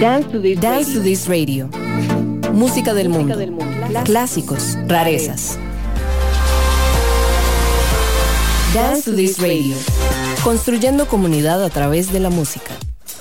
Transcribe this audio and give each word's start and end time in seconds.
Dance 0.00 0.28
to 0.30 0.40
This, 0.40 0.60
Dance 0.60 0.92
to 0.92 1.02
This 1.02 1.26
Radio. 1.26 1.68
Música 2.52 2.94
del 2.94 3.08
mundo. 3.08 3.36
del 3.36 3.50
mundo. 3.50 3.74
Clásicos, 4.04 4.78
rarezas. 4.86 5.58
Dance 8.72 9.10
to 9.10 9.16
This 9.16 9.40
Radio. 9.40 9.74
Construyendo 10.44 11.08
comunidad 11.08 11.64
a 11.64 11.68
través 11.68 12.12
de 12.12 12.20
la 12.20 12.30
música. 12.30 12.70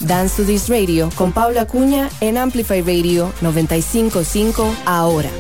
Dance 0.01 0.35
to 0.43 0.47
This 0.47 0.69
Radio 0.69 1.09
con 1.15 1.31
Paula 1.31 1.65
Cuña 1.65 2.10
en 2.21 2.37
Amplify 2.37 2.81
Radio 2.81 3.33
955 3.41 4.71
ahora. 4.85 5.31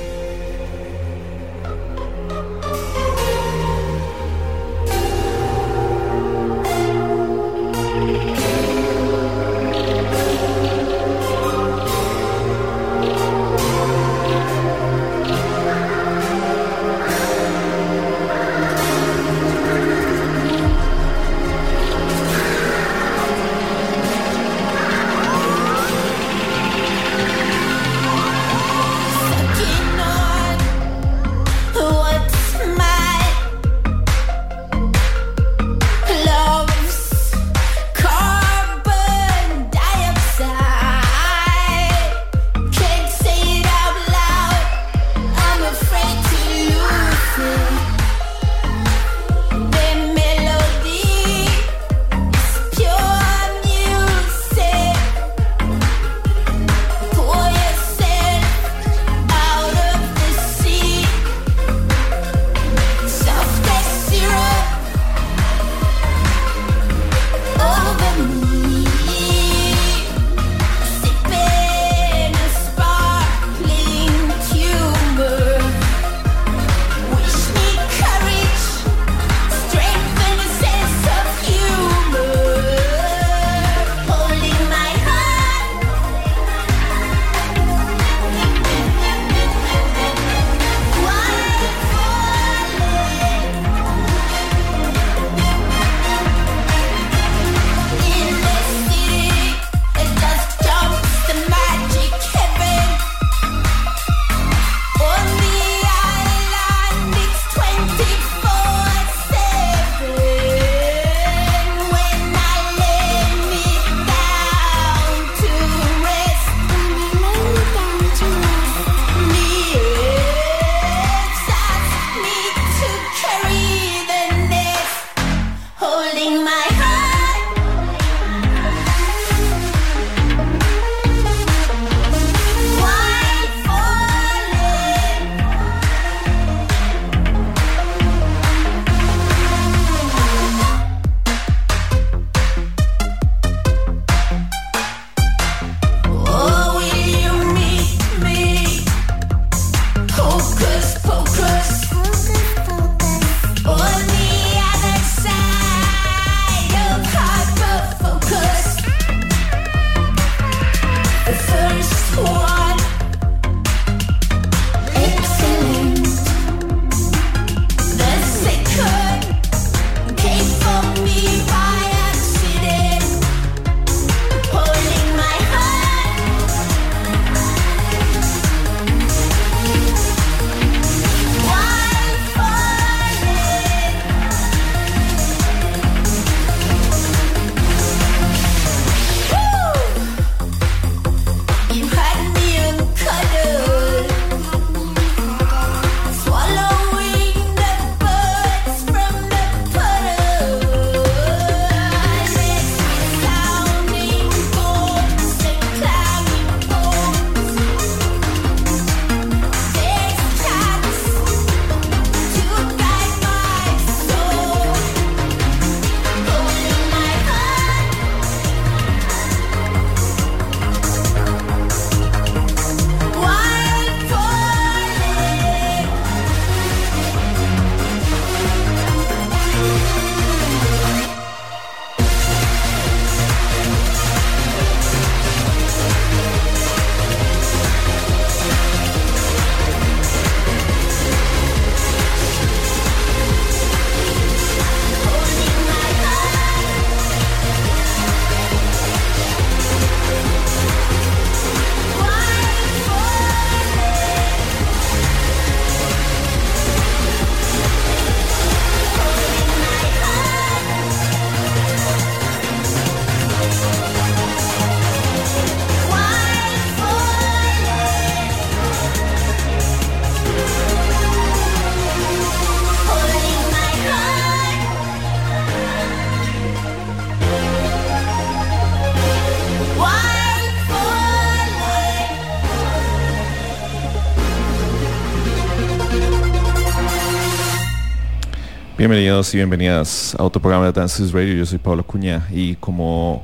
Bienvenidos 288.89 289.33
y 289.33 289.37
bienvenidas 289.37 290.15
a 290.17 290.23
otro 290.23 290.41
programa 290.41 290.67
de 290.67 290.71
Dances 290.71 291.11
Radio. 291.11 291.33
Yo 291.33 291.45
soy 291.45 291.57
Pablo 291.57 291.85
Cuña 291.85 292.25
y 292.31 292.55
como 292.55 293.21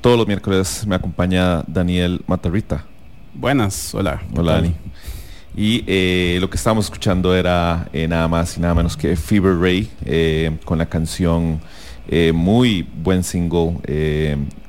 todos 0.00 0.16
los 0.16 0.24
miércoles 0.24 0.86
me 0.86 0.94
acompaña 0.94 1.64
Daniel 1.66 2.20
Matarrita. 2.28 2.84
Buenas, 3.34 3.92
hola. 3.92 4.22
Hola 4.36 4.52
Dani. 4.52 4.76
Y 5.56 5.82
eh, 5.88 6.38
lo 6.40 6.48
que 6.48 6.56
estábamos 6.56 6.84
escuchando 6.84 7.34
era 7.34 7.88
eh, 7.92 8.06
nada 8.06 8.28
más 8.28 8.56
y 8.56 8.60
nada 8.60 8.72
menos 8.76 8.96
que 8.96 9.16
Fever 9.16 9.58
Ray 9.58 9.90
eh, 10.04 10.56
con 10.64 10.78
la 10.78 10.86
canción 10.86 11.60
muy 12.32 12.86
buen 13.02 13.24
single 13.24 13.78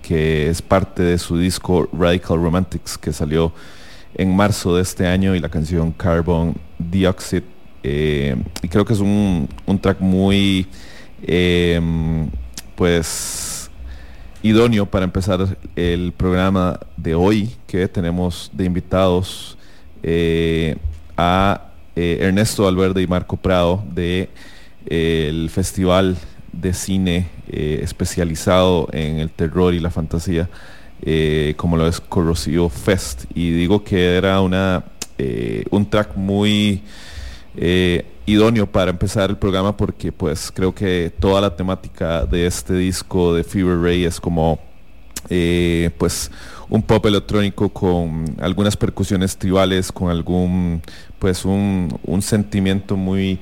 que 0.01 0.49
es 0.49 0.59
parte 0.59 1.03
de 1.03 1.19
su 1.19 1.37
disco 1.37 1.87
Radical 1.93 2.41
Romantics 2.41 2.97
que 2.97 3.13
salió 3.13 3.53
en 4.15 4.35
marzo 4.35 4.75
de 4.75 4.81
este 4.81 5.05
año 5.05 5.35
y 5.35 5.39
la 5.39 5.49
canción 5.49 5.91
Carbon 5.91 6.55
Dioxide 6.79 7.58
eh, 7.83 8.35
y 8.61 8.67
creo 8.67 8.85
que 8.85 8.93
es 8.93 8.99
un, 8.99 9.47
track 9.81 9.99
muy, 9.99 10.67
em, 11.23 12.29
pues, 12.75 13.69
idóneo 14.41 14.85
para 14.85 15.05
empezar 15.05 15.57
el 15.75 16.11
programa 16.13 16.79
de 16.97 17.15
hoy, 17.15 17.51
que 17.67 17.87
tenemos 17.87 18.51
de 18.53 18.65
invitados 18.65 19.57
eh, 20.03 20.77
a 21.17 21.71
eh, 21.95 22.19
Ernesto 22.21 22.67
Alverde 22.67 23.01
y 23.01 23.07
Marco 23.07 23.37
Prado 23.37 23.83
de 23.93 24.29
el 24.85 25.49
Festival 25.49 26.17
de 26.53 26.73
Cine 26.73 27.27
especializado 27.51 28.87
en 28.91 29.19
el 29.19 29.29
terror 29.29 29.73
y 29.73 29.79
la 29.79 29.91
fantasía, 29.91 30.49
como 31.57 31.77
lo 31.77 31.85
es 31.85 31.99
Corrosivo 31.99 32.69
Fest. 32.69 33.25
Y 33.35 33.51
digo 33.51 33.83
que 33.83 34.15
era 34.15 34.39
una, 34.41 34.85
un 35.69 35.89
track 35.89 36.15
muy 36.15 36.81
eh, 37.61 38.05
idóneo 38.25 38.67
para 38.67 38.89
empezar 38.89 39.29
el 39.29 39.35
programa 39.35 39.75
porque 39.75 40.13
pues 40.13 40.49
creo 40.49 40.73
que 40.73 41.11
toda 41.19 41.41
la 41.41 41.57
temática 41.57 42.25
de 42.25 42.47
este 42.47 42.73
disco 42.75 43.33
de 43.33 43.43
Fever 43.43 43.77
Ray 43.81 44.05
es 44.05 44.17
como 44.17 44.59
eh, 45.29 45.89
pues 45.97 46.31
un 46.69 46.81
pop 46.81 47.05
electrónico 47.05 47.67
con 47.67 48.33
algunas 48.39 48.77
percusiones 48.77 49.35
tribales, 49.35 49.91
con 49.91 50.09
algún 50.09 50.81
pues 51.19 51.43
un, 51.43 51.99
sentimiento 52.21 52.95
muy 52.95 53.39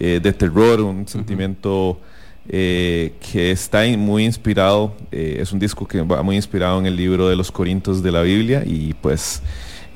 eh, 0.00 0.18
de 0.22 0.32
terror, 0.32 0.80
un 0.80 1.06
sentimiento 1.06 2.00
que 2.48 3.50
está 3.50 3.82
muy 3.98 4.24
inspirado, 4.24 4.96
es 5.10 5.52
un 5.52 5.58
disco 5.58 5.86
que 5.86 6.00
va 6.00 6.22
muy 6.22 6.36
inspirado 6.36 6.78
en 6.78 6.86
el 6.86 6.96
libro 6.96 7.28
de 7.28 7.36
los 7.36 7.52
Corintios 7.52 8.02
de 8.02 8.10
la 8.10 8.22
Biblia 8.22 8.62
y 8.64 8.94
pues 8.94 9.42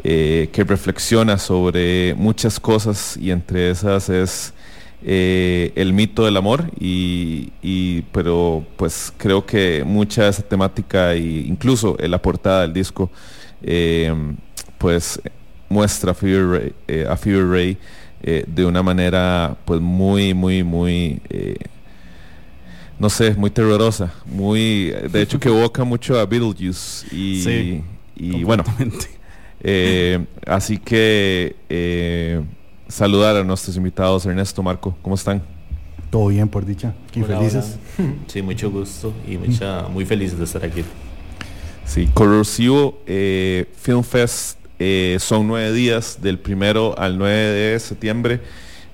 eh, 0.04 0.48
que 0.52 0.64
reflexiona 0.64 1.38
sobre 1.38 2.14
muchas 2.14 2.58
cosas 2.58 3.16
y 3.16 3.30
entre 3.30 3.70
esas 3.70 4.08
es 4.08 4.54
eh, 5.04 5.72
el 5.76 5.92
mito 5.92 6.24
del 6.24 6.36
amor 6.36 6.70
y, 6.78 8.02
pero 8.12 8.64
pues 8.76 9.12
creo 9.16 9.44
que 9.44 9.84
mucha 9.84 10.24
de 10.24 10.30
esa 10.30 10.42
temática 10.42 11.12
e 11.14 11.20
incluso 11.20 11.96
en 12.00 12.10
la 12.10 12.20
portada 12.20 12.62
del 12.62 12.72
disco 12.72 13.10
eh, 13.62 14.14
pues 14.78 15.20
muestra 15.68 16.12
a 16.12 16.14
Fever 16.14 17.46
Ray, 17.48 17.78
de 18.46 18.64
una 18.64 18.82
manera 18.82 19.56
pues 19.64 19.80
muy 19.80 20.34
muy 20.34 20.62
muy 20.62 21.20
no 22.98 23.10
sé, 23.10 23.34
muy 23.34 23.50
terrorosa, 23.50 24.12
muy, 24.26 24.94
de 25.10 25.22
hecho 25.22 25.40
que 25.40 25.48
evoca 25.48 25.82
mucho 25.82 26.20
a 26.20 26.24
Beetlejuice 26.24 27.06
y, 27.10 27.82
y 28.14 28.44
bueno, 28.44 28.62
eh, 29.64 30.24
así 30.46 30.78
que 30.78 31.54
eh, 31.68 32.42
saludar 32.88 33.36
a 33.36 33.44
nuestros 33.44 33.76
invitados, 33.76 34.26
Ernesto, 34.26 34.62
Marco, 34.62 34.96
¿cómo 35.02 35.14
están? 35.14 35.42
Todo 36.10 36.26
bien, 36.26 36.48
por 36.48 36.66
dicha. 36.66 36.94
Aquí 37.08 37.22
felices. 37.22 37.78
Sí, 38.26 38.42
mucho 38.42 38.70
gusto 38.70 39.12
y 39.26 39.38
mucha, 39.38 39.82
muy 39.88 40.04
felices 40.04 40.38
de 40.38 40.44
estar 40.44 40.64
aquí. 40.64 40.84
Sí, 41.84 42.08
Corrosivo 42.12 43.00
eh, 43.06 43.66
Film 43.76 44.02
Fest 44.02 44.58
son 45.18 45.46
nueve 45.46 45.72
días, 45.72 46.18
del 46.20 46.40
primero 46.40 46.98
al 46.98 47.16
9 47.16 47.34
de 47.34 47.78
septiembre, 47.78 48.40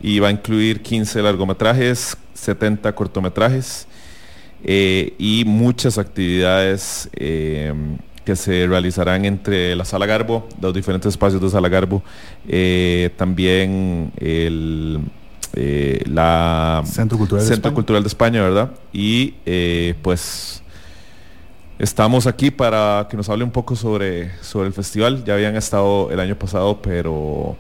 y 0.02 0.18
va 0.18 0.28
a 0.28 0.30
incluir 0.30 0.82
15 0.82 1.22
largometrajes, 1.22 2.14
70 2.34 2.94
cortometrajes 2.94 3.86
y 4.62 5.44
muchas 5.46 5.96
actividades 5.96 7.08
que 8.28 8.36
se 8.36 8.66
realizarán 8.66 9.24
entre 9.24 9.74
la 9.74 9.86
Sala 9.86 10.04
Garbo, 10.04 10.46
los 10.60 10.74
diferentes 10.74 11.08
espacios 11.08 11.40
de 11.40 11.48
Sala 11.48 11.70
Garbo, 11.70 12.02
eh, 12.46 13.08
también 13.16 14.12
el 14.18 15.00
eh, 15.54 16.02
la 16.04 16.82
Centro 16.84 17.16
Cultural, 17.16 17.42
Centro 17.42 17.70
de, 17.70 17.74
Cultural 17.74 18.02
de 18.02 18.06
España, 18.06 18.42
¿verdad? 18.42 18.72
Y 18.92 19.36
eh, 19.46 19.94
pues 20.02 20.62
estamos 21.78 22.26
aquí 22.26 22.50
para 22.50 23.06
que 23.08 23.16
nos 23.16 23.30
hable 23.30 23.44
un 23.44 23.50
poco 23.50 23.74
sobre, 23.74 24.30
sobre 24.42 24.66
el 24.66 24.74
festival. 24.74 25.24
Ya 25.24 25.32
habían 25.32 25.56
estado 25.56 26.10
el 26.10 26.20
año 26.20 26.38
pasado, 26.38 26.82
pero 26.82 27.56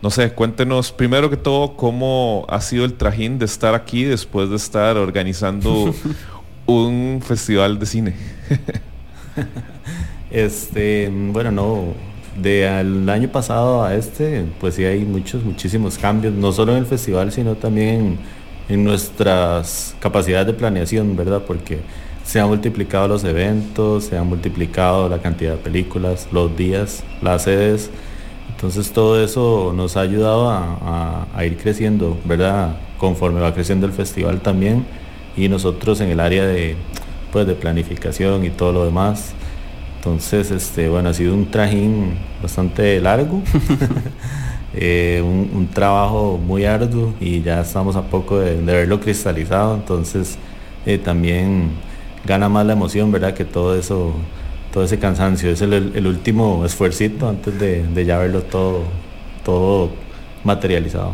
no 0.00 0.08
sé, 0.08 0.32
cuéntenos 0.32 0.90
primero 0.90 1.28
que 1.28 1.36
todo 1.36 1.76
cómo 1.76 2.46
ha 2.48 2.62
sido 2.62 2.86
el 2.86 2.94
trajín 2.94 3.38
de 3.38 3.44
estar 3.44 3.74
aquí 3.74 4.04
después 4.04 4.48
de 4.48 4.56
estar 4.56 4.96
organizando 4.96 5.94
un 6.64 7.20
festival 7.22 7.78
de 7.78 7.84
cine. 7.84 8.16
Este, 10.30 11.10
bueno, 11.12 11.50
no, 11.50 11.84
de 12.40 12.68
al 12.68 13.08
año 13.08 13.28
pasado 13.28 13.82
a 13.82 13.94
este, 13.94 14.44
pues 14.60 14.74
sí 14.74 14.84
hay 14.84 15.04
muchos, 15.04 15.42
muchísimos 15.42 15.98
cambios, 15.98 16.34
no 16.34 16.52
solo 16.52 16.72
en 16.72 16.78
el 16.78 16.86
festival, 16.86 17.32
sino 17.32 17.56
también 17.56 18.18
en, 18.68 18.84
nuestras 18.84 19.96
capacidades 20.00 20.46
de 20.46 20.52
planeación, 20.52 21.16
¿verdad? 21.16 21.42
Porque 21.46 21.78
se 22.24 22.40
han 22.40 22.48
multiplicado 22.48 23.08
los 23.08 23.24
eventos, 23.24 24.04
se 24.04 24.18
han 24.18 24.26
multiplicado 24.26 25.08
la 25.08 25.18
cantidad 25.18 25.52
de 25.52 25.58
películas, 25.58 26.28
los 26.30 26.54
días, 26.56 27.02
las 27.22 27.44
sedes. 27.44 27.90
Entonces 28.50 28.92
todo 28.92 29.22
eso 29.22 29.72
nos 29.74 29.96
ha 29.96 30.00
ayudado 30.02 30.50
a, 30.50 31.26
ir 31.44 31.56
creciendo, 31.56 32.18
¿verdad? 32.24 32.76
Conforme 32.98 33.40
va 33.40 33.54
creciendo 33.54 33.86
el 33.86 33.92
festival 33.92 34.40
también. 34.40 34.84
Y 35.36 35.48
nosotros 35.48 36.00
en 36.00 36.10
el 36.10 36.20
área 36.20 36.44
de, 36.44 36.76
pues, 37.32 37.46
de 37.46 37.54
planificación 37.54 38.44
y 38.44 38.50
todo 38.50 38.72
lo 38.72 38.84
demás, 38.84 39.34
entonces, 40.08 40.50
este, 40.50 40.88
bueno, 40.88 41.10
ha 41.10 41.14
sido 41.14 41.34
un 41.34 41.50
trajín 41.50 42.14
bastante 42.42 42.98
largo, 43.00 43.42
eh, 44.74 45.22
un, 45.22 45.68
trabajo 45.68 46.38
muy 46.38 46.64
arduo 46.64 47.12
y 47.20 47.42
ya 47.42 47.60
estamos 47.60 47.94
a 47.94 48.02
poco 48.02 48.38
de, 48.38 48.56
verlo 48.56 49.00
cristalizado, 49.00 49.74
entonces 49.74 50.38
eh, 50.86 50.96
también 50.98 51.72
gana 52.24 52.48
más 52.48 52.64
la 52.66 52.72
emoción, 52.72 53.12
¿verdad? 53.12 53.34
Que 53.34 53.44
todo 53.44 53.78
eso, 53.78 54.14
todo 54.72 54.82
ese 54.82 54.98
cansancio, 54.98 55.50
es 55.50 55.60
el, 55.60 56.06
último 56.06 56.64
esfuercito 56.64 57.28
antes 57.28 57.58
de, 57.60 58.04
ya 58.06 58.18
verlo 58.18 58.42
todo, 58.42 58.84
todo 59.44 59.90
materializado. 60.42 61.12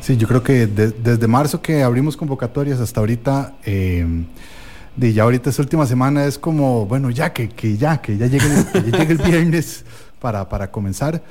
Sí, 0.00 0.16
yo 0.16 0.28
creo 0.28 0.42
que 0.42 0.68
desde 0.68 1.26
marzo 1.26 1.60
que 1.60 1.82
abrimos 1.82 2.16
convocatorias 2.16 2.78
hasta 2.78 3.00
ahorita, 3.00 3.54
eh, 3.64 4.06
de 4.96 5.12
ya 5.12 5.24
ahorita 5.24 5.50
esta 5.50 5.62
última 5.62 5.86
semana 5.86 6.24
es 6.24 6.38
como, 6.38 6.86
bueno, 6.86 7.10
ya 7.10 7.32
que, 7.32 7.48
que 7.48 7.76
ya, 7.76 8.00
que 8.00 8.16
ya 8.16 8.26
llegue, 8.26 8.46
el 9.08 9.18
viernes 9.24 9.84
para, 10.20 10.48
para 10.48 10.70
comenzar. 10.70 11.22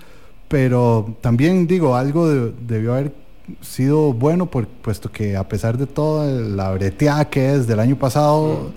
Pero 0.47 1.17
también 1.21 1.65
digo, 1.65 1.95
algo 1.95 2.29
debió 2.29 2.93
haber 2.93 3.13
sido 3.61 4.13
bueno, 4.13 4.45
por, 4.47 4.67
puesto 4.67 5.11
que 5.11 5.35
a 5.35 5.47
pesar 5.47 5.77
de 5.77 5.85
toda 5.85 6.27
la 6.27 6.71
breteada 6.71 7.29
que 7.29 7.53
es 7.53 7.67
del 7.67 7.79
año 7.79 7.95
pasado, 7.95 8.71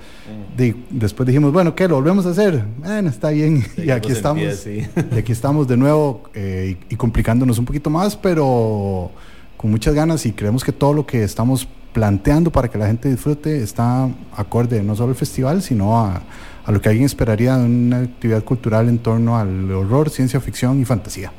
después 0.90 1.26
dijimos, 1.26 1.52
bueno, 1.52 1.74
¿qué? 1.74 1.88
¿Lo 1.88 1.96
volvemos 1.96 2.26
a 2.26 2.30
hacer? 2.30 2.64
Bueno, 2.78 3.10
está 3.10 3.30
bien. 3.30 3.64
y 3.76 3.90
aquí 3.90 4.12
estamos. 4.12 4.66
y 4.66 4.86
aquí 5.16 5.32
estamos 5.32 5.68
de 5.68 5.76
nuevo 5.76 6.22
eh, 6.34 6.76
y 6.88 6.96
complicándonos 6.96 7.58
un 7.58 7.64
poquito 7.66 7.90
más, 7.90 8.16
pero 8.16 9.10
con 9.56 9.70
muchas 9.70 9.94
ganas 9.94 10.24
y 10.24 10.32
creemos 10.32 10.64
que 10.64 10.72
todo 10.72 10.94
lo 10.94 11.06
que 11.06 11.24
estamos 11.24 11.68
planteando 11.98 12.52
para 12.52 12.68
que 12.68 12.78
la 12.78 12.86
gente 12.86 13.10
disfrute 13.10 13.60
está 13.60 14.08
acorde 14.36 14.80
no 14.84 14.94
solo 14.94 15.08
al 15.08 15.16
festival, 15.16 15.62
sino 15.62 15.98
a, 15.98 16.22
a 16.64 16.70
lo 16.70 16.80
que 16.80 16.88
alguien 16.88 17.04
esperaría 17.04 17.56
de 17.56 17.64
una 17.64 17.98
actividad 18.02 18.44
cultural 18.44 18.88
en 18.88 19.00
torno 19.00 19.36
al 19.36 19.68
horror, 19.72 20.08
ciencia 20.08 20.38
ficción 20.38 20.80
y 20.80 20.84
fantasía. 20.84 21.32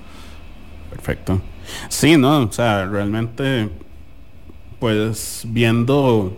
Perfecto. 0.89 1.39
Sí, 1.87 2.17
no, 2.17 2.41
o 2.41 2.51
sea, 2.51 2.85
realmente, 2.87 3.69
pues 4.79 5.43
viendo 5.47 6.37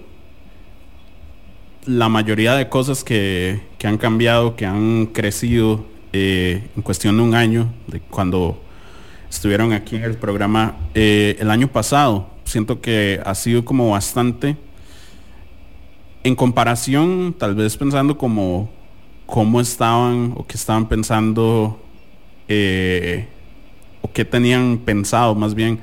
la 1.88 2.08
mayoría 2.08 2.54
de 2.54 2.70
cosas 2.70 3.04
que, 3.04 3.60
que 3.80 3.88
han 3.88 3.98
cambiado, 3.98 4.56
que 4.56 4.68
han 4.68 5.08
crecido 5.08 5.84
eh, 6.14 6.70
en 6.76 6.84
cuestión 6.84 7.18
de 7.18 7.24
un 7.24 7.34
año, 7.34 7.74
de 7.88 8.02
cuando 8.02 8.62
estuvieron 9.32 9.74
aquí 9.74 9.96
en 9.96 10.04
el 10.04 10.14
programa 10.14 10.76
eh, 10.94 11.38
el 11.40 11.50
año 11.50 11.70
pasado, 11.70 12.31
siento 12.52 12.82
que 12.82 13.22
ha 13.26 13.34
sido 13.34 13.64
como 13.66 13.92
bastante, 13.92 14.58
en 16.24 16.36
comparación, 16.36 17.34
tal 17.38 17.56
vez 17.56 17.78
pensando 17.78 18.18
como 18.18 18.70
cómo 19.26 19.62
estaban 19.62 20.34
o 20.36 20.46
qué 20.46 20.58
estaban 20.58 20.88
pensando 20.88 21.82
eh, 22.48 23.28
o 24.02 24.12
qué 24.12 24.26
tenían 24.26 24.78
pensado 24.78 25.34
más 25.34 25.56
bien 25.56 25.80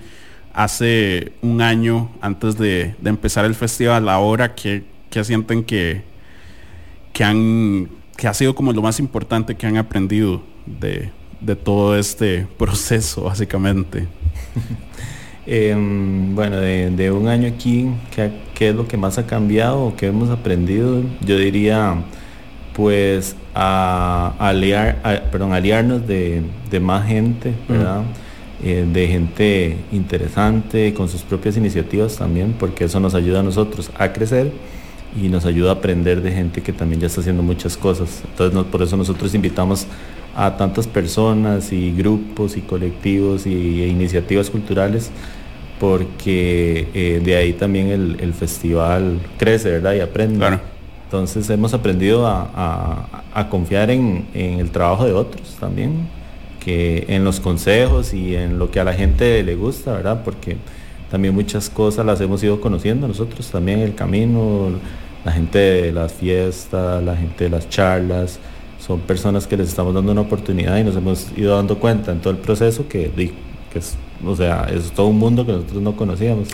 hace 0.53 1.33
un 1.41 1.63
año 1.63 2.11
antes 2.21 2.59
de, 2.59 2.95
empezar 3.05 3.45
el 3.45 3.55
festival, 3.55 4.09
ahora 4.09 4.55
que, 4.55 4.85
sienten 5.23 5.65
que, 5.65 6.03
que, 7.13 7.25
han, 7.25 7.89
que 8.17 8.29
ha 8.29 8.35
sido 8.35 8.55
como 8.55 8.73
lo 8.73 8.83
más 8.83 9.01
importante 9.01 9.57
que 9.57 9.67
han 9.67 9.77
aprendido 9.77 10.43
de, 10.67 11.11
todo 11.65 11.97
este 11.97 12.47
proceso, 12.59 13.23
básicamente? 13.25 14.07
Em, 15.51 16.35
bueno, 16.35 16.61
de, 16.61 17.11
un 17.11 17.27
año 17.27 17.49
aquí, 17.49 17.87
¿qué, 18.55 18.69
es 18.69 18.75
lo 18.75 18.87
que 18.87 18.99
más 18.99 19.17
ha 19.17 19.27
cambiado 19.27 19.83
o 19.83 19.97
qué 19.97 20.09
hemos 20.09 20.29
aprendido? 20.29 21.01
Yo 21.25 21.39
diría, 21.39 21.95
pues, 22.75 23.35
a, 23.55 24.35
aliar, 24.39 25.01
perdón, 25.33 25.55
aliarnos 25.55 26.07
de, 26.07 26.43
más 26.83 27.07
gente, 27.09 27.55
¿verdad? 27.67 28.03
Eh, 28.63 28.87
de 28.93 29.09
gente 29.09 29.77
interesante, 29.91 30.93
con 30.93 31.09
sus 31.09 31.23
propias 31.23 31.57
iniciativas 31.57 32.19
también, 32.19 32.55
porque 32.59 32.85
eso 32.85 33.01
nos 33.01 33.15
ayuda 33.15 33.41
a 33.41 33.43
nosotros 33.43 33.91
a 33.99 34.13
crecer 34.13 34.53
y 35.17 35.31
nos 35.31 35.47
ayuda 35.47 35.71
a 35.71 35.75
aprender 35.75 36.21
de 36.21 36.31
gente 36.31 36.61
que 36.61 36.75
también 36.75 37.01
ya 37.01 37.07
está 37.07 37.23
haciendo 37.23 37.43
muchas 37.43 37.75
cosas. 37.75 38.23
Entonces 38.33 38.65
por 38.71 38.83
eso 38.83 38.99
nosotros 38.99 39.35
invitamos 39.35 39.87
a 40.39 40.57
tantas 40.57 40.87
personas 40.87 41.73
y 41.73 41.93
grupos 41.93 42.57
y 42.57 42.63
colectivos 42.63 43.47
y, 43.47 43.83
e 43.83 43.89
iniciativas 43.89 44.51
culturales 44.51 45.11
porque 45.81 46.89
eh, 46.95 47.21
de 47.23 47.37
ahí 47.37 47.53
también 47.53 47.89
el, 47.89 48.35
festival 48.35 49.21
crece, 49.39 49.71
¿verdad? 49.71 49.95
Y 49.95 50.01
aprende. 50.01 50.59
Entonces 51.05 51.49
hemos 51.51 51.73
aprendido 51.75 52.27
a, 52.27 53.47
confiar 53.51 53.91
en, 53.91 54.27
en, 54.35 54.59
el 54.59 54.71
trabajo 54.71 55.05
de 55.05 55.13
otros 55.13 55.57
también 55.61 56.09
en 56.69 57.25
los 57.25 57.41
consejos 57.41 58.13
y 58.13 58.37
en 58.37 58.59
lo 58.59 58.71
que 58.71 58.81
a 58.81 58.85
la 58.85 58.93
gente 58.93 59.43
le 59.43 59.55
gusta, 59.55 59.93
¿verdad? 59.93 60.23
Porque 60.25 60.57
también 61.11 61.35
muchas 61.35 61.71
cosas 61.71 62.05
las 62.05 62.21
hemos 62.21 62.43
ido 62.43 62.61
conociendo 62.61 63.09
nosotros 63.09 63.51
también 63.51 63.81
el 63.81 63.95
camino, 63.95 64.71
la 65.25 65.33
gente 65.33 65.59
de 65.59 65.93
las 65.93 66.13
fiestas, 66.13 67.03
la 67.03 67.17
gente 67.17 67.45
de 67.45 67.51
las 67.51 67.69
charlas, 67.69 68.39
son 68.89 69.01
personas 69.01 69.47
que 69.47 69.57
les 69.57 69.69
estamos 69.69 69.95
dando 69.95 70.11
una 70.11 70.23
oportunidad 70.23 70.77
y 70.79 70.83
nos 70.83 70.97
hemos 70.97 71.31
ido 71.37 71.55
dando 71.55 71.79
cuenta 71.79 72.11
en 72.11 72.21
todo 72.21 72.33
el 72.33 72.41
proceso 72.41 72.89
que, 72.89 73.11
que 73.73 73.79
es, 73.79 73.97
o 74.27 74.35
sea, 74.35 74.67
es 74.75 74.91
todo 74.91 75.07
un 75.07 75.19
mundo 75.19 75.47
que 75.47 75.53
nosotros 75.53 75.81
no 75.81 75.95
conocíamos. 75.95 76.49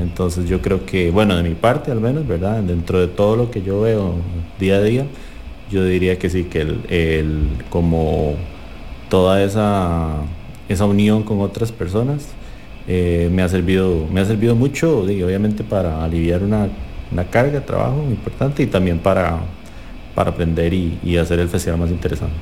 Entonces 0.00 0.48
yo 0.48 0.62
creo 0.62 0.86
que, 0.86 1.10
bueno, 1.10 1.36
de 1.36 1.42
mi 1.42 1.54
parte 1.54 1.92
al 1.92 2.00
menos, 2.00 2.26
¿verdad? 2.26 2.62
Dentro 2.62 2.98
de 2.98 3.06
todo 3.06 3.36
lo 3.36 3.50
que 3.50 3.62
yo 3.62 3.82
veo 3.82 4.14
día 4.58 4.76
a 4.76 4.80
día, 4.80 5.04
yo 5.70 5.84
diría 5.84 6.18
que 6.18 6.30
sí, 6.30 6.44
que 6.44 6.62
el, 6.62 6.80
el 6.88 7.48
como 7.68 8.34
toda 9.08 9.44
esa, 9.44 10.22
esa 10.68 10.86
unión 10.86 11.22
con 11.22 11.40
otras 11.40 11.70
personas 11.70 12.28
eh, 12.88 13.28
me, 13.30 13.42
ha 13.42 13.48
servido, 13.48 14.06
me 14.10 14.20
ha 14.20 14.24
servido 14.24 14.56
mucho, 14.56 15.00
obviamente 15.00 15.62
para 15.62 16.02
aliviar 16.02 16.42
una, 16.42 16.68
carga 17.30 17.52
de 17.52 17.60
trabajo 17.60 18.04
importante 18.08 18.62
y 18.62 18.66
también 18.66 18.98
para, 18.98 19.40
para 20.20 20.32
aprender 20.32 20.74
y, 20.74 20.98
y 21.02 21.16
hacer 21.16 21.40
el 21.40 21.48
festival 21.48 21.80
más 21.80 21.88
interesante. 21.88 22.36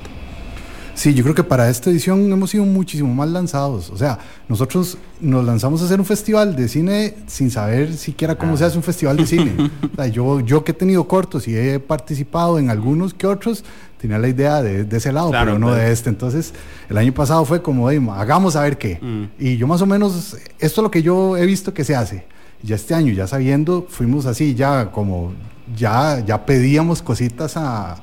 Sí, 0.96 1.14
yo 1.14 1.22
creo 1.22 1.32
que 1.32 1.44
para 1.44 1.70
esta 1.70 1.90
edición 1.90 2.32
hemos 2.32 2.50
sido 2.50 2.64
muchísimo 2.64 3.14
más 3.14 3.28
lanzados. 3.28 3.88
O 3.90 3.96
sea, 3.96 4.18
nosotros 4.48 4.98
nos 5.20 5.44
lanzamos 5.44 5.80
a 5.80 5.84
hacer 5.84 6.00
un 6.00 6.04
festival 6.04 6.56
de 6.56 6.66
cine 6.66 7.14
sin 7.28 7.52
saber 7.52 7.94
siquiera 7.94 8.34
cómo 8.34 8.56
se 8.56 8.64
hace 8.64 8.76
un 8.76 8.82
festival 8.82 9.16
de 9.16 9.26
cine. 9.26 9.70
yo, 10.12 10.40
yo 10.40 10.64
que 10.64 10.72
he 10.72 10.74
tenido 10.74 11.06
cortos 11.06 11.46
y 11.46 11.56
he 11.56 11.78
participado 11.78 12.58
en 12.58 12.68
algunos 12.68 13.14
que 13.14 13.28
otros, 13.28 13.62
tenía 13.96 14.18
la 14.18 14.26
idea 14.26 14.60
de, 14.60 14.88
ese 14.90 15.12
lado, 15.12 15.30
pero 15.30 15.56
no 15.56 15.72
de 15.72 15.92
este. 15.92 16.08
Entonces, 16.10 16.52
el 16.90 16.98
año 16.98 17.14
pasado 17.14 17.44
fue 17.44 17.62
como, 17.62 17.88
hagamos 18.10 18.56
a 18.56 18.62
ver 18.62 18.76
qué. 18.76 18.98
Mm. 19.00 19.24
Y 19.38 19.56
yo 19.56 19.68
más 19.68 19.80
o 19.82 19.86
menos, 19.86 20.36
esto 20.58 20.80
es 20.80 20.82
lo 20.82 20.90
que 20.90 21.04
yo 21.04 21.36
he 21.36 21.46
visto 21.46 21.72
que 21.72 21.84
se 21.84 21.94
hace. 21.94 22.24
Ya 22.60 22.74
este 22.74 22.94
año, 22.94 23.12
ya 23.12 23.28
sabiendo, 23.28 23.86
fuimos 23.88 24.26
así, 24.26 24.56
ya 24.56 24.90
como, 24.90 25.32
ya, 25.76 26.22
ya 26.24 26.44
pedíamos 26.44 27.02
cositas 27.02 27.56
a 27.56 27.96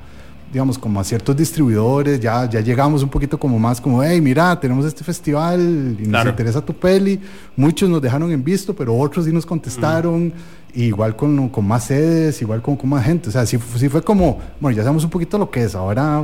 digamos, 0.55 0.77
como 0.77 1.01
a 1.01 1.03
ciertos 1.03 1.35
distribuidores, 1.35 2.17
ya, 2.17 2.49
ya 2.49 2.61
llegamos 2.61 3.03
un 3.03 3.09
poquito 3.09 3.37
como 3.37 3.59
más 3.59 3.81
como, 3.81 4.01
hey, 4.01 4.21
mira, 4.21 4.57
tenemos 4.57 4.85
este 4.85 5.03
festival 5.03 5.97
y 5.99 6.07
nos 6.07 6.25
interesa 6.27 6.63
tu 6.63 6.73
peli. 6.73 7.19
Muchos 7.57 7.89
nos 7.89 8.01
dejaron 8.01 8.31
en 8.31 8.41
visto, 8.41 8.73
pero 8.73 8.95
otros 8.95 9.25
sí 9.25 9.33
nos 9.33 9.45
contestaron. 9.45 10.31
Igual 10.73 11.13
con, 11.17 11.49
con, 11.49 11.67
más 11.67 11.85
sedes, 11.85 12.41
igual 12.41 12.61
con, 12.61 12.77
con, 12.77 12.89
más 12.89 13.03
gente. 13.03 13.27
O 13.27 13.31
sea, 13.33 13.45
sí, 13.45 13.59
sí, 13.75 13.89
fue 13.89 14.01
como, 14.01 14.39
bueno, 14.61 14.77
ya 14.77 14.83
sabemos 14.83 15.03
un 15.03 15.09
poquito 15.09 15.37
lo 15.37 15.51
que 15.51 15.63
es, 15.63 15.75
ahora 15.75 16.23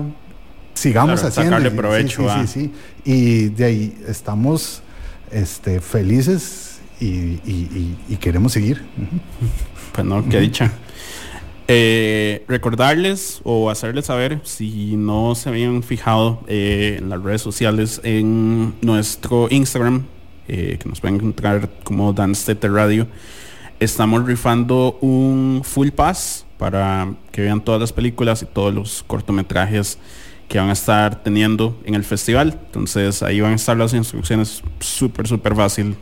sigamos 0.76 1.22
haciendo. 1.24 1.58
Sacarle 1.58 1.72
provecho. 1.72 2.24
Sí, 2.30 2.48
sí, 2.48 2.48
sí, 2.48 2.74
Y 3.04 3.50
de 3.50 3.66
ahí 3.66 4.04
estamos 4.08 4.82
este, 5.30 5.82
felices 5.82 6.80
y, 7.02 7.06
y, 7.06 7.98
y, 8.08 8.16
queremos 8.16 8.54
seguir. 8.54 8.82
Pues 9.92 10.08
no, 10.08 10.28
qué 10.30 10.40
dicha. 10.40 10.72
Eh, 11.74 12.44
recordarles 12.50 13.40
o 13.46 13.70
hacerles 13.70 14.08
saber 14.08 14.42
si 14.44 14.98
no 14.98 15.36
se 15.36 15.48
habían 15.48 15.84
fijado 15.84 16.44
eh, 16.48 16.98
en 17.00 17.10
las 17.10 17.24
redes 17.24 17.42
sociales 17.42 18.02
en 18.04 18.76
nuestro 18.82 19.48
Instagram, 19.50 20.06
eh, 20.50 20.78
que 20.82 20.90
nos 20.90 21.00
pueden 21.00 21.16
encontrar 21.16 21.70
como 21.86 22.12
Dance 22.12 22.58
Radio. 22.64 23.08
Estamos 23.80 24.26
rifando 24.26 24.98
un 25.00 25.62
full 25.64 25.92
pass 25.92 26.46
para 26.58 27.14
que 27.32 27.44
vean 27.44 27.64
todas 27.64 27.80
las 27.80 27.94
películas 27.94 28.42
y 28.42 28.48
todos 28.48 28.74
los 28.74 29.04
cortometrajes 29.04 29.98
que 30.50 30.60
van 30.60 30.68
a 30.68 30.74
estar 30.74 31.24
teniendo 31.24 31.80
en 31.86 31.96
el 31.96 32.04
festival. 32.04 32.60
Entonces 32.66 33.24
ahí 33.24 33.40
van 33.40 33.54
a 33.54 33.56
estar 33.56 33.78
las 33.78 33.94
instrucciones 33.94 34.62
súper, 34.82 35.26
súper 35.26 35.56
fácil. 35.56 35.96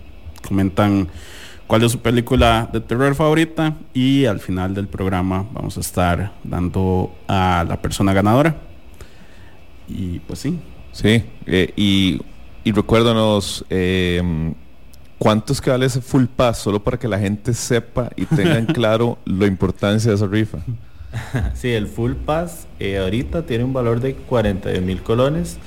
Comentan 0.48 1.10
cuál 1.70 1.84
es 1.84 1.92
su 1.92 2.00
película 2.00 2.68
de 2.74 2.82
terror 2.82 3.14
favorita 3.14 3.76
y 3.94 4.26
al 4.26 4.40
final 4.40 4.74
del 4.74 4.88
programa 4.88 5.46
vamos 5.54 5.78
a 5.78 5.82
estar 5.82 6.32
dando 6.44 7.16
a 7.28 7.64
la 7.70 7.80
persona 7.80 8.12
ganadora. 8.12 8.56
Y 9.88 10.18
pues 10.18 10.40
sí. 10.40 10.60
Sí, 10.92 11.24
eh, 11.46 11.72
y, 11.76 12.20
y, 12.64 12.72
recuérdanos 12.72 13.64
eh, 13.70 14.52
cuántos 15.20 15.62
que 15.62 15.70
vale 15.70 15.86
ese 15.86 16.02
full 16.02 16.26
pass, 16.26 16.58
solo 16.58 16.84
para 16.84 16.98
que 16.98 17.08
la 17.08 17.20
gente 17.20 17.54
sepa 17.54 18.10
y 18.16 18.26
tengan 18.26 18.66
claro 18.74 19.20
la 19.26 19.46
importancia 19.46 20.10
de 20.10 20.16
esa 20.16 20.26
rifa. 20.26 20.58
Sí, 21.54 21.70
el 21.70 21.88
full 21.88 22.14
pass 22.14 22.68
eh, 22.80 22.98
ahorita 22.98 23.46
tiene 23.46 23.64
un 23.64 23.74
valor 23.74 24.00
de 24.00 24.16
42 24.16 24.82
mil 24.84 25.04
colones 25.04 25.58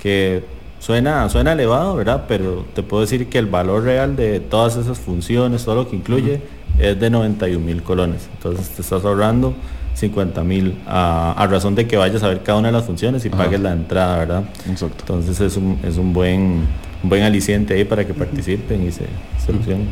que 0.00 0.44
Suena, 0.82 1.28
suena 1.28 1.52
elevado, 1.52 1.94
¿verdad? 1.94 2.24
Pero 2.26 2.66
te 2.74 2.82
puedo 2.82 3.02
decir 3.02 3.28
que 3.28 3.38
el 3.38 3.46
valor 3.46 3.84
real 3.84 4.16
de 4.16 4.40
todas 4.40 4.74
esas 4.74 4.98
funciones, 4.98 5.64
todo 5.64 5.76
lo 5.76 5.88
que 5.88 5.94
incluye, 5.94 6.42
es 6.76 6.98
de 6.98 7.08
91 7.08 7.64
mil 7.64 7.84
colones. 7.84 8.28
Entonces 8.34 8.68
te 8.70 8.82
estás 8.82 9.04
ahorrando 9.04 9.54
50 9.94 10.42
mil 10.42 10.76
a, 10.88 11.46
razón 11.48 11.76
de 11.76 11.86
que 11.86 11.96
vayas 11.96 12.24
a 12.24 12.28
ver 12.28 12.42
cada 12.42 12.58
una 12.58 12.66
de 12.66 12.72
las 12.72 12.84
funciones 12.84 13.24
y 13.24 13.30
pagues 13.30 13.60
la 13.60 13.72
entrada, 13.74 14.18
¿verdad? 14.18 14.42
Exacto. 14.68 14.96
Entonces 15.02 15.40
es 15.40 15.56
un, 15.56 15.78
es 15.84 15.98
un 15.98 16.12
buen, 16.12 16.66
buen 17.04 17.22
aliciente 17.22 17.74
ahí 17.74 17.84
para 17.84 18.04
que 18.04 18.12
participen 18.12 18.84
y 18.84 18.90
se 18.90 19.06
solucionen. 19.46 19.88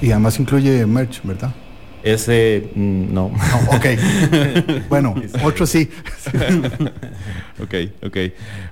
Y 0.00 0.12
además 0.12 0.38
incluye 0.38 0.86
merch, 0.86 1.22
¿verdad? 1.24 1.50
Ese 2.02 2.70
mm, 2.74 3.12
no. 3.12 3.26
ok. 3.26 3.86
bueno, 4.88 5.14
otro 5.44 5.66
sí. 5.66 5.88
ok, 7.62 7.74
ok. 8.06 8.16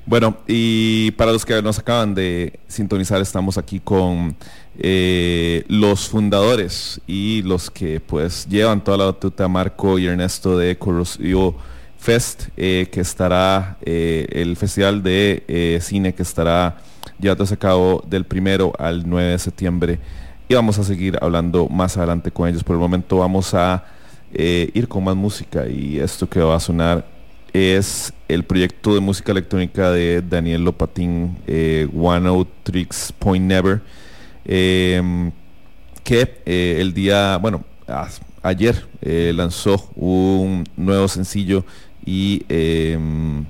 Bueno, 0.06 0.38
y 0.46 1.10
para 1.12 1.32
los 1.32 1.44
que 1.44 1.60
nos 1.60 1.78
acaban 1.78 2.14
de 2.14 2.58
sintonizar, 2.68 3.20
estamos 3.20 3.58
aquí 3.58 3.80
con 3.80 4.34
eh, 4.78 5.64
los 5.68 6.08
fundadores 6.08 7.00
y 7.06 7.42
los 7.42 7.70
que 7.70 8.00
pues 8.00 8.46
llevan 8.48 8.82
toda 8.82 8.96
la 8.96 9.04
batuta, 9.06 9.46
Marco 9.48 9.98
y 9.98 10.06
Ernesto 10.06 10.56
de 10.56 10.78
Corrosivo 10.78 11.56
Fest, 11.98 12.44
eh, 12.56 12.88
que 12.90 13.00
estará, 13.00 13.76
eh, 13.82 14.26
el 14.30 14.56
festival 14.56 15.02
de 15.02 15.78
cine 15.82 16.14
que 16.14 16.22
estará 16.22 16.78
llevándose 17.20 17.54
a 17.54 17.58
cabo 17.58 18.02
del 18.08 18.24
primero 18.24 18.72
al 18.78 19.08
9 19.08 19.32
de 19.32 19.38
septiembre 19.38 19.98
y 20.48 20.54
vamos 20.54 20.78
a 20.78 20.84
seguir 20.84 21.18
hablando 21.20 21.68
más 21.68 21.96
adelante 21.98 22.30
con 22.30 22.48
ellos. 22.48 22.64
Por 22.64 22.74
el 22.74 22.80
momento 22.80 23.18
vamos 23.18 23.52
a 23.52 23.84
eh, 24.32 24.70
ir 24.72 24.88
con 24.88 25.04
más 25.04 25.14
música 25.14 25.68
y 25.68 25.98
esto 25.98 26.28
que 26.28 26.40
va 26.40 26.56
a 26.56 26.60
sonar 26.60 27.06
es 27.52 28.12
el 28.28 28.44
proyecto 28.44 28.94
de 28.94 29.00
música 29.00 29.32
electrónica 29.32 29.90
de 29.90 30.22
Daniel 30.22 30.64
Lopatín, 30.64 31.36
eh, 31.46 31.86
One 31.94 32.28
Out 32.28 32.48
Tricks 32.62 33.12
Point 33.18 33.44
Never, 33.44 33.82
em, 34.46 35.30
que 36.02 36.40
eh, 36.46 36.78
el 36.80 36.94
día, 36.94 37.36
bueno, 37.38 37.64
ayer 38.42 38.86
lanzó 39.02 39.90
un 39.96 40.64
nuevo 40.76 41.08
sencillo 41.08 41.64
y 42.04 42.44
em, 42.48 43.44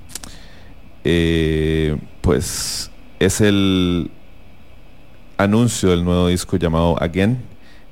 pues 2.22 2.90
es 3.20 3.40
el 3.40 4.10
anuncio 5.38 5.90
del 5.90 6.04
nuevo 6.04 6.26
disco 6.28 6.56
llamado 6.56 7.00
Again. 7.00 7.38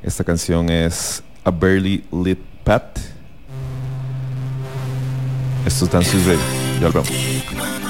Esta 0.03 0.25
canción 0.25 0.69
es 0.69 1.23
A 1.45 1.51
Barely 1.51 2.05
Lit 2.13 2.41
Path. 2.65 2.99
Esto 5.65 5.87
es 5.87 6.27
Radio. 6.27 6.39
Ya 6.81 6.89
lo. 6.91 7.86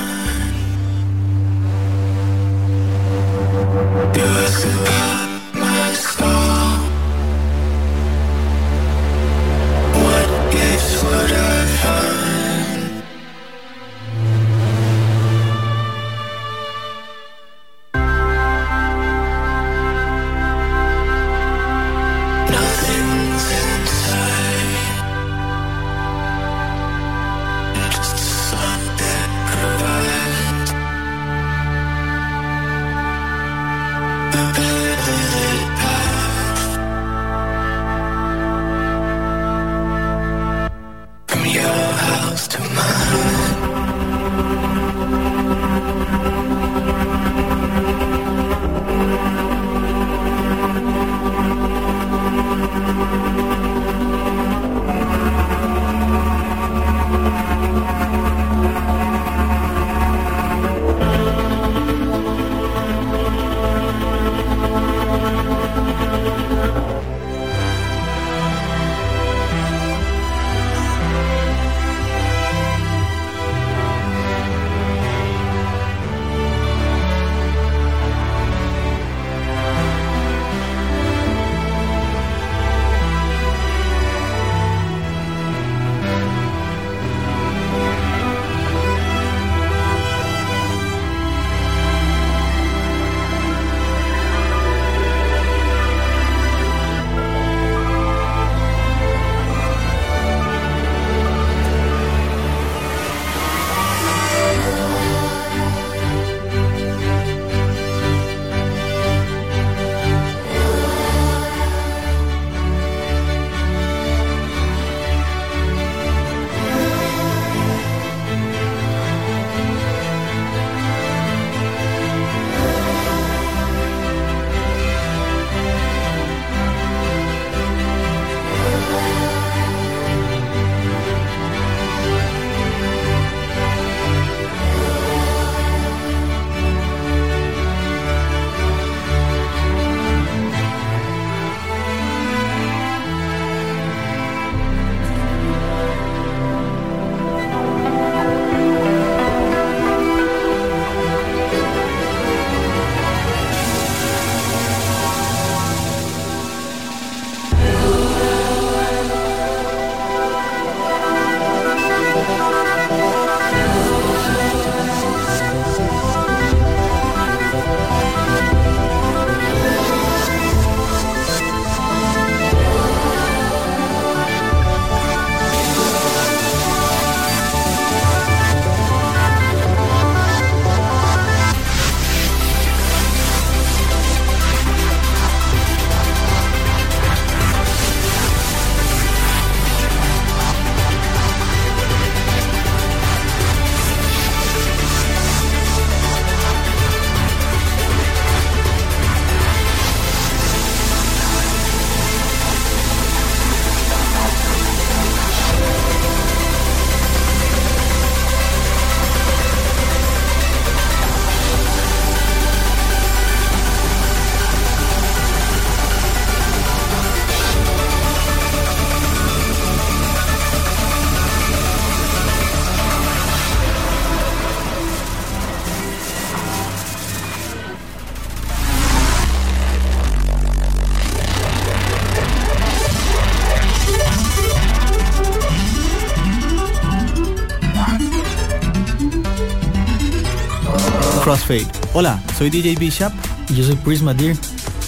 Soy 242.37 242.51
DJ 242.51 242.77
Bishop 242.77 243.13
y 243.49 243.55
yo 243.55 243.65
soy 243.65 243.77
Prisma 243.77 244.13
Deer. 244.13 244.37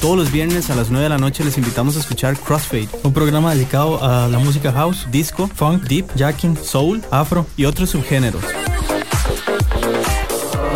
Todos 0.03 0.17
los 0.17 0.31
viernes 0.31 0.69
a 0.69 0.75
las 0.75 0.91
9 0.91 1.05
de 1.05 1.09
la 1.09 1.19
noche 1.19 1.43
les 1.45 1.57
invitamos 1.57 1.97
a 1.97 2.01
escuchar 2.01 2.37
Crossfade, 2.37 2.89
un 3.03 3.13
programa 3.13 3.55
dedicado 3.55 4.05
a 4.05 4.29
la 4.29 4.39
música 4.39 4.71
house, 4.71 5.07
disco, 5.11 5.49
funk, 5.49 5.85
deep, 5.85 6.07
jacking, 6.15 6.57
soul, 6.57 7.03
afro 7.11 7.47
y 7.57 7.65
otros 7.65 7.91
subgéneros. 7.91 8.43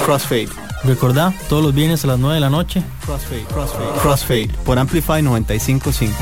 Crossfade. 0.04 0.48
Recordá, 0.85 1.32
todos 1.48 1.62
los 1.62 1.74
viernes 1.74 2.04
a 2.04 2.08
las 2.08 2.18
9 2.18 2.37
de 2.37 2.40
la 2.40 2.50
noche. 2.50 2.82
Crossfade, 3.04 3.44
Crossfade, 3.44 4.00
Crossfade 4.00 4.50
por 4.64 4.78
Amplify 4.78 5.22
955. 5.22 6.16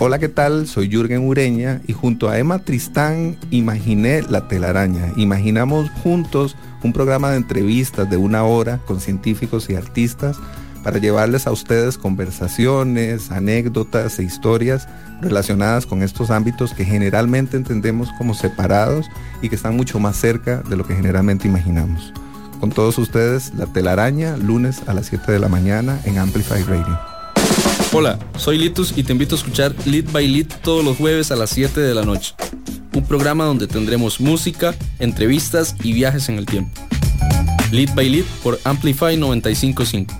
Hola, 0.00 0.18
¿qué 0.18 0.28
tal? 0.28 0.66
Soy 0.66 0.88
Jürgen 0.90 1.26
Ureña 1.26 1.80
y 1.86 1.94
junto 1.94 2.28
a 2.28 2.38
Emma 2.38 2.58
Tristán 2.58 3.38
imaginé 3.50 4.22
La 4.22 4.48
telaraña. 4.48 5.12
Imaginamos 5.16 5.88
juntos 6.02 6.56
un 6.84 6.92
programa 6.92 7.30
de 7.30 7.38
entrevistas 7.38 8.08
de 8.08 8.16
una 8.16 8.44
hora 8.44 8.78
con 8.86 9.00
científicos 9.00 9.68
y 9.70 9.74
artistas 9.74 10.36
para 10.84 10.98
llevarles 10.98 11.46
a 11.46 11.50
ustedes 11.50 11.96
conversaciones, 11.96 13.30
anécdotas 13.30 14.18
e 14.18 14.22
historias 14.22 14.86
relacionadas 15.22 15.86
con 15.86 16.02
estos 16.02 16.30
ámbitos 16.30 16.74
que 16.74 16.84
generalmente 16.84 17.56
entendemos 17.56 18.10
como 18.18 18.34
separados 18.34 19.06
y 19.40 19.48
que 19.48 19.56
están 19.56 19.76
mucho 19.76 19.98
más 19.98 20.16
cerca 20.16 20.62
de 20.62 20.76
lo 20.76 20.86
que 20.86 20.94
generalmente 20.94 21.48
imaginamos. 21.48 22.12
Con 22.60 22.70
todos 22.70 22.98
ustedes, 22.98 23.52
La 23.54 23.66
Telaraña, 23.66 24.36
lunes 24.36 24.82
a 24.86 24.92
las 24.92 25.06
7 25.06 25.32
de 25.32 25.38
la 25.38 25.48
mañana 25.48 25.98
en 26.04 26.18
Amplify 26.18 26.62
Radio. 26.64 26.98
Hola, 27.92 28.18
soy 28.36 28.58
Litus 28.58 28.92
y 28.96 29.04
te 29.04 29.12
invito 29.12 29.36
a 29.36 29.38
escuchar 29.38 29.74
Lit 29.86 30.12
by 30.12 30.28
Lit 30.28 30.52
todos 30.62 30.84
los 30.84 30.98
jueves 30.98 31.30
a 31.30 31.36
las 31.36 31.50
7 31.50 31.80
de 31.80 31.94
la 31.94 32.02
noche. 32.02 32.34
Un 32.94 33.04
programa 33.04 33.44
donde 33.44 33.66
tendremos 33.66 34.20
música, 34.20 34.74
entrevistas 35.00 35.74
y 35.82 35.92
viajes 35.92 36.28
en 36.28 36.38
el 36.38 36.46
tiempo. 36.46 36.80
Lit 37.72 37.92
by 37.94 38.08
Lit 38.08 38.26
por 38.42 38.60
Amplify 38.64 39.16
955. 39.16 40.14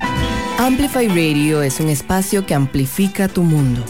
Amplify 0.59 1.09
Radio 1.09 1.63
es 1.63 1.79
un 1.79 1.89
espacio 1.89 2.47
que 2.47 2.55
amplifica 2.55 3.29
tu 3.29 3.43
mundo. 3.45 3.85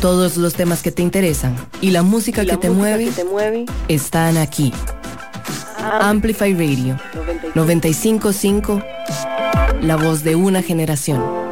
Todos 0.00 0.36
los 0.36 0.54
temas 0.54 0.82
que 0.82 0.92
te 0.92 1.02
interesan 1.02 1.56
y 1.80 1.90
la 1.90 2.02
música, 2.02 2.44
que, 2.44 2.56
te 2.58 2.68
mueve, 2.68 3.64
están 3.88 4.36
aquí. 4.36 4.72
Amplify 5.78 6.52
Radio 6.52 6.98
955, 7.54 8.82
la 9.80 9.96
voz 9.96 10.24
de 10.24 10.34
una 10.34 10.62
generación. 10.62 11.43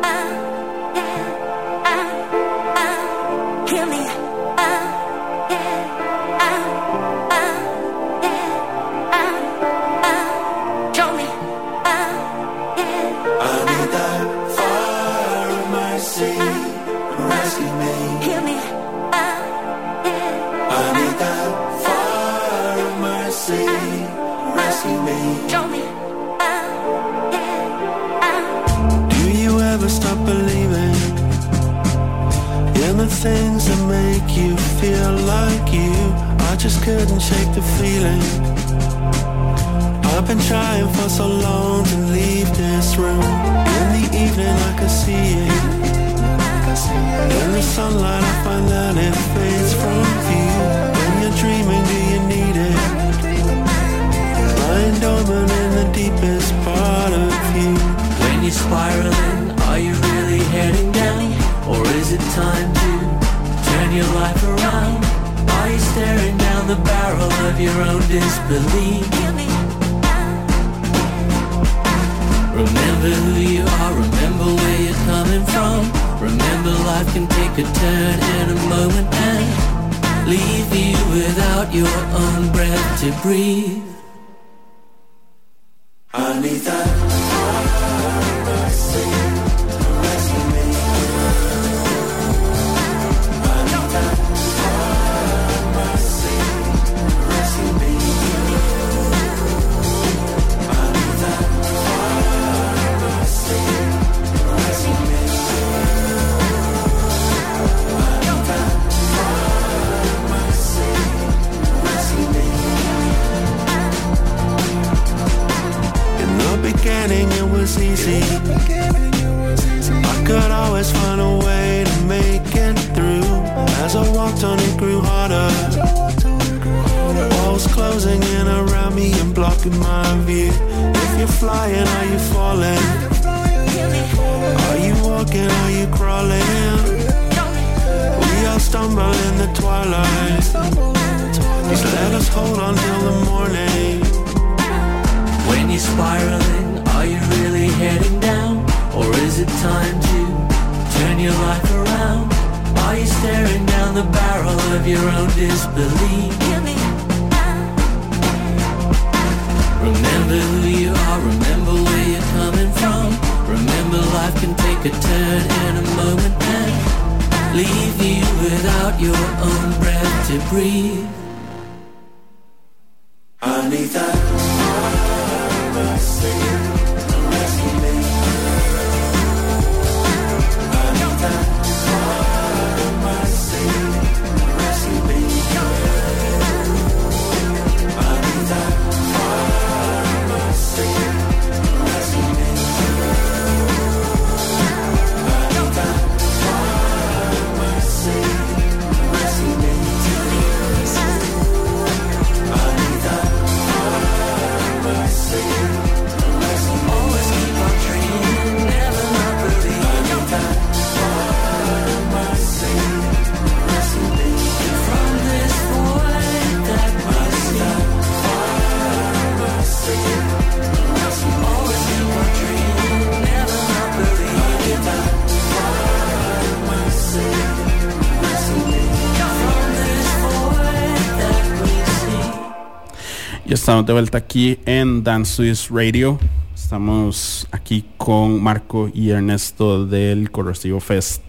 Estamos 233.73 233.87
de 233.87 233.93
vuelta 233.95 234.19
aquí 234.19 234.59
en 234.67 235.03
Dance 235.03 235.33
Swiss 235.33 235.71
Radio. 235.71 236.19
Estamos 236.55 237.49
aquí 237.53 237.87
con 237.97 238.43
Marco 238.43 238.91
y 238.93 239.09
Ernesto 239.09 239.87
del 239.87 240.31
Corrosivo 240.31 240.79
Fest. 240.79 241.23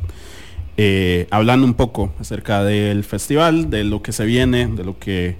Eh, 0.75 1.25
hablando 1.31 1.65
un 1.65 1.73
poco 1.73 2.11
acerca 2.19 2.61
del 2.65 3.05
festival, 3.05 3.69
de 3.69 3.85
lo 3.85 4.01
que 4.01 4.11
se 4.11 4.25
viene, 4.25 4.67
de 4.67 4.83
lo 4.83 4.99
que 4.99 5.37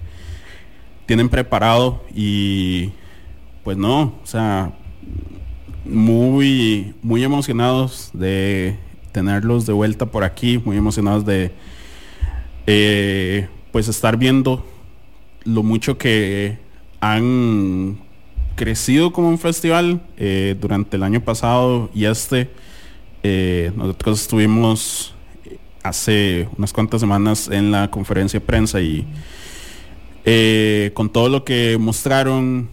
tienen 1.06 1.28
preparado 1.28 2.02
y 2.16 2.92
pues 3.66 3.76
no, 3.76 4.04
o 4.24 4.26
sea, 4.26 4.72
muy, 5.84 6.96
muy 7.02 7.22
emocionados 7.26 8.12
de 8.14 8.78
tenerlos 9.12 9.66
de 9.66 9.74
vuelta 9.74 10.06
por 10.06 10.24
aquí, 10.24 10.58
muy 10.58 10.78
emocionados 10.78 11.26
de 11.26 11.52
eh, 12.66 13.50
pues 13.74 13.90
estar 13.90 14.16
viendo 14.16 14.66
lo 15.44 15.64
mucho 15.64 15.98
que 15.98 16.63
han 17.04 17.98
crecido 18.56 19.12
como 19.12 19.28
un 19.28 19.38
festival 19.38 20.02
eh, 20.16 20.56
durante 20.60 20.96
el 20.96 21.04
año 21.04 21.20
pasado 21.20 21.90
y 21.94 22.06
este. 22.06 22.50
Eh, 23.24 23.74
nosotros 23.76 24.22
estuvimos 24.22 25.14
hace 25.82 26.48
unas 26.58 26.72
cuantas 26.72 27.02
semanas 27.02 27.50
en 27.50 27.72
la 27.72 27.92
conferencia 27.92 28.40
de 28.40 28.46
prensa 28.46 28.80
y 28.80 29.06
eh, 30.24 30.92
con 30.94 31.10
todo 31.10 31.28
lo 31.28 31.44
que 31.44 31.78
mostraron, 31.78 32.70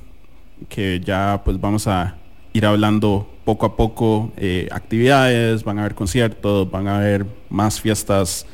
que 0.69 1.01
ya 1.05 1.43
pues 1.45 1.61
vamos 1.61 1.89
a 1.89 2.17
ir 2.53 2.67
hablando 2.67 3.29
poco 3.45 3.67
a 3.67 3.77
poco 3.77 4.33
actividades, 4.71 5.65
van 5.65 5.79
a 5.79 5.81
haber 5.81 5.97
conciertos, 5.97 6.71
van 6.71 6.87
a 6.87 6.99
haber 6.99 7.27
más 7.49 7.81
fiestas 7.81 8.47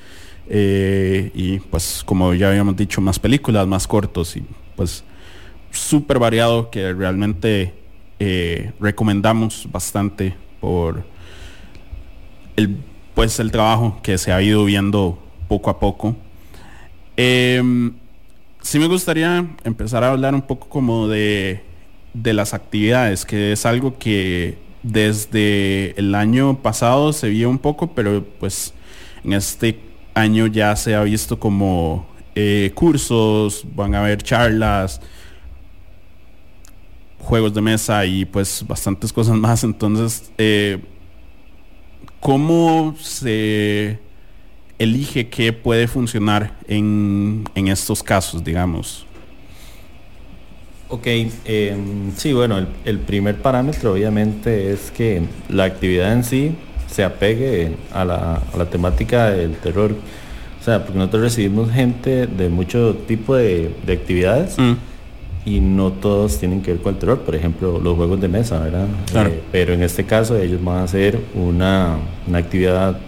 y 0.48 1.58
pues 1.58 2.02
como 2.06 2.32
ya 2.32 2.48
habíamos 2.48 2.76
dicho, 2.76 3.02
más 3.02 3.18
películas, 3.18 3.66
más 3.66 3.86
cortos 3.86 4.38
y 4.38 4.44
pues 4.74 5.04
súper 5.76 6.18
variado 6.18 6.70
que 6.70 6.92
realmente 6.92 7.74
eh, 8.18 8.72
recomendamos 8.80 9.68
bastante 9.70 10.34
por 10.60 11.04
el, 12.56 12.76
pues, 13.14 13.38
el 13.40 13.50
trabajo 13.50 14.00
que 14.02 14.18
se 14.18 14.32
ha 14.32 14.42
ido 14.42 14.64
viendo 14.64 15.18
poco 15.48 15.70
a 15.70 15.78
poco. 15.78 16.16
Eh, 17.16 17.62
sí 18.60 18.78
me 18.78 18.88
gustaría 18.88 19.46
empezar 19.64 20.04
a 20.04 20.10
hablar 20.10 20.34
un 20.34 20.42
poco 20.42 20.68
como 20.68 21.08
de, 21.08 21.62
de 22.14 22.32
las 22.32 22.54
actividades, 22.54 23.24
que 23.24 23.52
es 23.52 23.64
algo 23.66 23.98
que 23.98 24.58
desde 24.82 25.98
el 25.98 26.14
año 26.14 26.62
pasado 26.62 27.12
se 27.12 27.28
vio 27.28 27.50
un 27.50 27.58
poco, 27.58 27.92
pero 27.94 28.24
pues 28.38 28.72
en 29.24 29.32
este 29.32 29.80
año 30.14 30.46
ya 30.46 30.74
se 30.76 30.94
ha 30.94 31.02
visto 31.02 31.38
como 31.38 32.06
eh, 32.34 32.72
cursos, 32.74 33.64
van 33.74 33.94
a 33.94 34.00
haber 34.00 34.22
charlas, 34.22 35.00
juegos 37.26 37.52
de 37.52 37.60
mesa 37.60 38.06
y 38.06 38.24
pues 38.24 38.64
bastantes 38.66 39.12
cosas 39.12 39.36
más. 39.36 39.64
Entonces, 39.64 40.30
eh, 40.38 40.78
¿cómo 42.20 42.94
se 43.00 43.98
elige 44.78 45.28
qué 45.28 45.52
puede 45.52 45.88
funcionar 45.88 46.56
en, 46.68 47.44
estos 47.54 48.02
casos, 48.02 48.44
digamos? 48.44 49.06
Ok, 50.88 51.06
eh, 51.06 51.76
sí, 52.16 52.32
bueno, 52.32 52.64
el, 52.84 52.98
primer 53.00 53.42
parámetro 53.42 53.94
obviamente 53.94 54.72
es 54.72 54.92
que 54.92 55.22
la 55.48 55.64
actividad 55.64 56.12
en 56.12 56.22
sí 56.22 56.54
se 56.88 57.02
apegue 57.02 57.74
a 57.92 58.04
la, 58.04 58.40
temática 58.70 59.30
del 59.30 59.56
terror. 59.56 59.96
O 60.60 60.64
sea, 60.64 60.84
porque 60.84 60.98
nosotros 60.98 61.22
recibimos 61.22 61.72
gente 61.72 62.28
de 62.28 62.48
mucho 62.48 62.94
tipo 63.08 63.34
de, 63.34 63.74
actividades. 63.88 64.56
Mm 64.58 64.74
y 65.46 65.60
no 65.60 65.92
todos 65.92 66.38
tienen 66.38 66.60
que 66.60 66.72
ver 66.72 66.82
con 66.82 66.94
el 66.94 67.00
terror, 67.00 67.20
por 67.20 67.36
ejemplo, 67.36 67.78
los 67.78 67.94
juegos 67.96 68.20
de 68.20 68.26
mesa, 68.26 68.58
¿verdad? 68.58 68.88
Eh, 69.14 69.42
pero 69.52 69.72
en 69.72 69.82
este 69.82 70.04
caso 70.04 70.36
ellos 70.36 70.62
van 70.62 70.78
a 70.78 70.82
hacer 70.82 71.18
una, 71.34 71.98
una, 72.26 72.38
actividad 72.38 72.98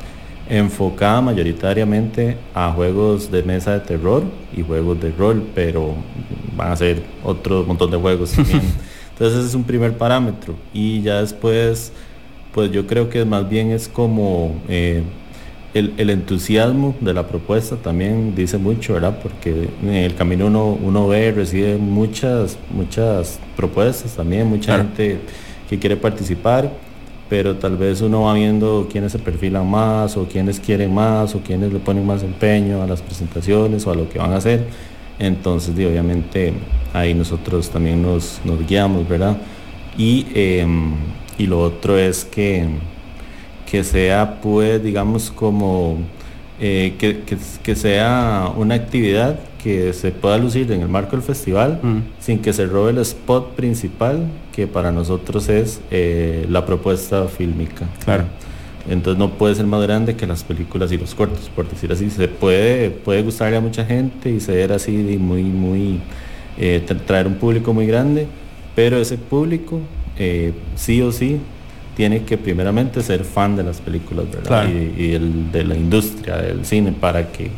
enfocada 0.48 1.20
mayoritariamente 1.20 2.36
a 2.54 2.70
juegos 2.70 3.30
de 3.32 3.42
mesa 3.42 3.72
de 3.72 3.80
terror 3.80 4.22
y 4.56 4.62
juegos 4.62 5.00
de 5.00 5.10
rol, 5.10 5.42
pero 5.52 5.94
van 6.56 6.68
a 6.68 6.72
hacer 6.72 7.02
otro 7.24 7.64
montón 7.64 7.90
de 7.90 7.96
juegos 7.96 8.30
también. 8.30 8.62
Entonces 9.12 9.40
ese 9.40 9.48
es 9.48 9.54
un 9.56 9.64
primer 9.64 9.98
parámetro 9.98 10.54
y 10.72 11.02
ya 11.02 11.20
después, 11.20 11.92
pues 12.54 12.70
yo 12.70 12.86
creo 12.86 13.10
que 13.10 13.24
más 13.24 13.48
bien 13.48 13.72
es 13.72 13.88
como... 13.88 14.54
Eh, 14.68 15.02
el, 15.78 16.10
entusiasmo 16.10 16.94
de 17.00 17.14
la 17.14 17.26
propuesta 17.26 17.76
también 17.76 18.34
dice 18.34 18.58
mucho, 18.58 18.94
¿verdad? 18.94 19.18
Porque 19.22 19.68
en 19.82 19.88
el 19.88 20.14
camino 20.14 20.46
uno, 20.46 20.78
uno 20.82 21.08
ve, 21.08 21.32
recibe 21.32 21.76
muchas, 21.76 22.58
muchas 22.70 23.38
propuestas 23.56 24.14
también, 24.14 24.46
mucha 24.46 24.76
gente 24.78 25.18
que 25.68 25.78
quiere 25.78 25.96
participar, 25.96 26.70
pero 27.28 27.56
tal 27.56 27.76
vez 27.76 28.00
uno 28.00 28.22
va 28.22 28.34
viendo 28.34 28.88
quiénes 28.90 29.12
se 29.12 29.18
perfilan 29.18 29.68
más 29.68 30.16
o 30.16 30.24
quiénes 30.26 30.60
quieren 30.60 30.92
más 30.94 31.34
o 31.34 31.40
quiénes 31.40 31.72
le 31.72 31.78
ponen 31.78 32.06
más 32.06 32.22
empeño 32.22 32.82
a 32.82 32.86
las 32.86 33.02
presentaciones 33.02 33.86
o 33.86 33.90
a 33.90 33.94
lo 33.94 34.08
que 34.08 34.18
van 34.18 34.32
a 34.32 34.36
hacer. 34.36 34.64
Entonces, 35.18 35.74
obviamente, 35.74 36.52
ahí 36.92 37.12
nosotros 37.14 37.70
también 37.70 38.02
nos, 38.02 38.40
nos 38.44 38.66
guiamos, 38.66 39.08
¿verdad? 39.08 39.36
Y, 39.96 40.26
em, 40.34 40.92
y 41.36 41.46
lo 41.46 41.60
otro 41.60 41.98
es 41.98 42.24
que 42.24 42.66
que 43.70 43.84
sea 43.84 44.40
pues 44.40 44.82
digamos 44.82 45.30
como 45.30 45.98
eh, 46.60 46.94
que, 46.98 47.74
sea 47.76 48.50
una 48.56 48.74
actividad 48.74 49.38
que 49.62 49.92
se 49.92 50.10
pueda 50.10 50.38
lucir 50.38 50.72
en 50.72 50.80
el 50.80 50.88
marco 50.88 51.12
del 51.12 51.22
festival 51.22 51.78
mm. 51.82 51.98
sin 52.18 52.38
que 52.40 52.52
se 52.52 52.66
robe 52.66 52.92
el 52.92 52.98
spot 52.98 53.54
principal 53.54 54.26
que 54.52 54.66
para 54.66 54.90
nosotros 54.90 55.48
es 55.48 55.80
eh, 55.90 56.46
la 56.48 56.66
propuesta 56.66 57.26
fílmica. 57.28 57.86
Claro. 58.04 58.24
Entonces 58.88 59.18
no 59.18 59.30
puede 59.30 59.54
ser 59.54 59.66
más 59.66 59.82
grande 59.82 60.16
que 60.16 60.26
las 60.26 60.42
películas 60.42 60.90
y 60.90 60.96
los 60.96 61.14
cortos, 61.14 61.50
por 61.54 61.68
decir 61.68 61.92
así. 61.92 62.10
Se 62.10 62.26
puede, 62.26 62.90
puede 62.90 63.22
gustarle 63.22 63.58
a 63.58 63.60
mucha 63.60 63.84
gente 63.84 64.30
y 64.30 64.40
ser 64.40 64.72
así 64.72 64.90
muy, 65.20 65.44
muy, 65.44 66.00
eh, 66.56 66.82
traer 67.06 67.26
un 67.26 67.34
público 67.34 67.72
muy 67.72 67.86
grande, 67.86 68.26
pero 68.74 68.96
ese 68.96 69.18
público 69.18 69.80
sí 70.74 71.02
o 71.02 71.12
sí 71.12 71.38
tiene 71.98 72.22
que 72.22 72.38
primeramente 72.38 73.02
ser 73.02 73.24
fan 73.24 73.56
de 73.56 73.64
las 73.64 73.80
películas, 73.80 74.26
¿verdad? 74.30 74.68
Y, 74.68 75.14
el, 75.14 75.50
de 75.50 75.64
la 75.64 75.74
industria 75.74 76.36
del 76.36 76.64
cine 76.64 76.92
para 76.92 77.32
que, 77.32 77.50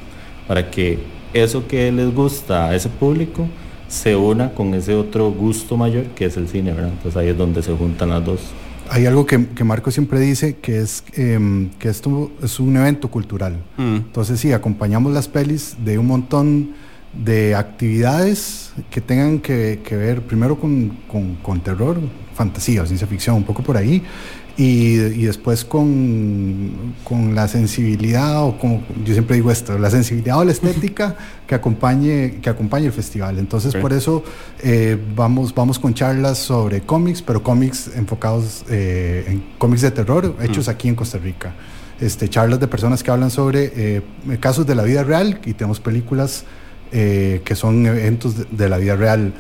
para 0.49 0.71
que 0.71 0.99
eso 1.35 1.69
que 1.69 1.93
les 1.93 2.15
gusta 2.15 2.71
a 2.71 2.75
ese 2.75 2.89
público 2.89 3.47
se 3.87 4.17
una 4.17 4.53
con 4.55 4.73
ese 4.73 4.95
otro 4.95 5.31
gusto 5.31 5.77
mayor 5.77 6.05
que 6.15 6.25
es 6.25 6.39
el 6.39 6.49
cine, 6.49 6.73
¿verdad? 6.73 6.89
Entonces 6.89 7.19
ahí 7.19 7.29
es 7.29 7.37
donde 7.37 7.63
se 7.63 7.77
juntan 7.77 8.09
las 8.09 8.25
dos. 8.25 8.41
Hay 8.89 9.05
algo 9.05 9.27
que, 9.27 9.37
Marco 9.63 9.91
siempre 9.91 10.19
dice, 10.19 10.57
que 10.57 10.79
es 10.79 11.05
em, 11.17 11.69
que 11.79 11.91
esto 11.91 12.33
es 12.43 12.59
un 12.61 12.75
evento 12.79 13.11
cultural. 13.11 13.59
Mm. 13.77 13.97
Entonces 13.97 14.41
sí, 14.41 14.55
acompañamos 14.55 15.13
las 15.13 15.29
pelis 15.29 15.77
de 15.85 15.99
un 15.99 16.07
montón 16.07 16.71
de 17.13 17.57
actividades 17.57 18.73
que 18.89 19.01
tengan 19.01 19.41
que, 19.41 19.79
ver 19.91 20.23
primero 20.23 20.59
con, 20.59 20.97
con, 21.43 21.61
terror, 21.61 21.99
fantasía 22.35 22.83
o 22.83 22.87
ciencia 22.87 23.07
ficción, 23.07 23.37
un 23.37 23.45
poco 23.45 23.63
por 23.63 23.77
ahí, 23.77 24.03
y, 24.57 24.97
después 25.25 25.65
con, 25.65 26.95
con, 27.03 27.35
la 27.35 27.49
sensibilidad, 27.49 28.45
o 28.45 28.59
como 28.59 28.83
yo 29.05 29.13
siempre 29.15 29.37
digo 29.37 29.51
esto, 29.51 29.79
la 29.79 29.91
sensibilidad 29.91 30.39
o 30.39 30.45
la 30.45 30.53
estética 30.53 31.17
que 31.47 31.55
acompañe, 31.55 32.39
que 32.43 32.51
acompañe 32.51 32.87
el 32.87 32.93
festival. 32.93 33.39
Entonces 33.39 33.75
por 33.75 33.93
eso 33.93 34.23
eh, 34.63 34.99
vamos, 35.17 35.55
vamos 35.55 35.79
con 35.79 35.95
charlas 35.95 36.39
sobre 36.39 36.83
cómics, 36.83 37.23
pero 37.23 37.43
cómics 37.43 37.91
enfocados 37.97 38.65
eh, 38.69 39.25
en 39.29 39.43
cómics 39.59 39.83
de 39.83 39.91
terror 39.91 40.37
hechos 40.43 40.69
aquí 40.69 40.89
en 40.89 40.95
Costa 40.95 41.19
Rica. 41.19 41.55
Este, 42.01 42.29
charlas 42.29 42.61
de 42.61 42.67
personas 42.67 43.03
que 43.03 43.11
hablan 43.11 43.31
sobre 43.31 43.73
eh, 43.75 44.03
casos 44.41 44.67
de 44.67 44.75
la 44.75 44.85
vida 44.85 45.05
real 45.05 45.41
y 45.45 45.53
tenemos 45.55 45.81
películas 45.81 46.45
eh, 46.93 47.43
que 47.45 47.55
son 47.55 47.87
eventos 47.87 48.35
de, 48.51 48.69
la 48.69 48.79
vida 48.79 48.97
real. 48.97 49.33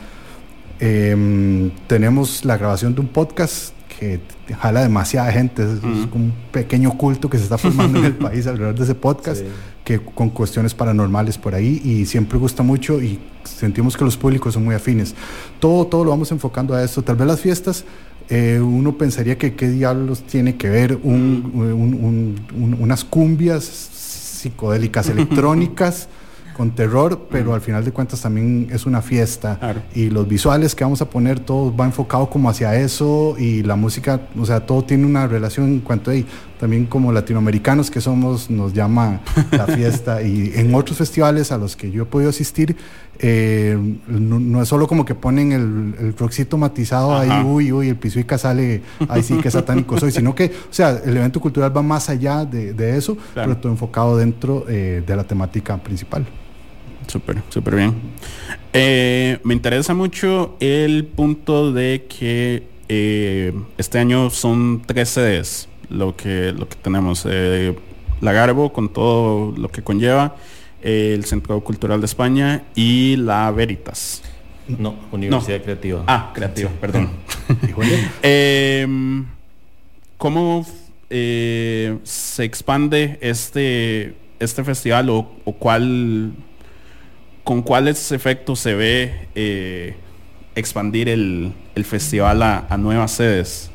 Em, 0.78 1.70
tenemos 1.86 2.44
la 2.44 2.56
grabación 2.56 2.94
de 2.94 3.00
un 3.00 3.08
podcast 3.08 3.74
que 3.98 4.20
jala 4.58 4.82
demasiada 4.82 5.30
gente, 5.30 5.62
es, 5.62 5.82
un 6.14 6.32
pequeño 6.52 6.96
culto 6.96 7.28
que 7.28 7.36
se 7.36 7.44
está 7.44 7.58
formando 7.58 7.98
en 7.98 8.06
el 8.06 8.14
país 8.16 8.46
alrededor 8.46 8.74
de 8.74 8.84
ese 8.84 8.94
podcast, 8.94 9.42
que 9.84 9.98
con 9.98 10.30
cuestiones 10.30 10.74
paranormales 10.74 11.36
por 11.36 11.54
ahí 11.54 11.82
y 11.84 12.06
siempre 12.06 12.38
gusta 12.38 12.62
mucho 12.62 13.02
y 13.02 13.18
sentimos 13.44 13.96
que 13.96 14.04
los 14.04 14.16
públicos 14.16 14.54
son 14.54 14.64
muy 14.64 14.74
afines. 14.74 15.14
Todo, 15.58 15.86
todo 15.86 16.04
lo 16.04 16.10
vamos 16.10 16.32
enfocando 16.32 16.74
a 16.74 16.82
esto. 16.82 17.02
Tal 17.02 17.16
vez 17.16 17.26
las 17.26 17.40
fiestas 17.40 17.84
eh, 18.30 18.60
uno 18.60 18.96
pensaría 18.96 19.36
que 19.36 19.54
qué 19.54 19.68
diablos 19.68 20.22
tiene 20.22 20.56
que 20.56 20.70
ver 20.70 20.98
unas 21.02 23.04
cumbias 23.04 23.64
psicodélicas 23.64 25.08
electrónicas 25.08 26.08
con 26.56 26.74
terror, 26.74 27.28
pero 27.30 27.54
al 27.54 27.60
final 27.60 27.84
de 27.84 27.92
cuentas 27.92 28.20
también 28.20 28.68
es 28.70 28.86
una 28.86 29.02
fiesta. 29.02 29.58
Y 29.94 30.10
los 30.10 30.28
visuales 30.28 30.74
que 30.74 30.84
vamos 30.84 31.00
a 31.02 31.08
poner, 31.08 31.40
todo 31.40 31.74
va 31.74 31.84
enfocado 31.84 32.28
como 32.28 32.50
hacia 32.50 32.74
eso 32.76 33.36
y 33.38 33.62
la 33.62 33.76
música, 33.76 34.20
o 34.38 34.44
sea, 34.44 34.66
todo 34.66 34.84
tiene 34.84 35.06
una 35.06 35.26
relación 35.26 35.66
en 35.68 35.80
cuanto 35.80 36.10
a 36.10 36.14
también 36.60 36.84
como 36.84 37.10
latinoamericanos 37.10 37.90
que 37.90 38.02
somos, 38.02 38.50
nos 38.50 38.74
llama 38.74 39.22
la 39.50 39.66
fiesta. 39.66 40.20
y 40.22 40.52
en 40.54 40.74
otros 40.74 40.98
festivales 40.98 41.52
a 41.52 41.58
los 41.58 41.74
que 41.74 41.90
yo 41.90 42.02
he 42.02 42.06
podido 42.06 42.28
asistir, 42.28 42.76
eh, 43.22 43.76
no, 44.08 44.62
es 44.62 44.68
solo 44.68 44.86
como 44.86 45.04
que 45.04 45.14
ponen 45.14 45.52
el, 45.52 45.94
el 46.06 46.16
roxito 46.16 46.56
matizado 46.56 47.14
ahí, 47.14 47.44
uy, 47.44 47.70
uy, 47.70 47.88
el 47.90 47.96
pisuica 47.96 48.38
sale, 48.38 48.80
ahí 49.10 49.22
sí, 49.22 49.36
que 49.36 49.50
satánico 49.50 49.98
soy, 50.00 50.10
sino 50.10 50.34
que, 50.34 50.46
o 50.46 50.72
sea, 50.72 50.98
el 51.04 51.18
evento 51.18 51.38
cultural 51.38 51.76
va 51.76 51.82
más 51.82 52.08
allá 52.08 52.46
de, 52.46 52.96
eso, 52.96 53.18
pero 53.34 53.58
todo 53.58 53.70
enfocado 53.72 54.16
dentro 54.16 54.64
eh, 54.68 55.02
de 55.06 55.16
la 55.16 55.24
temática 55.24 55.76
principal. 55.76 56.24
Súper, 57.08 57.42
súper 57.50 57.76
bien. 57.76 57.94
Eh, 58.72 59.38
me 59.44 59.52
interesa 59.52 59.92
mucho 59.92 60.56
el 60.60 61.04
punto 61.04 61.72
de 61.74 62.06
que 62.08 62.64
este 63.76 63.98
año 63.98 64.30
son 64.30 64.80
tres 64.86 65.10
sedes 65.10 65.68
lo 65.90 66.16
que, 66.16 66.52
lo 66.52 66.66
que 66.68 66.76
tenemos. 66.76 67.26
la 67.26 68.32
Garbo 68.32 68.72
con 68.72 68.88
todo 68.88 69.54
lo 69.56 69.68
que 69.68 69.82
conlleva 69.82 70.36
el 70.82 71.24
Centro 71.24 71.60
Cultural 71.62 72.00
de 72.00 72.06
España 72.06 72.64
y 72.74 73.16
la 73.16 73.50
Veritas. 73.50 74.22
No, 74.66 74.94
Universidad 75.10 75.62
Creativa. 75.62 76.04
Ah, 76.06 76.30
Creativa, 76.34 76.70
perdón. 76.80 77.10
Em, 78.22 79.26
¿Cómo 80.16 80.64
eh, 81.08 81.98
se 82.04 82.44
expande 82.44 83.18
este, 83.20 84.14
este 84.38 84.62
festival 84.62 85.10
o, 85.10 85.26
cuál, 85.58 86.32
con 87.42 87.62
cuáles 87.62 88.12
efectos 88.12 88.60
se 88.60 88.74
ve 88.74 89.28
eh, 89.34 89.96
expandir 90.54 91.08
el, 91.08 91.54
festival 91.84 92.42
a 92.42 92.76
nuevas 92.76 93.12
sedes? 93.12 93.69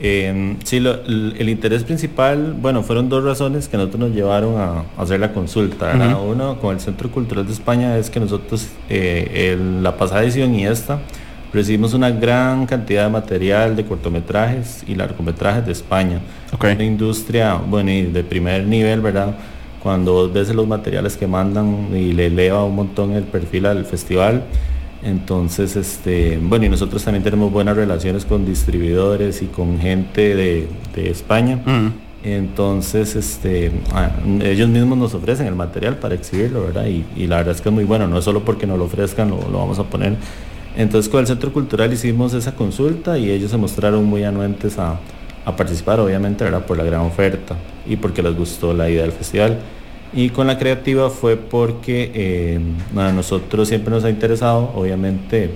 Eh, 0.00 0.56
sí, 0.62 0.76
el, 0.76 1.48
interés 1.48 1.82
principal, 1.82 2.54
bueno, 2.60 2.84
fueron 2.84 3.08
dos 3.08 3.24
razones 3.24 3.66
que 3.66 3.76
nosotros 3.76 4.00
nos 4.00 4.10
llevaron 4.12 4.56
a, 4.56 4.84
hacer 4.96 5.18
la 5.18 5.32
consulta. 5.32 5.92
Uno, 6.20 6.58
con 6.60 6.74
el 6.74 6.80
Centro 6.80 7.10
Cultural 7.10 7.46
de 7.46 7.52
España, 7.52 7.96
es 7.96 8.08
que 8.08 8.20
nosotros, 8.20 8.68
eh, 8.88 9.52
en 9.52 9.82
la 9.82 9.96
pasada 9.96 10.22
edición 10.22 10.54
y 10.54 10.66
esta, 10.66 11.00
recibimos 11.52 11.94
una 11.94 12.10
gran 12.10 12.66
cantidad 12.66 13.04
de 13.04 13.10
material 13.10 13.74
de 13.74 13.84
cortometrajes 13.84 14.84
y 14.86 14.94
largometrajes 14.94 15.66
de 15.66 15.72
España. 15.72 16.20
Una 16.60 16.84
industria, 16.84 17.54
bueno, 17.54 17.90
y 17.90 18.02
de 18.02 18.22
primer 18.22 18.64
nivel, 18.66 19.00
¿verdad? 19.00 19.34
Cuando 19.82 20.30
ves 20.30 20.54
los 20.54 20.66
materiales 20.66 21.16
que 21.16 21.26
mandan 21.26 21.88
y 21.92 22.12
le 22.12 22.26
eleva 22.26 22.64
un 22.64 22.76
montón 22.76 23.12
el 23.12 23.24
perfil 23.24 23.66
al 23.66 23.84
festival, 23.84 24.44
entonces, 25.02 25.76
este, 25.76 26.38
bueno, 26.42 26.64
y 26.66 26.68
nosotros 26.68 27.04
también 27.04 27.22
tenemos 27.22 27.52
buenas 27.52 27.76
relaciones 27.76 28.24
con 28.24 28.44
distribuidores 28.44 29.42
y 29.42 29.46
con 29.46 29.78
gente 29.78 30.34
de, 30.34 30.68
España. 30.96 31.60
Entonces, 32.24 33.14
este, 33.14 33.70
ah, 33.92 34.10
ellos 34.42 34.68
mismos 34.68 34.98
nos 34.98 35.14
ofrecen 35.14 35.46
el 35.46 35.54
material 35.54 35.98
para 35.98 36.16
exhibirlo, 36.16 36.62
¿verdad? 36.62 36.86
Y, 36.86 37.26
la 37.28 37.36
verdad 37.36 37.54
es 37.54 37.60
que 37.60 37.68
es 37.68 37.74
muy 37.74 37.84
bueno, 37.84 38.08
no 38.08 38.18
es 38.18 38.24
solo 38.24 38.44
porque 38.44 38.66
nos 38.66 38.78
lo 38.78 38.86
ofrezcan, 38.86 39.30
lo, 39.30 39.38
vamos 39.38 39.78
a 39.78 39.84
poner. 39.84 40.16
Entonces, 40.76 41.08
con 41.08 41.20
el 41.20 41.28
Centro 41.28 41.52
Cultural 41.52 41.92
hicimos 41.92 42.34
esa 42.34 42.56
consulta 42.56 43.16
y 43.16 43.30
ellos 43.30 43.52
se 43.52 43.56
mostraron 43.56 44.04
muy 44.04 44.24
anuentes 44.24 44.78
a, 44.78 44.98
a 45.44 45.56
participar, 45.56 46.00
obviamente, 46.00 46.42
¿verdad? 46.42 46.66
Por 46.66 46.76
la 46.76 46.84
gran 46.84 47.02
oferta 47.02 47.56
y 47.86 47.96
porque 47.96 48.22
les 48.22 48.36
gustó 48.36 48.74
la 48.74 48.90
idea 48.90 49.02
del 49.02 49.12
festival. 49.12 49.58
Y 50.12 50.30
con 50.30 50.46
la 50.46 50.58
creativa 50.58 51.10
fue 51.10 51.36
porque 51.36 52.10
eh, 52.14 52.60
a 52.96 53.12
nosotros 53.12 53.68
siempre 53.68 53.90
nos 53.90 54.04
ha 54.04 54.10
interesado, 54.10 54.72
obviamente, 54.74 55.50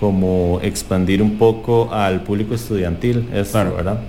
como 0.00 0.60
expandir 0.62 1.22
un 1.22 1.36
poco 1.36 1.92
al 1.92 2.22
público 2.22 2.54
estudiantil, 2.54 3.28
¿verdad? 3.30 4.00